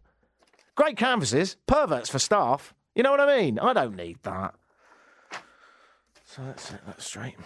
Great 0.77 0.97
canvases, 0.97 1.57
perverts 1.67 2.11
for 2.11 2.19
staff. 2.19 2.75
You 2.97 3.05
know 3.05 3.13
what 3.13 3.21
I 3.21 3.39
mean? 3.39 3.61
I 3.61 3.73
don't 3.73 3.95
need 3.95 4.19
that. 4.25 4.55
So 6.25 6.43
let's 6.43 6.65
set 6.69 6.85
that 6.87 7.01
straight. 7.01 7.37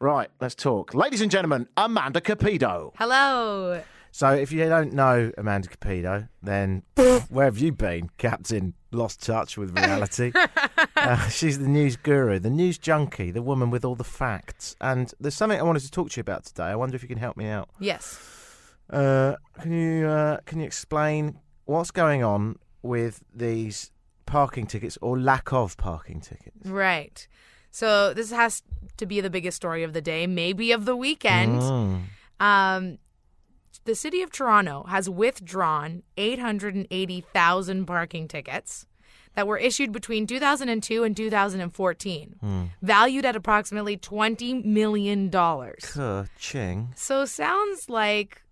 Right, 0.00 0.28
let's 0.40 0.56
talk. 0.56 0.94
Ladies 0.94 1.20
and 1.20 1.30
gentlemen, 1.30 1.68
Amanda 1.76 2.20
Capido. 2.20 2.92
Hello. 2.96 3.82
So 4.10 4.32
if 4.32 4.50
you 4.50 4.68
don't 4.68 4.94
know 4.94 5.30
Amanda 5.38 5.68
Capido, 5.68 6.28
then 6.42 6.82
where 7.28 7.44
have 7.44 7.58
you 7.58 7.70
been, 7.70 8.10
Captain? 8.18 8.74
Lost 8.90 9.22
touch 9.22 9.56
with 9.56 9.78
reality. 9.78 10.32
uh, 10.96 11.28
she's 11.28 11.60
the 11.60 11.68
news 11.68 11.96
guru, 11.96 12.40
the 12.40 12.50
news 12.50 12.78
junkie, 12.78 13.30
the 13.30 13.42
woman 13.42 13.70
with 13.70 13.84
all 13.84 13.94
the 13.94 14.04
facts. 14.04 14.74
And 14.80 15.12
there's 15.20 15.34
something 15.34 15.58
I 15.58 15.62
wanted 15.62 15.82
to 15.82 15.90
talk 15.90 16.10
to 16.10 16.16
you 16.16 16.22
about 16.22 16.46
today. 16.46 16.64
I 16.64 16.74
wonder 16.74 16.96
if 16.96 17.02
you 17.02 17.08
can 17.08 17.18
help 17.18 17.36
me 17.36 17.46
out. 17.46 17.68
Yes. 17.78 18.45
Uh, 18.90 19.36
can 19.60 19.72
you 19.72 20.06
uh, 20.06 20.38
can 20.46 20.60
you 20.60 20.66
explain 20.66 21.38
what's 21.64 21.90
going 21.90 22.22
on 22.22 22.56
with 22.82 23.22
these 23.34 23.90
parking 24.26 24.66
tickets 24.66 24.98
or 25.00 25.18
lack 25.18 25.52
of 25.52 25.76
parking 25.76 26.20
tickets? 26.20 26.68
Right. 26.68 27.26
So 27.70 28.14
this 28.14 28.30
has 28.30 28.62
to 28.96 29.06
be 29.06 29.20
the 29.20 29.30
biggest 29.30 29.56
story 29.56 29.82
of 29.82 29.92
the 29.92 30.00
day, 30.00 30.26
maybe 30.26 30.72
of 30.72 30.84
the 30.84 30.96
weekend. 30.96 31.60
Mm. 31.60 32.02
Um, 32.40 32.98
the 33.84 33.94
city 33.94 34.22
of 34.22 34.32
Toronto 34.32 34.84
has 34.88 35.08
withdrawn 35.08 36.02
880,000 36.16 37.86
parking 37.86 38.28
tickets 38.28 38.86
that 39.34 39.46
were 39.46 39.58
issued 39.58 39.92
between 39.92 40.26
2002 40.26 41.04
and 41.04 41.16
2014, 41.16 42.70
valued 42.82 43.24
at 43.24 43.36
approximately 43.36 43.96
20 43.96 44.54
million 44.62 45.28
dollars. 45.28 45.84
Ka-ching. 45.92 46.94
So 46.96 47.26
sounds 47.26 47.90
like 47.90 48.42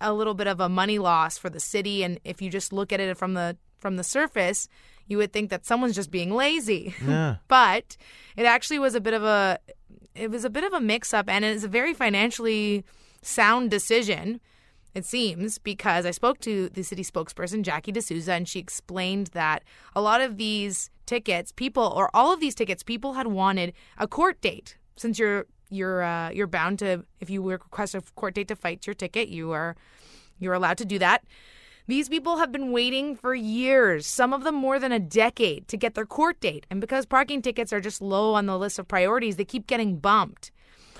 a 0.00 0.12
little 0.12 0.34
bit 0.34 0.46
of 0.46 0.60
a 0.60 0.68
money 0.68 0.98
loss 0.98 1.38
for 1.38 1.50
the 1.50 1.60
city 1.60 2.02
and 2.02 2.20
if 2.24 2.40
you 2.42 2.50
just 2.50 2.72
look 2.72 2.92
at 2.92 3.00
it 3.00 3.16
from 3.16 3.34
the 3.34 3.56
from 3.78 3.96
the 3.96 4.04
surface, 4.04 4.68
you 5.06 5.16
would 5.18 5.32
think 5.32 5.50
that 5.50 5.64
someone's 5.64 5.94
just 5.94 6.10
being 6.10 6.34
lazy. 6.34 6.94
Yeah. 7.06 7.36
but 7.46 7.96
it 8.36 8.44
actually 8.44 8.78
was 8.78 8.94
a 8.94 9.00
bit 9.00 9.14
of 9.14 9.22
a 9.24 9.58
it 10.14 10.30
was 10.30 10.44
a 10.44 10.50
bit 10.50 10.64
of 10.64 10.72
a 10.72 10.80
mix 10.80 11.14
up 11.14 11.28
and 11.28 11.44
it's 11.44 11.64
a 11.64 11.68
very 11.68 11.94
financially 11.94 12.84
sound 13.22 13.70
decision 13.70 14.40
it 14.94 15.04
seems 15.04 15.58
because 15.58 16.06
I 16.06 16.10
spoke 16.10 16.40
to 16.40 16.68
the 16.70 16.82
city 16.82 17.04
spokesperson 17.04 17.62
Jackie 17.62 17.92
D'Souza 17.92 18.32
and 18.32 18.48
she 18.48 18.58
explained 18.58 19.28
that 19.28 19.62
a 19.94 20.00
lot 20.00 20.20
of 20.20 20.38
these 20.38 20.90
tickets 21.06 21.52
people 21.52 21.92
or 21.94 22.10
all 22.14 22.32
of 22.32 22.40
these 22.40 22.54
tickets 22.54 22.82
people 22.82 23.12
had 23.14 23.28
wanted 23.28 23.72
a 23.96 24.08
court 24.08 24.40
date 24.40 24.76
since 24.96 25.18
you're 25.18 25.46
you're 25.70 26.02
uh, 26.02 26.30
you're 26.30 26.46
bound 26.46 26.78
to 26.80 27.04
if 27.20 27.30
you 27.30 27.42
request 27.48 27.94
a 27.94 28.00
court 28.16 28.34
date 28.34 28.48
to 28.48 28.56
fight 28.56 28.86
your 28.86 28.94
ticket 28.94 29.28
you 29.28 29.52
are 29.52 29.76
you're 30.38 30.54
allowed 30.54 30.78
to 30.78 30.84
do 30.84 30.98
that 30.98 31.24
these 31.86 32.08
people 32.10 32.36
have 32.36 32.52
been 32.52 32.70
waiting 32.70 33.16
for 33.16 33.34
years, 33.34 34.06
some 34.06 34.34
of 34.34 34.44
them 34.44 34.54
more 34.54 34.78
than 34.78 34.92
a 34.92 34.98
decade, 34.98 35.68
to 35.68 35.78
get 35.78 35.94
their 35.94 36.04
court 36.04 36.38
date. 36.38 36.66
And 36.68 36.82
because 36.82 37.06
parking 37.06 37.40
tickets 37.40 37.72
are 37.72 37.80
just 37.80 38.02
low 38.02 38.34
on 38.34 38.44
the 38.44 38.58
list 38.58 38.78
of 38.78 38.86
priorities, 38.86 39.36
they 39.36 39.46
keep 39.46 39.66
getting 39.66 39.96
bumped. 39.96 40.50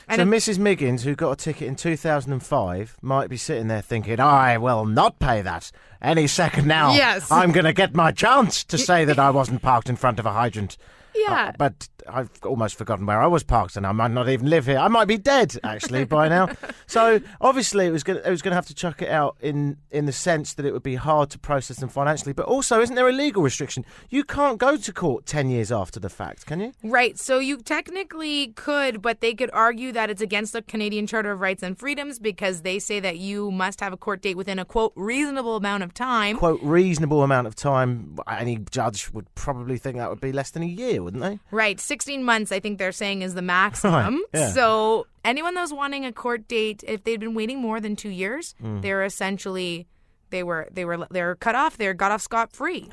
And 0.09 0.17
so 0.19 0.23
it- 0.23 0.29
Mrs. 0.31 0.59
Miggins, 0.59 1.03
who 1.05 1.15
got 1.15 1.33
a 1.33 1.37
ticket 1.37 1.69
in 1.69 1.77
2005, 1.77 2.97
might 3.03 3.29
be 3.29 3.37
sitting 3.37 3.69
there 3.69 3.83
thinking, 3.83 4.19
I 4.19 4.57
will 4.57 4.87
not 4.87 5.19
pay 5.19 5.43
that. 5.43 5.71
Any 6.01 6.27
second 6.27 6.67
now, 6.67 6.95
Yes. 6.95 7.31
I'm 7.31 7.53
going 7.53 7.67
to 7.67 7.75
get 7.75 7.95
my 7.95 8.11
chance 8.11 8.65
to 8.65 8.79
say 8.79 9.05
that 9.05 9.19
I 9.19 9.29
wasn't 9.29 9.61
parked 9.61 9.91
in 9.91 9.97
front 9.97 10.19
of 10.19 10.25
a 10.25 10.33
hydrant. 10.33 10.79
Yeah. 11.15 11.49
Uh, 11.49 11.53
but 11.59 11.89
I've 12.09 12.31
almost 12.45 12.77
forgotten 12.77 13.07
where 13.07 13.21
I 13.21 13.27
was 13.27 13.43
parked, 13.43 13.77
and 13.77 13.87
I 13.87 13.93
might 13.93 14.11
not 14.11 14.29
even 14.29 14.49
live 14.49 14.67
here. 14.67 14.79
I 14.79 14.89
might 14.89 15.07
be 15.07 15.19
dead 15.19 15.57
actually 15.65 16.05
by 16.05 16.29
now. 16.29 16.49
So 16.89 17.21
obviously, 17.43 17.85
it 17.85 17.91
was 17.91 18.03
going 18.03 18.19
it 18.25 18.31
was 18.31 18.41
going 18.41 18.53
to 18.53 18.55
have 18.55 18.67
to 18.67 18.75
chuck 18.75 19.03
it 19.03 19.11
out 19.11 19.37
in 19.41 19.77
in 19.91 20.07
the 20.07 20.13
sense 20.13 20.55
that 20.55 20.65
it 20.65 20.73
would 20.73 20.83
be 20.83 20.95
hard 20.95 21.29
to 21.31 21.39
process 21.39 21.81
them 21.81 21.91
financially. 21.91 22.33
But 22.33 22.47
also, 22.47 22.81
isn't 22.81 22.95
there 22.97 23.07
a 23.07 23.13
legal 23.13 23.43
restriction? 23.43 23.85
You 24.09 24.25
can't 24.25 24.57
go 24.57 24.79
to 24.79 24.93
court 24.93 25.27
ten 25.27 25.51
years 25.51 25.71
after 25.71 26.01
the 26.01 26.09
fact, 26.09 26.47
can 26.47 26.61
you? 26.61 26.73
Right. 26.83 27.19
So 27.19 27.41
you 27.41 27.59
technically 27.59 28.49
could, 28.49 29.03
but 29.03 29.21
they 29.21 29.35
could 29.35 29.51
argue 29.53 29.93
that 29.93 30.09
it's 30.09 30.23
against 30.23 30.55
the 30.55 30.63
Canadian 30.63 31.07
Charter 31.07 31.33
of 31.33 31.41
Rights 31.41 31.63
and 31.63 31.79
Freedoms 31.79 32.19
because 32.19 32.63
they 32.63 32.79
say 32.79 33.01
that 33.01 33.19
you 33.19 33.51
must 33.51 33.81
have 33.81 33.93
a 33.93 33.99
court 33.99 34.23
date 34.23 34.39
within 34.39 34.59
a 34.59 34.65
quote 34.65 34.95
reasonable 34.97 35.57
amount 35.57 35.83
of 35.83 35.93
time. 35.93 36.39
Quote 36.39 36.63
reasonable 36.63 37.23
amount 37.23 37.47
of 37.47 37.55
time. 37.55 38.17
Any 38.27 38.57
judge 38.71 39.11
would 39.13 39.33
probably 39.35 39.77
think 39.77 39.97
that 39.97 40.09
would 40.09 40.23
be 40.23 40.33
less 40.33 40.51
than 40.53 40.63
a 40.63 40.67
year, 40.67 41.03
wouldn't 41.03 41.23
they? 41.23 41.39
Right. 41.51 41.79
16 41.99 42.23
months, 42.23 42.53
I 42.53 42.61
think 42.61 42.79
they're 42.79 42.93
saying, 42.93 43.23
is 43.23 43.35
the 43.35 43.43
maximum. 43.59 44.23
yeah. 44.33 44.51
So 44.53 45.07
anyone 45.25 45.55
that 45.55 45.63
was 45.63 45.73
wanting 45.73 46.05
a 46.05 46.13
court 46.13 46.47
date, 46.47 46.85
if 46.87 47.03
they'd 47.03 47.19
been 47.19 47.35
waiting 47.35 47.59
more 47.61 47.81
than 47.81 47.97
two 47.97 48.09
years, 48.11 48.55
Mm. 48.63 48.83
they're 48.83 49.03
essentially 49.05 49.87
they 50.31 50.43
were 50.45 50.69
they 50.71 50.85
were 50.85 51.07
they 51.11 51.23
were 51.23 51.35
cut 51.35 51.55
off. 51.57 51.77
They 51.77 51.93
got 51.95 52.13
off 52.13 52.21
scot 52.23 52.53
free. 52.53 52.89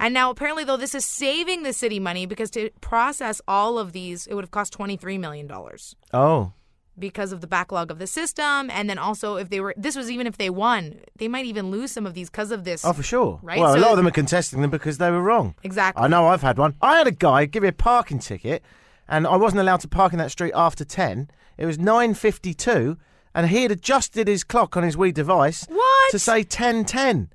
And 0.00 0.12
now 0.14 0.30
apparently 0.30 0.64
though 0.64 0.76
this 0.76 0.94
is 0.94 1.04
saving 1.04 1.62
the 1.62 1.72
city 1.72 2.00
money 2.00 2.26
because 2.26 2.50
to 2.52 2.70
process 2.80 3.40
all 3.46 3.78
of 3.78 3.92
these 3.92 4.26
it 4.26 4.34
would 4.34 4.44
have 4.44 4.50
cost 4.50 4.72
23 4.72 5.18
million 5.18 5.46
dollars 5.46 5.94
Oh, 6.12 6.52
because 6.98 7.32
of 7.32 7.40
the 7.40 7.46
backlog 7.46 7.90
of 7.90 7.98
the 7.98 8.06
system 8.06 8.70
and 8.70 8.88
then 8.90 8.98
also 8.98 9.36
if 9.36 9.50
they 9.50 9.60
were 9.60 9.74
this 9.76 9.96
was 9.96 10.10
even 10.10 10.26
if 10.26 10.36
they 10.36 10.50
won, 10.50 11.00
they 11.16 11.28
might 11.28 11.46
even 11.46 11.70
lose 11.70 11.92
some 11.92 12.06
of 12.06 12.14
these 12.14 12.30
because 12.30 12.50
of 12.50 12.64
this. 12.64 12.84
oh, 12.84 12.92
for 12.92 13.02
sure. 13.02 13.38
Right, 13.42 13.58
Well, 13.58 13.76
a 13.76 13.78
lot 13.78 13.90
of 13.92 13.96
them 13.96 14.06
are 14.06 14.10
contesting 14.12 14.60
them 14.62 14.70
because 14.70 14.98
they 14.98 15.10
were 15.10 15.22
wrong. 15.22 15.54
Exactly. 15.62 16.02
I 16.02 16.08
know 16.08 16.26
I've 16.26 16.42
had 16.42 16.58
one. 16.58 16.74
I 16.82 16.96
had 16.98 17.06
a 17.06 17.12
guy 17.12 17.44
give 17.46 17.62
me 17.62 17.68
a 17.68 17.72
parking 17.72 18.18
ticket, 18.18 18.62
and 19.08 19.26
I 19.26 19.36
wasn't 19.36 19.60
allowed 19.60 19.80
to 19.80 19.88
park 19.88 20.12
in 20.12 20.18
that 20.18 20.30
street 20.30 20.52
after 20.54 20.84
ten. 20.84 21.30
It 21.56 21.66
was 21.66 21.78
nine 21.78 22.14
fifty-two, 22.14 22.96
and 23.34 23.48
he 23.48 23.62
had 23.62 23.70
adjusted 23.72 24.28
his 24.28 24.44
clock 24.44 24.76
on 24.76 24.82
his 24.82 24.96
wee 24.96 25.12
device 25.12 25.66
What? 25.68 26.10
to 26.10 26.18
say 26.18 26.42
ten 26.42 26.84
ten, 26.84 27.30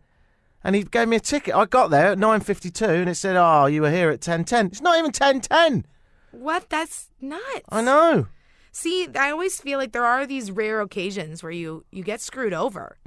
and 0.63 0.75
he 0.75 0.83
gave 0.83 1.07
me 1.07 1.17
a 1.17 1.19
ticket. 1.19 1.53
I 1.55 1.65
got 1.65 1.89
there 1.89 2.07
at 2.11 2.19
nine 2.19 2.39
fifty-two, 2.41 2.85
and 2.85 3.09
it 3.09 3.15
said, 3.15 3.35
"Oh, 3.35 3.65
you 3.65 3.81
were 3.81 3.91
here 3.91 4.09
at 4.09 4.21
ten 4.21 4.43
ten." 4.45 4.67
It's 4.67 4.81
not 4.81 4.97
even 4.97 5.11
ten 5.11 5.41
ten. 5.41 5.85
What? 6.31 6.69
That's 6.69 7.09
nuts. 7.21 7.43
I 7.69 7.81
know. 7.81 8.27
See, 8.75 9.07
I 9.15 9.29
always 9.29 9.61
feel 9.61 9.77
like 9.77 9.91
there 9.91 10.03
are 10.03 10.25
these 10.25 10.49
rare 10.49 10.81
occasions 10.81 11.43
where 11.43 11.51
you 11.51 11.85
you 11.91 12.03
get 12.03 12.19
screwed 12.21 12.53
over. 12.53 12.97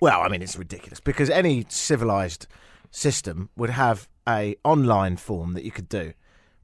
Well, 0.00 0.22
I 0.22 0.28
mean, 0.28 0.40
it's 0.40 0.56
ridiculous 0.56 1.00
because 1.00 1.28
any 1.28 1.66
civilized 1.68 2.46
system 2.90 3.50
would 3.56 3.70
have 3.70 4.08
a 4.28 4.54
online 4.64 5.16
form 5.16 5.54
that 5.54 5.64
you 5.64 5.72
could 5.72 5.88
do 5.88 6.12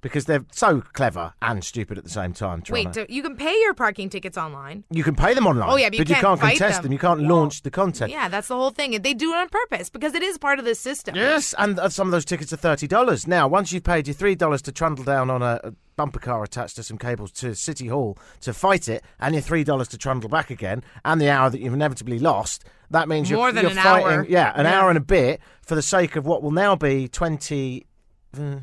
because 0.01 0.27
they're 0.27 0.45
so 0.53 0.81
clever 0.93 1.35
and 1.43 1.65
stupid 1.65 1.99
at 1.99 2.05
the 2.05 2.11
same 2.11 2.33
time. 2.33 2.63
Wait, 2.71 2.95
so 2.95 3.05
you 3.09 3.21
can 3.21 3.35
pay 3.37 3.59
your 3.63 3.75
parking 3.75 4.09
tickets 4.09 4.39
online. 4.39 4.85
you 4.91 5.03
can 5.03 5.17
pay 5.17 5.35
them 5.35 5.47
online. 5.49 5.69
Oh, 5.69 5.77
yeah, 5.77 5.91
but 5.91 5.99
you 5.99 6.05
can't 6.05 6.21
can't 6.25 6.41
contest 6.41 6.77
them. 6.77 6.83
them. 6.85 6.93
You 6.93 6.99
can't 7.01 7.21
Well, 7.23 7.31
launch 7.37 7.63
the 7.63 7.71
contest. 7.73 8.13
Yeah, 8.13 8.29
that's 8.29 8.47
the 8.47 8.55
whole 8.55 8.71
thing. 8.71 9.01
They 9.03 9.13
do 9.15 9.33
it 9.33 9.37
on 9.37 9.49
purpose 9.49 9.91
because 9.91 10.15
it 10.15 10.23
is 10.23 10.39
part 10.39 10.61
of 10.61 10.65
the 10.65 10.77
system. 10.77 11.17
Yes, 11.17 11.53
and 11.59 11.81
uh, 11.81 11.89
some 11.89 12.07
of 12.07 12.13
those 12.13 12.25
tickets 12.25 12.53
are 12.53 12.57
thirty 12.57 12.87
dollars. 12.87 13.27
Now, 13.27 13.49
once 13.49 13.73
you've 13.73 13.83
paid 13.83 14.07
your 14.07 14.15
three 14.15 14.37
dollars 14.37 14.63
to 14.63 14.73
trundle 14.73 15.05
down 15.05 15.31
on 15.31 15.43
a 15.43 15.75
bumper 15.99 16.19
car 16.21 16.43
attached 16.43 16.77
to 16.77 16.83
some 16.83 16.97
cables 16.97 17.31
to 17.33 17.55
City 17.55 17.89
Hall 17.89 18.17
to 18.41 18.55
fight 18.55 18.89
it, 18.89 19.05
and 19.21 19.35
your 19.35 19.43
three 19.43 19.65
dollars 19.65 19.89
to 19.89 19.99
trundle 19.99 20.31
back 20.31 20.49
again, 20.49 20.83
and 21.05 21.21
the 21.21 21.29
hour 21.29 21.51
that 21.51 21.61
you've 21.61 21.75
inevitably 21.75 22.19
lost, 22.19 22.65
that 22.91 23.09
means 23.09 23.29
you're, 23.29 23.39
More 23.41 23.53
than 23.53 23.65
you're 23.65 23.73
an 23.73 23.77
fighting. 23.77 24.07
hour. 24.07 24.27
Yeah, 24.29 24.53
an 24.55 24.65
Yeah. 24.65 24.81
hour 24.81 24.89
and 24.89 24.97
a 24.97 25.03
bit 25.03 25.41
for 25.61 25.75
the 25.75 25.83
sake 25.83 26.17
of 26.17 26.25
what 26.25 26.43
will 26.43 26.53
now 26.53 26.75
be 26.77 27.09
twenty. 27.09 27.87
Uh, 28.35 28.57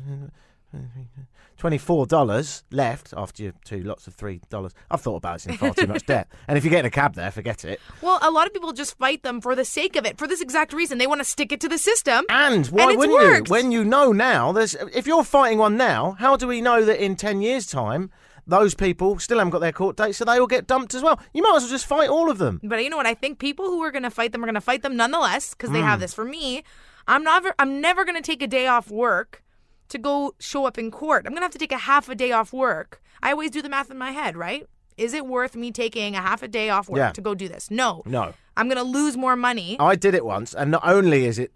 Twenty-four 1.58 2.06
dollars 2.06 2.64
left 2.70 3.14
after 3.16 3.42
your 3.44 3.52
two 3.64 3.82
lots 3.82 4.06
of 4.06 4.14
three 4.14 4.40
dollars. 4.50 4.72
I've 4.90 5.00
thought 5.00 5.16
about 5.16 5.36
it 5.36 5.46
in 5.52 5.56
far 5.56 5.72
too 5.72 5.86
much 5.86 6.04
debt, 6.06 6.28
and 6.46 6.58
if 6.58 6.64
you 6.64 6.70
get 6.70 6.80
in 6.80 6.84
a 6.86 6.90
cab 6.90 7.14
there, 7.14 7.30
forget 7.30 7.64
it. 7.64 7.80
Well, 8.02 8.18
a 8.22 8.30
lot 8.30 8.46
of 8.46 8.52
people 8.52 8.72
just 8.72 8.98
fight 8.98 9.22
them 9.22 9.40
for 9.40 9.54
the 9.54 9.64
sake 9.64 9.96
of 9.96 10.04
it, 10.04 10.18
for 10.18 10.26
this 10.28 10.42
exact 10.42 10.72
reason. 10.74 10.98
They 10.98 11.06
want 11.06 11.20
to 11.20 11.24
stick 11.24 11.52
it 11.52 11.60
to 11.62 11.68
the 11.68 11.78
system. 11.78 12.24
And 12.28 12.66
why 12.66 12.88
it's 12.90 12.96
wouldn't 12.98 13.18
worked. 13.18 13.48
you? 13.48 13.50
When 13.50 13.72
you 13.72 13.84
know 13.84 14.12
now, 14.12 14.52
there's 14.52 14.74
if 14.74 15.06
you're 15.06 15.24
fighting 15.24 15.58
one 15.58 15.76
now, 15.78 16.16
how 16.18 16.36
do 16.36 16.46
we 16.46 16.60
know 16.60 16.84
that 16.84 17.02
in 17.02 17.16
ten 17.16 17.40
years' 17.40 17.66
time 17.66 18.10
those 18.46 18.74
people 18.74 19.18
still 19.18 19.38
haven't 19.38 19.50
got 19.50 19.58
their 19.60 19.72
court 19.72 19.96
date, 19.96 20.12
so 20.14 20.24
they 20.24 20.38
will 20.38 20.46
get 20.46 20.66
dumped 20.66 20.94
as 20.94 21.02
well? 21.02 21.18
You 21.32 21.42
might 21.42 21.56
as 21.56 21.62
well 21.62 21.70
just 21.70 21.86
fight 21.86 22.10
all 22.10 22.30
of 22.30 22.36
them. 22.38 22.60
But 22.62 22.84
you 22.84 22.90
know 22.90 22.96
what? 22.98 23.06
I 23.06 23.14
think 23.14 23.38
people 23.38 23.64
who 23.64 23.82
are 23.82 23.90
going 23.90 24.02
to 24.04 24.10
fight 24.10 24.32
them 24.32 24.42
are 24.42 24.46
going 24.46 24.54
to 24.54 24.60
fight 24.60 24.82
them 24.82 24.94
nonetheless 24.96 25.50
because 25.54 25.70
they 25.70 25.80
Hmm. 25.80 25.86
have 25.86 26.00
this. 26.00 26.12
For 26.12 26.24
me, 26.24 26.62
I'm 27.08 27.24
never 27.24 27.54
I'm 27.58 27.80
never 27.80 28.04
going 28.04 28.16
to 28.16 28.22
take 28.22 28.42
a 28.42 28.46
day 28.46 28.66
off 28.66 28.90
work 28.90 29.42
to 29.88 29.98
go 29.98 30.34
show 30.38 30.64
up 30.66 30.78
in 30.78 30.90
court. 30.90 31.24
I'm 31.26 31.32
going 31.32 31.40
to 31.40 31.44
have 31.44 31.52
to 31.52 31.58
take 31.58 31.72
a 31.72 31.78
half 31.78 32.08
a 32.08 32.14
day 32.14 32.32
off 32.32 32.52
work. 32.52 33.00
I 33.22 33.30
always 33.32 33.50
do 33.50 33.62
the 33.62 33.68
math 33.68 33.90
in 33.90 33.98
my 33.98 34.10
head, 34.10 34.36
right? 34.36 34.66
Is 34.96 35.12
it 35.14 35.26
worth 35.26 35.54
me 35.56 35.70
taking 35.72 36.16
a 36.16 36.20
half 36.22 36.42
a 36.42 36.48
day 36.48 36.70
off 36.70 36.88
work 36.88 36.98
Yeah. 36.98 37.10
to 37.12 37.20
go 37.20 37.34
do 37.34 37.48
this? 37.48 37.70
No. 37.70 38.02
No. 38.06 38.32
I'm 38.56 38.68
going 38.68 38.78
to 38.78 38.82
lose 38.98 39.16
more 39.16 39.36
money. 39.36 39.76
I 39.78 39.94
did 39.96 40.14
it 40.14 40.24
once, 40.24 40.54
and 40.54 40.70
not 40.70 40.82
only 40.86 41.26
is 41.26 41.38
it 41.38 41.52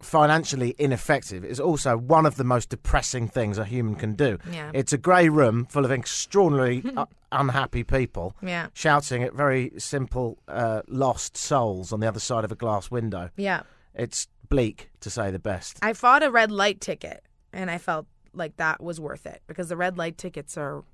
financially 0.00 0.74
ineffective, 0.78 1.44
it's 1.44 1.60
also 1.60 1.96
one 1.96 2.24
of 2.24 2.36
the 2.36 2.44
most 2.44 2.68
depressing 2.70 3.28
things 3.28 3.58
a 3.58 3.64
human 3.64 3.94
can 3.96 4.14
do. 4.14 4.38
Yeah. 4.50 4.70
It's 4.72 4.92
a 4.92 4.98
grey 4.98 5.28
room 5.28 5.66
full 5.66 5.84
of 5.84 5.90
extraordinarily 5.92 6.82
uh, 6.96 7.06
unhappy 7.32 7.84
people 7.84 8.34
Yeah. 8.42 8.68
shouting 8.74 9.22
at 9.22 9.34
very 9.34 9.72
simple, 9.78 10.38
uh, 10.46 10.82
lost 10.88 11.36
souls 11.36 11.92
on 11.92 12.00
the 12.00 12.08
other 12.08 12.20
side 12.20 12.44
of 12.44 12.52
a 12.52 12.56
glass 12.56 12.90
window. 12.90 13.30
Yeah. 13.36 13.62
It's 13.94 14.28
bleak, 14.48 14.88
to 15.00 15.10
say 15.10 15.30
the 15.30 15.38
best. 15.38 15.78
I 15.82 15.92
fought 15.92 16.22
a 16.22 16.30
red 16.30 16.50
light 16.50 16.80
ticket 16.80 17.22
and 17.52 17.70
I 17.70 17.78
felt 17.78 18.06
like 18.32 18.56
that 18.56 18.82
was 18.82 19.00
worth 19.00 19.26
it 19.26 19.42
because 19.46 19.68
the 19.68 19.76
red 19.76 19.98
light 19.98 20.18
tickets 20.18 20.56
are 20.56 20.84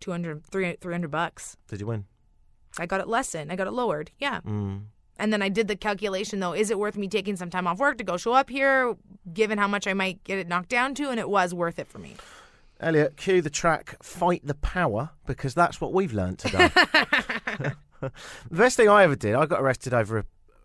200 0.00 0.44
300 0.46 0.80
300 0.80 1.10
bucks. 1.10 1.56
Did 1.68 1.80
you 1.80 1.86
win? 1.86 2.04
I 2.78 2.86
got 2.86 3.00
it 3.00 3.08
lessened. 3.08 3.52
I 3.52 3.56
got 3.56 3.66
it 3.66 3.72
lowered. 3.72 4.10
Yeah. 4.18 4.40
Mm. 4.40 4.84
And 5.16 5.32
then 5.32 5.42
I 5.42 5.48
did 5.48 5.68
the 5.68 5.76
calculation 5.76 6.40
though, 6.40 6.54
is 6.54 6.70
it 6.70 6.78
worth 6.78 6.96
me 6.96 7.08
taking 7.08 7.36
some 7.36 7.50
time 7.50 7.66
off 7.66 7.78
work 7.78 7.98
to 7.98 8.04
go 8.04 8.16
show 8.16 8.32
up 8.32 8.50
here 8.50 8.96
given 9.32 9.58
how 9.58 9.68
much 9.68 9.86
I 9.86 9.94
might 9.94 10.24
get 10.24 10.38
it 10.38 10.48
knocked 10.48 10.70
down 10.70 10.94
to 10.96 11.10
and 11.10 11.20
it 11.20 11.28
was 11.28 11.54
worth 11.54 11.78
it 11.78 11.86
for 11.86 11.98
me. 11.98 12.14
Elliot, 12.80 13.16
cue 13.16 13.40
the 13.40 13.50
track 13.50 13.96
Fight 14.02 14.42
the 14.44 14.54
Power 14.54 15.10
because 15.26 15.54
that's 15.54 15.80
what 15.80 15.92
we've 15.92 16.12
learned 16.12 16.40
today. 16.40 16.68
the 16.68 17.76
best 18.50 18.76
thing 18.76 18.88
I 18.88 19.04
ever 19.04 19.16
did, 19.16 19.34
I 19.34 19.46
got 19.46 19.60
arrested 19.60 19.94
over 19.94 20.18
a, 20.18 20.24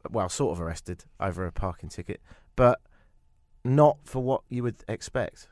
well, 0.10 0.30
sort 0.30 0.58
of 0.58 0.62
arrested 0.62 1.06
over 1.20 1.46
a 1.46 1.52
parking 1.52 1.90
ticket, 1.90 2.20
but 2.56 2.82
not 3.64 3.98
for 4.06 4.24
what 4.24 4.42
you 4.50 4.64
would 4.64 4.84
expect. 4.88 5.48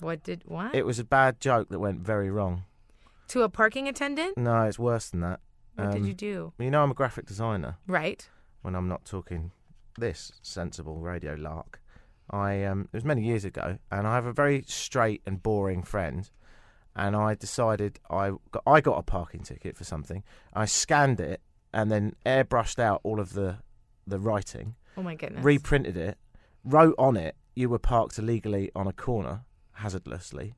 What 0.00 0.22
did 0.22 0.42
what? 0.46 0.74
It 0.74 0.84
was 0.86 0.98
a 0.98 1.04
bad 1.04 1.40
joke 1.40 1.68
that 1.70 1.78
went 1.78 2.00
very 2.00 2.30
wrong. 2.30 2.64
to 3.28 3.42
a 3.42 3.48
parking 3.48 3.88
attendant? 3.88 4.36
No, 4.36 4.62
it's 4.62 4.78
worse 4.78 5.08
than 5.10 5.20
that. 5.20 5.40
What 5.76 5.92
did 5.92 6.02
Um, 6.02 6.06
you 6.06 6.12
do? 6.12 6.52
You 6.58 6.70
know, 6.70 6.82
I'm 6.82 6.90
a 6.90 6.94
graphic 6.94 7.24
designer 7.24 7.76
Right. 7.86 8.28
when 8.60 8.74
I'm 8.74 8.88
not 8.88 9.04
talking 9.06 9.52
this 9.98 10.32
sensible 10.42 10.98
radio 11.00 11.34
lark. 11.34 11.80
I 12.30 12.62
um, 12.64 12.82
it 12.92 12.96
was 12.96 13.04
many 13.04 13.22
years 13.22 13.44
ago, 13.44 13.78
and 13.90 14.06
I 14.06 14.14
have 14.14 14.26
a 14.26 14.32
very 14.32 14.64
straight 14.66 15.22
and 15.26 15.42
boring 15.42 15.82
friend, 15.82 16.28
and 16.94 17.16
I 17.16 17.34
decided 17.34 18.00
I 18.10 18.32
got, 18.50 18.62
I 18.66 18.80
got 18.82 18.98
a 18.98 19.02
parking 19.02 19.42
ticket 19.44 19.76
for 19.76 19.84
something. 19.84 20.22
I 20.52 20.66
scanned 20.66 21.20
it 21.20 21.40
and 21.72 21.90
then 21.90 22.14
airbrushed 22.26 22.78
out 22.78 23.00
all 23.02 23.18
of 23.20 23.32
the 23.32 23.58
the 24.06 24.18
writing, 24.18 24.74
Oh 24.96 25.02
my 25.02 25.14
goodness. 25.14 25.42
reprinted 25.44 25.96
it, 25.96 26.18
wrote 26.64 26.94
on 26.98 27.16
it 27.16 27.36
you 27.54 27.68
were 27.68 27.78
parked 27.78 28.18
illegally 28.18 28.70
on 28.74 28.86
a 28.86 28.92
corner, 28.92 29.44
hazardously, 29.72 30.54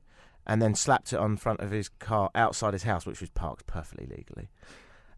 and 0.47 0.61
then 0.61 0.75
slapped 0.75 1.11
it 1.13 1.19
on 1.19 1.37
front 1.37 1.59
of 1.59 1.71
his 1.71 1.89
car 1.89 2.29
outside 2.35 2.73
his 2.73 2.83
house, 2.83 3.05
which 3.05 3.21
was 3.21 3.29
parked 3.31 3.65
perfectly 3.67 4.05
legally. 4.05 4.49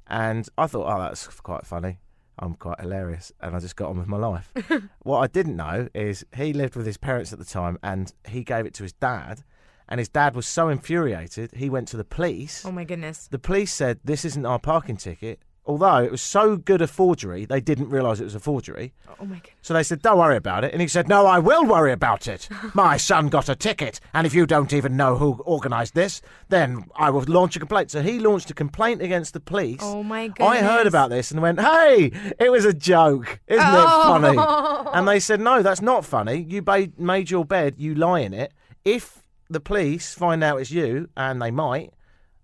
And 0.07 0.47
I 0.57 0.67
thought, 0.67 0.87
oh, 0.87 1.01
that's 1.01 1.27
quite 1.27 1.65
funny. 1.65 1.99
I'm 2.39 2.53
quite 2.53 2.79
hilarious, 2.79 3.31
and 3.41 3.55
I 3.55 3.59
just 3.59 3.75
got 3.75 3.89
on 3.89 3.97
with 3.97 4.07
my 4.07 4.17
life. 4.17 4.53
what 5.03 5.19
I 5.19 5.27
didn't 5.27 5.55
know 5.55 5.89
is 5.93 6.23
he 6.35 6.53
lived 6.53 6.75
with 6.75 6.85
his 6.85 6.97
parents 6.97 7.33
at 7.33 7.39
the 7.39 7.45
time, 7.45 7.79
and 7.81 8.13
he 8.27 8.43
gave 8.43 8.65
it 8.65 8.73
to 8.75 8.83
his 8.83 8.93
dad, 8.93 9.43
and 9.89 9.99
his 9.99 10.09
dad 10.09 10.35
was 10.35 10.45
so 10.45 10.69
infuriated 10.69 11.51
he 11.55 11.69
went 11.69 11.87
to 11.89 11.97
the 11.97 12.03
police. 12.03 12.65
oh 12.65 12.71
my 12.71 12.83
goodness. 12.83 13.27
The 13.27 13.39
police 13.39 13.73
said 13.73 13.99
this 14.03 14.23
isn't 14.23 14.45
our 14.45 14.59
parking 14.59 14.97
ticket. 14.97 15.39
Although 15.67 15.97
it 15.97 16.11
was 16.11 16.21
so 16.21 16.55
good 16.57 16.81
a 16.81 16.87
forgery, 16.87 17.43
they 17.45 17.59
didn't 17.59 17.89
realise 17.89 18.19
it 18.21 18.23
was 18.23 18.35
a 18.35 18.39
forgery. 18.39 18.93
Oh, 19.09 19.15
oh 19.19 19.25
my 19.25 19.35
god! 19.35 19.49
So 19.61 19.73
they 19.73 19.83
said, 19.83 20.01
Don't 20.01 20.17
worry 20.17 20.37
about 20.37 20.63
it. 20.63 20.71
And 20.71 20.81
he 20.81 20.87
said, 20.87 21.09
No, 21.09 21.25
I 21.25 21.39
will 21.39 21.65
worry 21.65 21.91
about 21.91 22.27
it. 22.27 22.47
My 22.73 22.95
son 22.97 23.27
got 23.27 23.49
a 23.49 23.55
ticket. 23.55 23.99
And 24.13 24.25
if 24.25 24.33
you 24.33 24.45
don't 24.45 24.71
even 24.71 24.95
know 24.95 25.17
who 25.17 25.41
organised 25.45 25.93
this, 25.93 26.21
then 26.47 26.85
I 26.95 27.09
will 27.09 27.23
launch 27.27 27.55
a 27.57 27.59
complaint. 27.59 27.91
So 27.91 28.01
he 28.01 28.17
launched 28.17 28.49
a 28.49 28.53
complaint 28.53 29.01
against 29.01 29.33
the 29.33 29.39
police. 29.41 29.81
Oh 29.83 30.03
my 30.03 30.29
god! 30.29 30.45
I 30.47 30.57
heard 30.59 30.87
about 30.87 31.09
this 31.09 31.31
and 31.31 31.41
went, 31.41 31.59
Hey, 31.59 32.11
it 32.39 32.49
was 32.51 32.63
a 32.65 32.73
joke. 32.73 33.39
Isn't 33.47 33.65
Oh. 33.67 34.15
it 34.15 34.21
funny? 34.21 34.89
And 34.97 35.07
they 35.07 35.19
said, 35.19 35.41
No, 35.41 35.61
that's 35.61 35.81
not 35.81 36.05
funny. 36.05 36.45
You 36.49 36.61
ba- 36.61 36.89
made 36.97 37.29
your 37.29 37.43
bed, 37.43 37.75
you 37.77 37.93
lie 37.93 38.21
in 38.21 38.33
it. 38.33 38.53
If 38.85 39.21
the 39.49 39.59
police 39.59 40.13
find 40.13 40.43
out 40.43 40.61
it's 40.61 40.71
you, 40.71 41.09
and 41.17 41.41
they 41.41 41.51
might, 41.51 41.91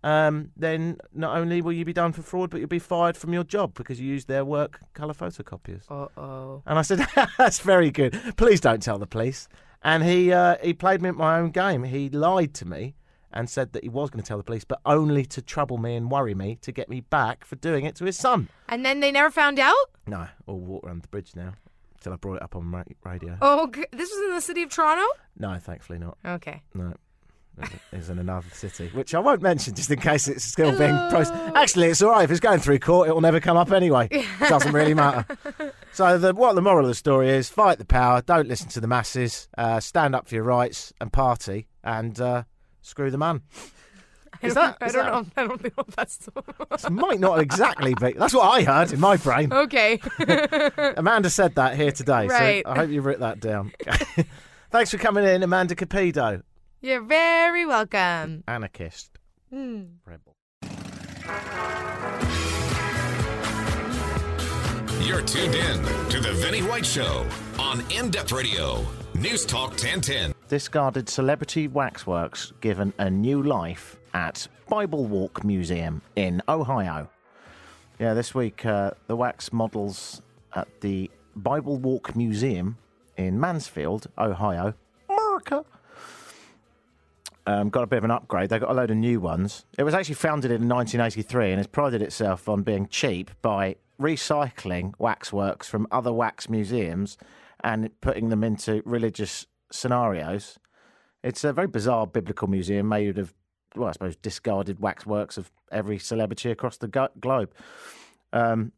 um, 0.04 0.52
then 0.58 0.98
not 1.14 1.38
only 1.38 1.62
will 1.62 1.74
you 1.74 1.86
be 1.86 1.94
done 1.94 2.12
for 2.12 2.22
fraud, 2.22 2.50
but 2.50 2.60
you'll 2.60 2.68
be 2.68 2.80
fired 2.80 3.16
from 3.16 3.34
your 3.34 3.44
job 3.44 3.74
because 3.74 4.00
you 4.00 4.08
used 4.08 4.28
their 4.28 4.44
work 4.44 4.80
colour 4.94 5.14
photocopiers. 5.14 5.84
Uh 5.90 6.08
oh. 6.20 6.62
And 6.66 6.78
I 6.78 6.82
said, 6.82 7.06
"That's 7.38 7.60
very 7.60 7.92
good. 7.92 8.20
Please 8.38 8.60
don't 8.60 8.82
tell 8.82 9.00
the 9.00 9.08
police." 9.08 9.48
And 9.82 10.04
he 10.04 10.32
uh, 10.32 10.58
he 10.62 10.74
played 10.74 11.02
me 11.02 11.10
at 11.10 11.16
my 11.16 11.40
own 11.40 11.52
game. 11.52 11.84
He 11.84 12.10
lied 12.10 12.54
to 12.56 12.66
me 12.66 12.96
and 13.34 13.50
said 13.50 13.74
that 13.74 13.84
he 13.84 13.90
was 13.90 14.10
going 14.10 14.22
to 14.22 14.28
tell 14.28 14.38
the 14.38 14.44
police, 14.44 14.64
but 14.64 14.80
only 14.86 15.26
to 15.26 15.42
trouble 15.42 15.78
me 15.78 15.96
and 15.96 16.12
worry 16.12 16.36
me 16.36 16.58
to 16.62 16.72
get 16.72 16.88
me 16.88 17.02
back 17.02 17.44
for 17.44 17.56
doing 17.56 17.86
it 17.86 17.96
to 17.96 18.06
his 18.06 18.18
son. 18.18 18.48
And 18.70 18.86
then 18.86 19.00
they 19.00 19.12
never 19.12 19.32
found 19.32 19.60
out? 19.60 19.74
No, 20.06 20.28
all 20.46 20.60
water 20.60 20.90
under 20.90 21.02
the 21.02 21.08
bridge 21.08 21.32
now. 21.36 21.54
Till 22.02 22.14
I 22.14 22.18
brought 22.18 22.36
it 22.36 22.44
up 22.44 22.56
on 22.56 22.84
radio. 23.06 23.38
Oh, 23.42 23.72
this 23.92 24.10
was 24.12 24.26
in 24.26 24.36
the 24.36 24.42
city 24.42 24.62
of 24.62 24.70
Toronto? 24.70 25.06
No, 25.38 25.58
thankfully 25.58 26.00
not. 26.00 26.18
Okay. 26.26 26.62
No. 26.74 26.94
It's 27.92 28.10
in 28.10 28.18
another 28.18 28.48
city, 28.52 28.90
which 28.94 29.14
I 29.14 29.20
won't 29.20 29.42
mention 29.42 29.76
just 29.76 29.92
in 29.92 30.00
case 30.00 30.28
it's 30.28 30.44
still 30.44 30.72
being 30.78 30.96
processed. 31.10 31.34
Actually, 31.56 31.88
it's 31.90 32.02
all 32.02 32.10
right. 32.12 32.24
If 32.24 32.32
it's 32.32 32.40
going 32.40 32.60
through 32.60 32.80
court, 32.80 33.08
it 33.10 33.14
will 33.14 33.22
never 33.22 33.40
come 33.40 33.58
up 33.58 33.72
anyway. 33.72 34.08
It 34.12 34.26
Doesn't 34.50 34.74
really 34.74 34.94
matter. 34.94 35.26
So, 35.96 36.18
the, 36.18 36.34
what 36.34 36.56
the 36.56 36.62
moral 36.64 36.86
of 36.86 36.88
the 36.90 36.96
story 36.96 37.30
is 37.30 37.50
fight 37.50 37.78
the 37.78 37.86
power, 37.86 38.24
don't 38.24 38.48
listen 38.48 38.68
to 38.70 38.80
the 38.82 38.88
masses, 38.88 39.48
uh, 39.60 39.80
stand 39.80 40.16
up 40.16 40.28
for 40.28 40.34
your 40.34 40.44
rights 40.44 40.92
and 41.00 41.14
party, 41.14 41.68
and 41.84 42.20
uh, 42.20 42.46
screw 42.82 43.12
the 43.12 43.20
man. 43.20 43.42
I 44.42 44.48
Is 44.48 44.56
don't, 44.56 44.80
that- 44.80 44.82
I 44.82 44.88
don't 44.92 45.06
that- 45.36 45.36
know. 45.38 45.44
I 45.44 45.48
don't 45.48 45.62
think 45.62 45.74
that's. 45.96 46.90
Might 46.90 47.20
not 47.20 47.40
exactly 47.40 47.94
be. 48.02 48.14
That's 48.14 48.34
what 48.34 48.42
I 48.50 48.64
heard 48.64 48.92
in 48.92 49.00
my 49.00 49.18
brain. 49.18 49.54
okay. 49.54 50.00
Amanda 50.98 51.30
said 51.30 51.54
that 51.56 51.76
here 51.76 51.92
today, 51.92 52.26
Right. 52.26 52.64
so 52.66 52.72
I 52.72 52.76
hope 52.76 52.90
you 52.90 53.02
wrote 53.02 53.20
that 53.20 53.40
down. 53.40 53.72
Thanks 54.72 54.90
for 54.90 54.98
coming 54.98 55.26
in, 55.26 55.44
Amanda 55.44 55.76
Capido. 55.76 56.42
You're 56.84 57.00
very 57.00 57.66
welcome. 57.66 58.44
Anarchist. 58.46 59.18
Hmm. 59.50 59.84
Rebel. 60.06 60.36
You're 65.02 65.22
tuned 65.22 65.56
in 65.56 65.78
to 66.10 66.20
the 66.20 66.34
Vinny 66.42 66.60
White 66.62 66.86
Show 66.86 67.26
on 67.58 67.82
In 67.90 68.10
Depth 68.10 68.34
Radio, 68.34 68.86
News 69.16 69.46
Talk 69.46 69.70
1010. 69.70 70.34
Discarded 70.50 71.08
celebrity 71.08 71.70
waxworks 71.70 72.52
given 72.60 72.92
a 72.98 73.10
new 73.10 73.42
life 73.42 73.96
at 74.14 74.46
Bible 74.68 75.06
Walk 75.06 75.46
Museum 75.46 76.02
in 76.18 76.42
Ohio. 76.50 77.10
Yeah, 77.98 78.14
this 78.14 78.36
week 78.36 78.66
uh, 78.66 78.92
the 79.08 79.16
wax 79.16 79.54
models 79.54 80.22
at 80.54 80.68
the 80.82 81.10
Bible 81.38 81.78
Walk 81.78 82.14
Museum 82.18 82.78
in 83.16 83.40
Mansfield, 83.40 84.08
Ohio, 84.18 84.74
America. 85.08 85.64
Um, 87.46 87.70
got 87.70 87.84
a 87.84 87.88
bit 87.88 87.98
of 87.98 88.06
an 88.06 88.12
upgrade. 88.12 88.50
They 88.50 88.60
got 88.60 88.72
a 88.72 88.74
load 88.74 88.90
of 88.90 88.98
new 88.98 89.20
ones. 89.20 89.66
It 89.78 89.84
was 89.84 89.94
actually 89.94 90.16
founded 90.16 90.50
in 90.50 90.70
1983 90.70 91.50
and 91.52 91.58
has 91.58 91.68
prided 91.68 92.02
itself 92.02 92.48
on 92.48 92.64
being 92.64 92.88
cheap 92.88 93.32
by 93.42 93.76
recycling 94.00 94.94
waxworks 94.98 95.68
from 95.68 95.88
other 95.92 96.14
wax 96.14 96.50
museums 96.50 97.18
and 97.64 97.90
putting 98.02 98.30
them 98.30 98.44
into 98.44 98.82
religious 98.86 99.48
scenarios. 99.72 100.58
It's 101.24 101.44
a 101.44 101.54
very 101.54 101.68
bizarre 101.68 102.08
biblical 102.08 102.48
museum 102.48 102.88
made 102.90 103.18
of, 103.18 103.34
well, 103.76 103.90
I 103.90 103.92
suppose, 103.94 104.16
discarded 104.16 104.80
waxworks 104.80 105.38
of 105.38 105.52
every 105.72 105.98
celebrity 105.98 106.52
across 106.52 106.78
the 106.78 106.88
go- 106.88 107.10
globe. 107.20 107.54
Um, 108.32 108.74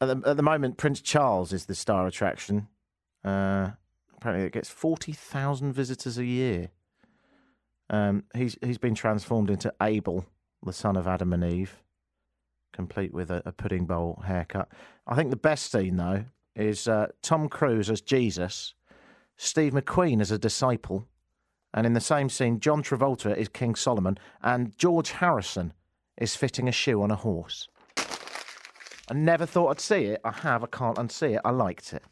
at, 0.00 0.06
the, 0.06 0.30
at 0.30 0.36
the 0.36 0.42
moment, 0.42 0.76
Prince 0.76 1.00
Charles 1.00 1.52
is 1.52 1.66
the 1.66 1.74
star 1.74 2.06
attraction. 2.06 2.68
Uh, 3.24 3.70
apparently, 4.16 4.46
it 4.46 4.52
gets 4.52 4.68
40,000 4.68 5.72
visitors 5.72 6.18
a 6.18 6.24
year. 6.24 6.70
Um, 7.90 8.24
he's 8.34 8.56
he's 8.62 8.78
been 8.78 8.94
transformed 8.94 9.50
into 9.50 9.72
Abel, 9.82 10.26
the 10.64 10.72
son 10.72 10.96
of 10.96 11.06
Adam 11.06 11.32
and 11.32 11.44
Eve, 11.44 11.82
complete 12.72 13.12
with 13.12 13.30
a, 13.30 13.42
a 13.46 13.52
pudding 13.52 13.86
bowl 13.86 14.22
haircut. 14.26 14.68
I 15.06 15.14
think 15.14 15.30
the 15.30 15.36
best 15.36 15.72
scene 15.72 15.96
though 15.96 16.24
is 16.54 16.88
uh, 16.88 17.06
Tom 17.22 17.48
Cruise 17.48 17.88
as 17.90 18.00
Jesus, 18.00 18.74
Steve 19.36 19.72
McQueen 19.72 20.20
as 20.20 20.30
a 20.30 20.38
disciple, 20.38 21.06
and 21.72 21.86
in 21.86 21.92
the 21.92 22.00
same 22.00 22.28
scene, 22.28 22.60
John 22.60 22.82
Travolta 22.82 23.36
is 23.36 23.48
King 23.48 23.74
Solomon, 23.74 24.18
and 24.42 24.76
George 24.76 25.10
Harrison 25.12 25.72
is 26.16 26.36
fitting 26.36 26.68
a 26.68 26.72
shoe 26.72 27.00
on 27.00 27.10
a 27.10 27.16
horse. 27.16 27.68
I 29.10 29.14
never 29.14 29.46
thought 29.46 29.68
I'd 29.70 29.80
see 29.80 30.04
it. 30.04 30.20
I 30.24 30.32
have. 30.32 30.62
I 30.62 30.66
can't 30.66 30.98
unsee 30.98 31.36
it. 31.36 31.40
I 31.44 31.50
liked 31.50 31.92
it. 31.94 32.02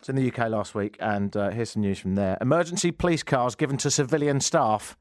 It's 0.00 0.08
in 0.08 0.16
the 0.16 0.32
UK 0.32 0.48
last 0.48 0.74
week, 0.74 0.96
and 0.98 1.36
uh, 1.36 1.50
here's 1.50 1.72
some 1.72 1.82
news 1.82 1.98
from 1.98 2.14
there. 2.14 2.38
Emergency 2.40 2.90
police 2.90 3.22
cars 3.22 3.54
given 3.54 3.76
to 3.76 3.90
civilian 3.90 4.40
staff. 4.40 4.96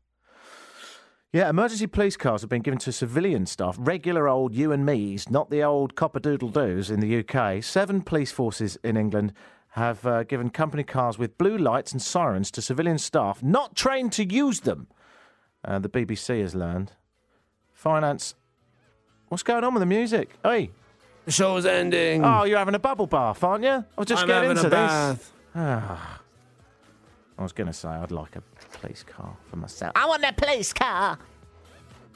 Yeah, 1.32 1.50
emergency 1.50 1.88
police 1.88 2.18
cars 2.18 2.42
have 2.42 2.50
been 2.50 2.62
given 2.62 2.80
to 2.80 2.92
civilian 2.92 3.46
staff, 3.46 3.78
regular 3.80 4.28
old 4.28 4.54
you 4.54 4.74
and 4.74 4.86
me's, 4.86 5.30
not 5.30 5.52
the 5.52 5.64
old 5.64 5.96
copper-doodle 5.96 6.50
doos 6.50 6.92
in 6.92 7.00
the 7.00 7.24
UK. 7.24 7.64
Seven 7.64 8.02
police 8.02 8.34
forces 8.34 8.78
in 8.84 8.98
England 8.98 9.32
have 9.70 10.06
uh, 10.06 10.24
given 10.24 10.50
company 10.50 10.84
cars 10.84 11.18
with 11.18 11.38
blue 11.38 11.58
lights 11.58 11.94
and 11.94 12.02
sirens 12.02 12.52
to 12.52 12.62
civilian 12.62 12.98
staff 12.98 13.42
not 13.42 13.78
trained 13.78 14.12
to 14.12 14.26
use 14.26 14.60
them. 14.60 14.88
Uh, 15.64 15.80
the 15.80 15.88
BBC 15.88 16.42
has 16.42 16.54
learned. 16.54 16.92
Finance. 17.72 18.36
What's 19.30 19.44
going 19.44 19.64
on 19.64 19.74
with 19.74 19.82
the 19.82 19.86
music? 19.86 20.32
Hey, 20.44 20.72
The 21.30 21.34
show's 21.34 21.68
ending. 21.68 22.26
oh, 22.26 22.44
you're 22.44 22.58
having 22.58 22.74
a 22.74 22.80
bubble 22.80 23.06
bath, 23.06 23.44
aren't 23.44 23.64
you? 23.64 23.86
I'll 23.96 24.04
just 24.04 24.24
I'm 24.24 24.28
get 24.28 24.34
having 24.38 24.50
into 24.50 24.62
a 24.62 24.64
this. 24.64 24.72
bath. 24.72 25.32
I 25.56 27.44
was 27.44 27.52
going 27.52 27.68
to 27.68 27.74
say 27.74 27.88
I'd 27.88 28.10
like 28.10 28.36
a 28.36 28.42
police 28.80 29.04
car 29.04 29.38
for 29.46 29.58
myself. 29.58 29.92
I 29.96 30.08
want 30.08 30.24
a 30.24 30.34
police 30.34 30.74
car. 30.74 31.20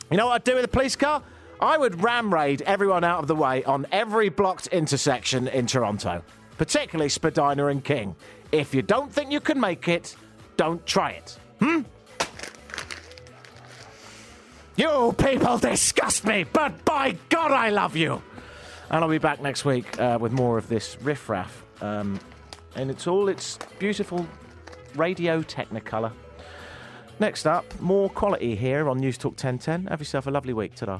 You 0.09 0.17
know 0.17 0.25
what 0.25 0.33
I'd 0.33 0.43
do 0.43 0.55
with 0.55 0.65
a 0.65 0.67
police 0.67 0.95
car? 0.95 1.21
I 1.61 1.77
would 1.77 2.01
ram 2.01 2.33
raid 2.33 2.63
everyone 2.63 3.03
out 3.03 3.19
of 3.19 3.27
the 3.27 3.35
way 3.35 3.63
on 3.65 3.85
every 3.91 4.29
blocked 4.29 4.65
intersection 4.69 5.47
in 5.47 5.67
Toronto, 5.67 6.23
particularly 6.57 7.09
Spadina 7.09 7.67
and 7.67 7.83
King. 7.83 8.15
If 8.51 8.73
you 8.73 8.81
don't 8.81 9.13
think 9.13 9.31
you 9.31 9.41
can 9.41 9.59
make 9.59 9.87
it, 9.87 10.15
don't 10.57 10.83
try 10.87 11.11
it. 11.11 11.37
Hmm? 11.59 11.81
You 14.75 15.13
people 15.19 15.59
disgust 15.59 16.25
me, 16.25 16.45
but 16.51 16.83
by 16.83 17.15
God, 17.29 17.51
I 17.51 17.69
love 17.69 17.95
you. 17.95 18.23
And 18.93 19.03
I'll 19.03 19.09
be 19.09 19.17
back 19.17 19.41
next 19.41 19.65
week 19.65 19.99
uh, 19.99 20.19
with 20.21 20.33
more 20.33 20.59
of 20.59 20.67
this 20.67 21.01
riffraff. 21.01 21.63
Um, 21.81 22.19
and 22.75 22.91
it's 22.91 23.07
all 23.07 23.27
its 23.27 23.57
beautiful 23.79 24.27
radio 24.93 25.41
technicolor. 25.41 26.11
Next 27.19 27.47
up, 27.47 27.65
more 27.81 28.07
quality 28.07 28.55
here 28.55 28.87
on 28.87 28.99
News 28.99 29.17
Talk 29.17 29.31
1010. 29.31 29.87
Have 29.87 29.99
yourself 29.99 30.27
a 30.27 30.29
lovely 30.29 30.53
week. 30.53 30.75
Ta-da. 30.75 30.99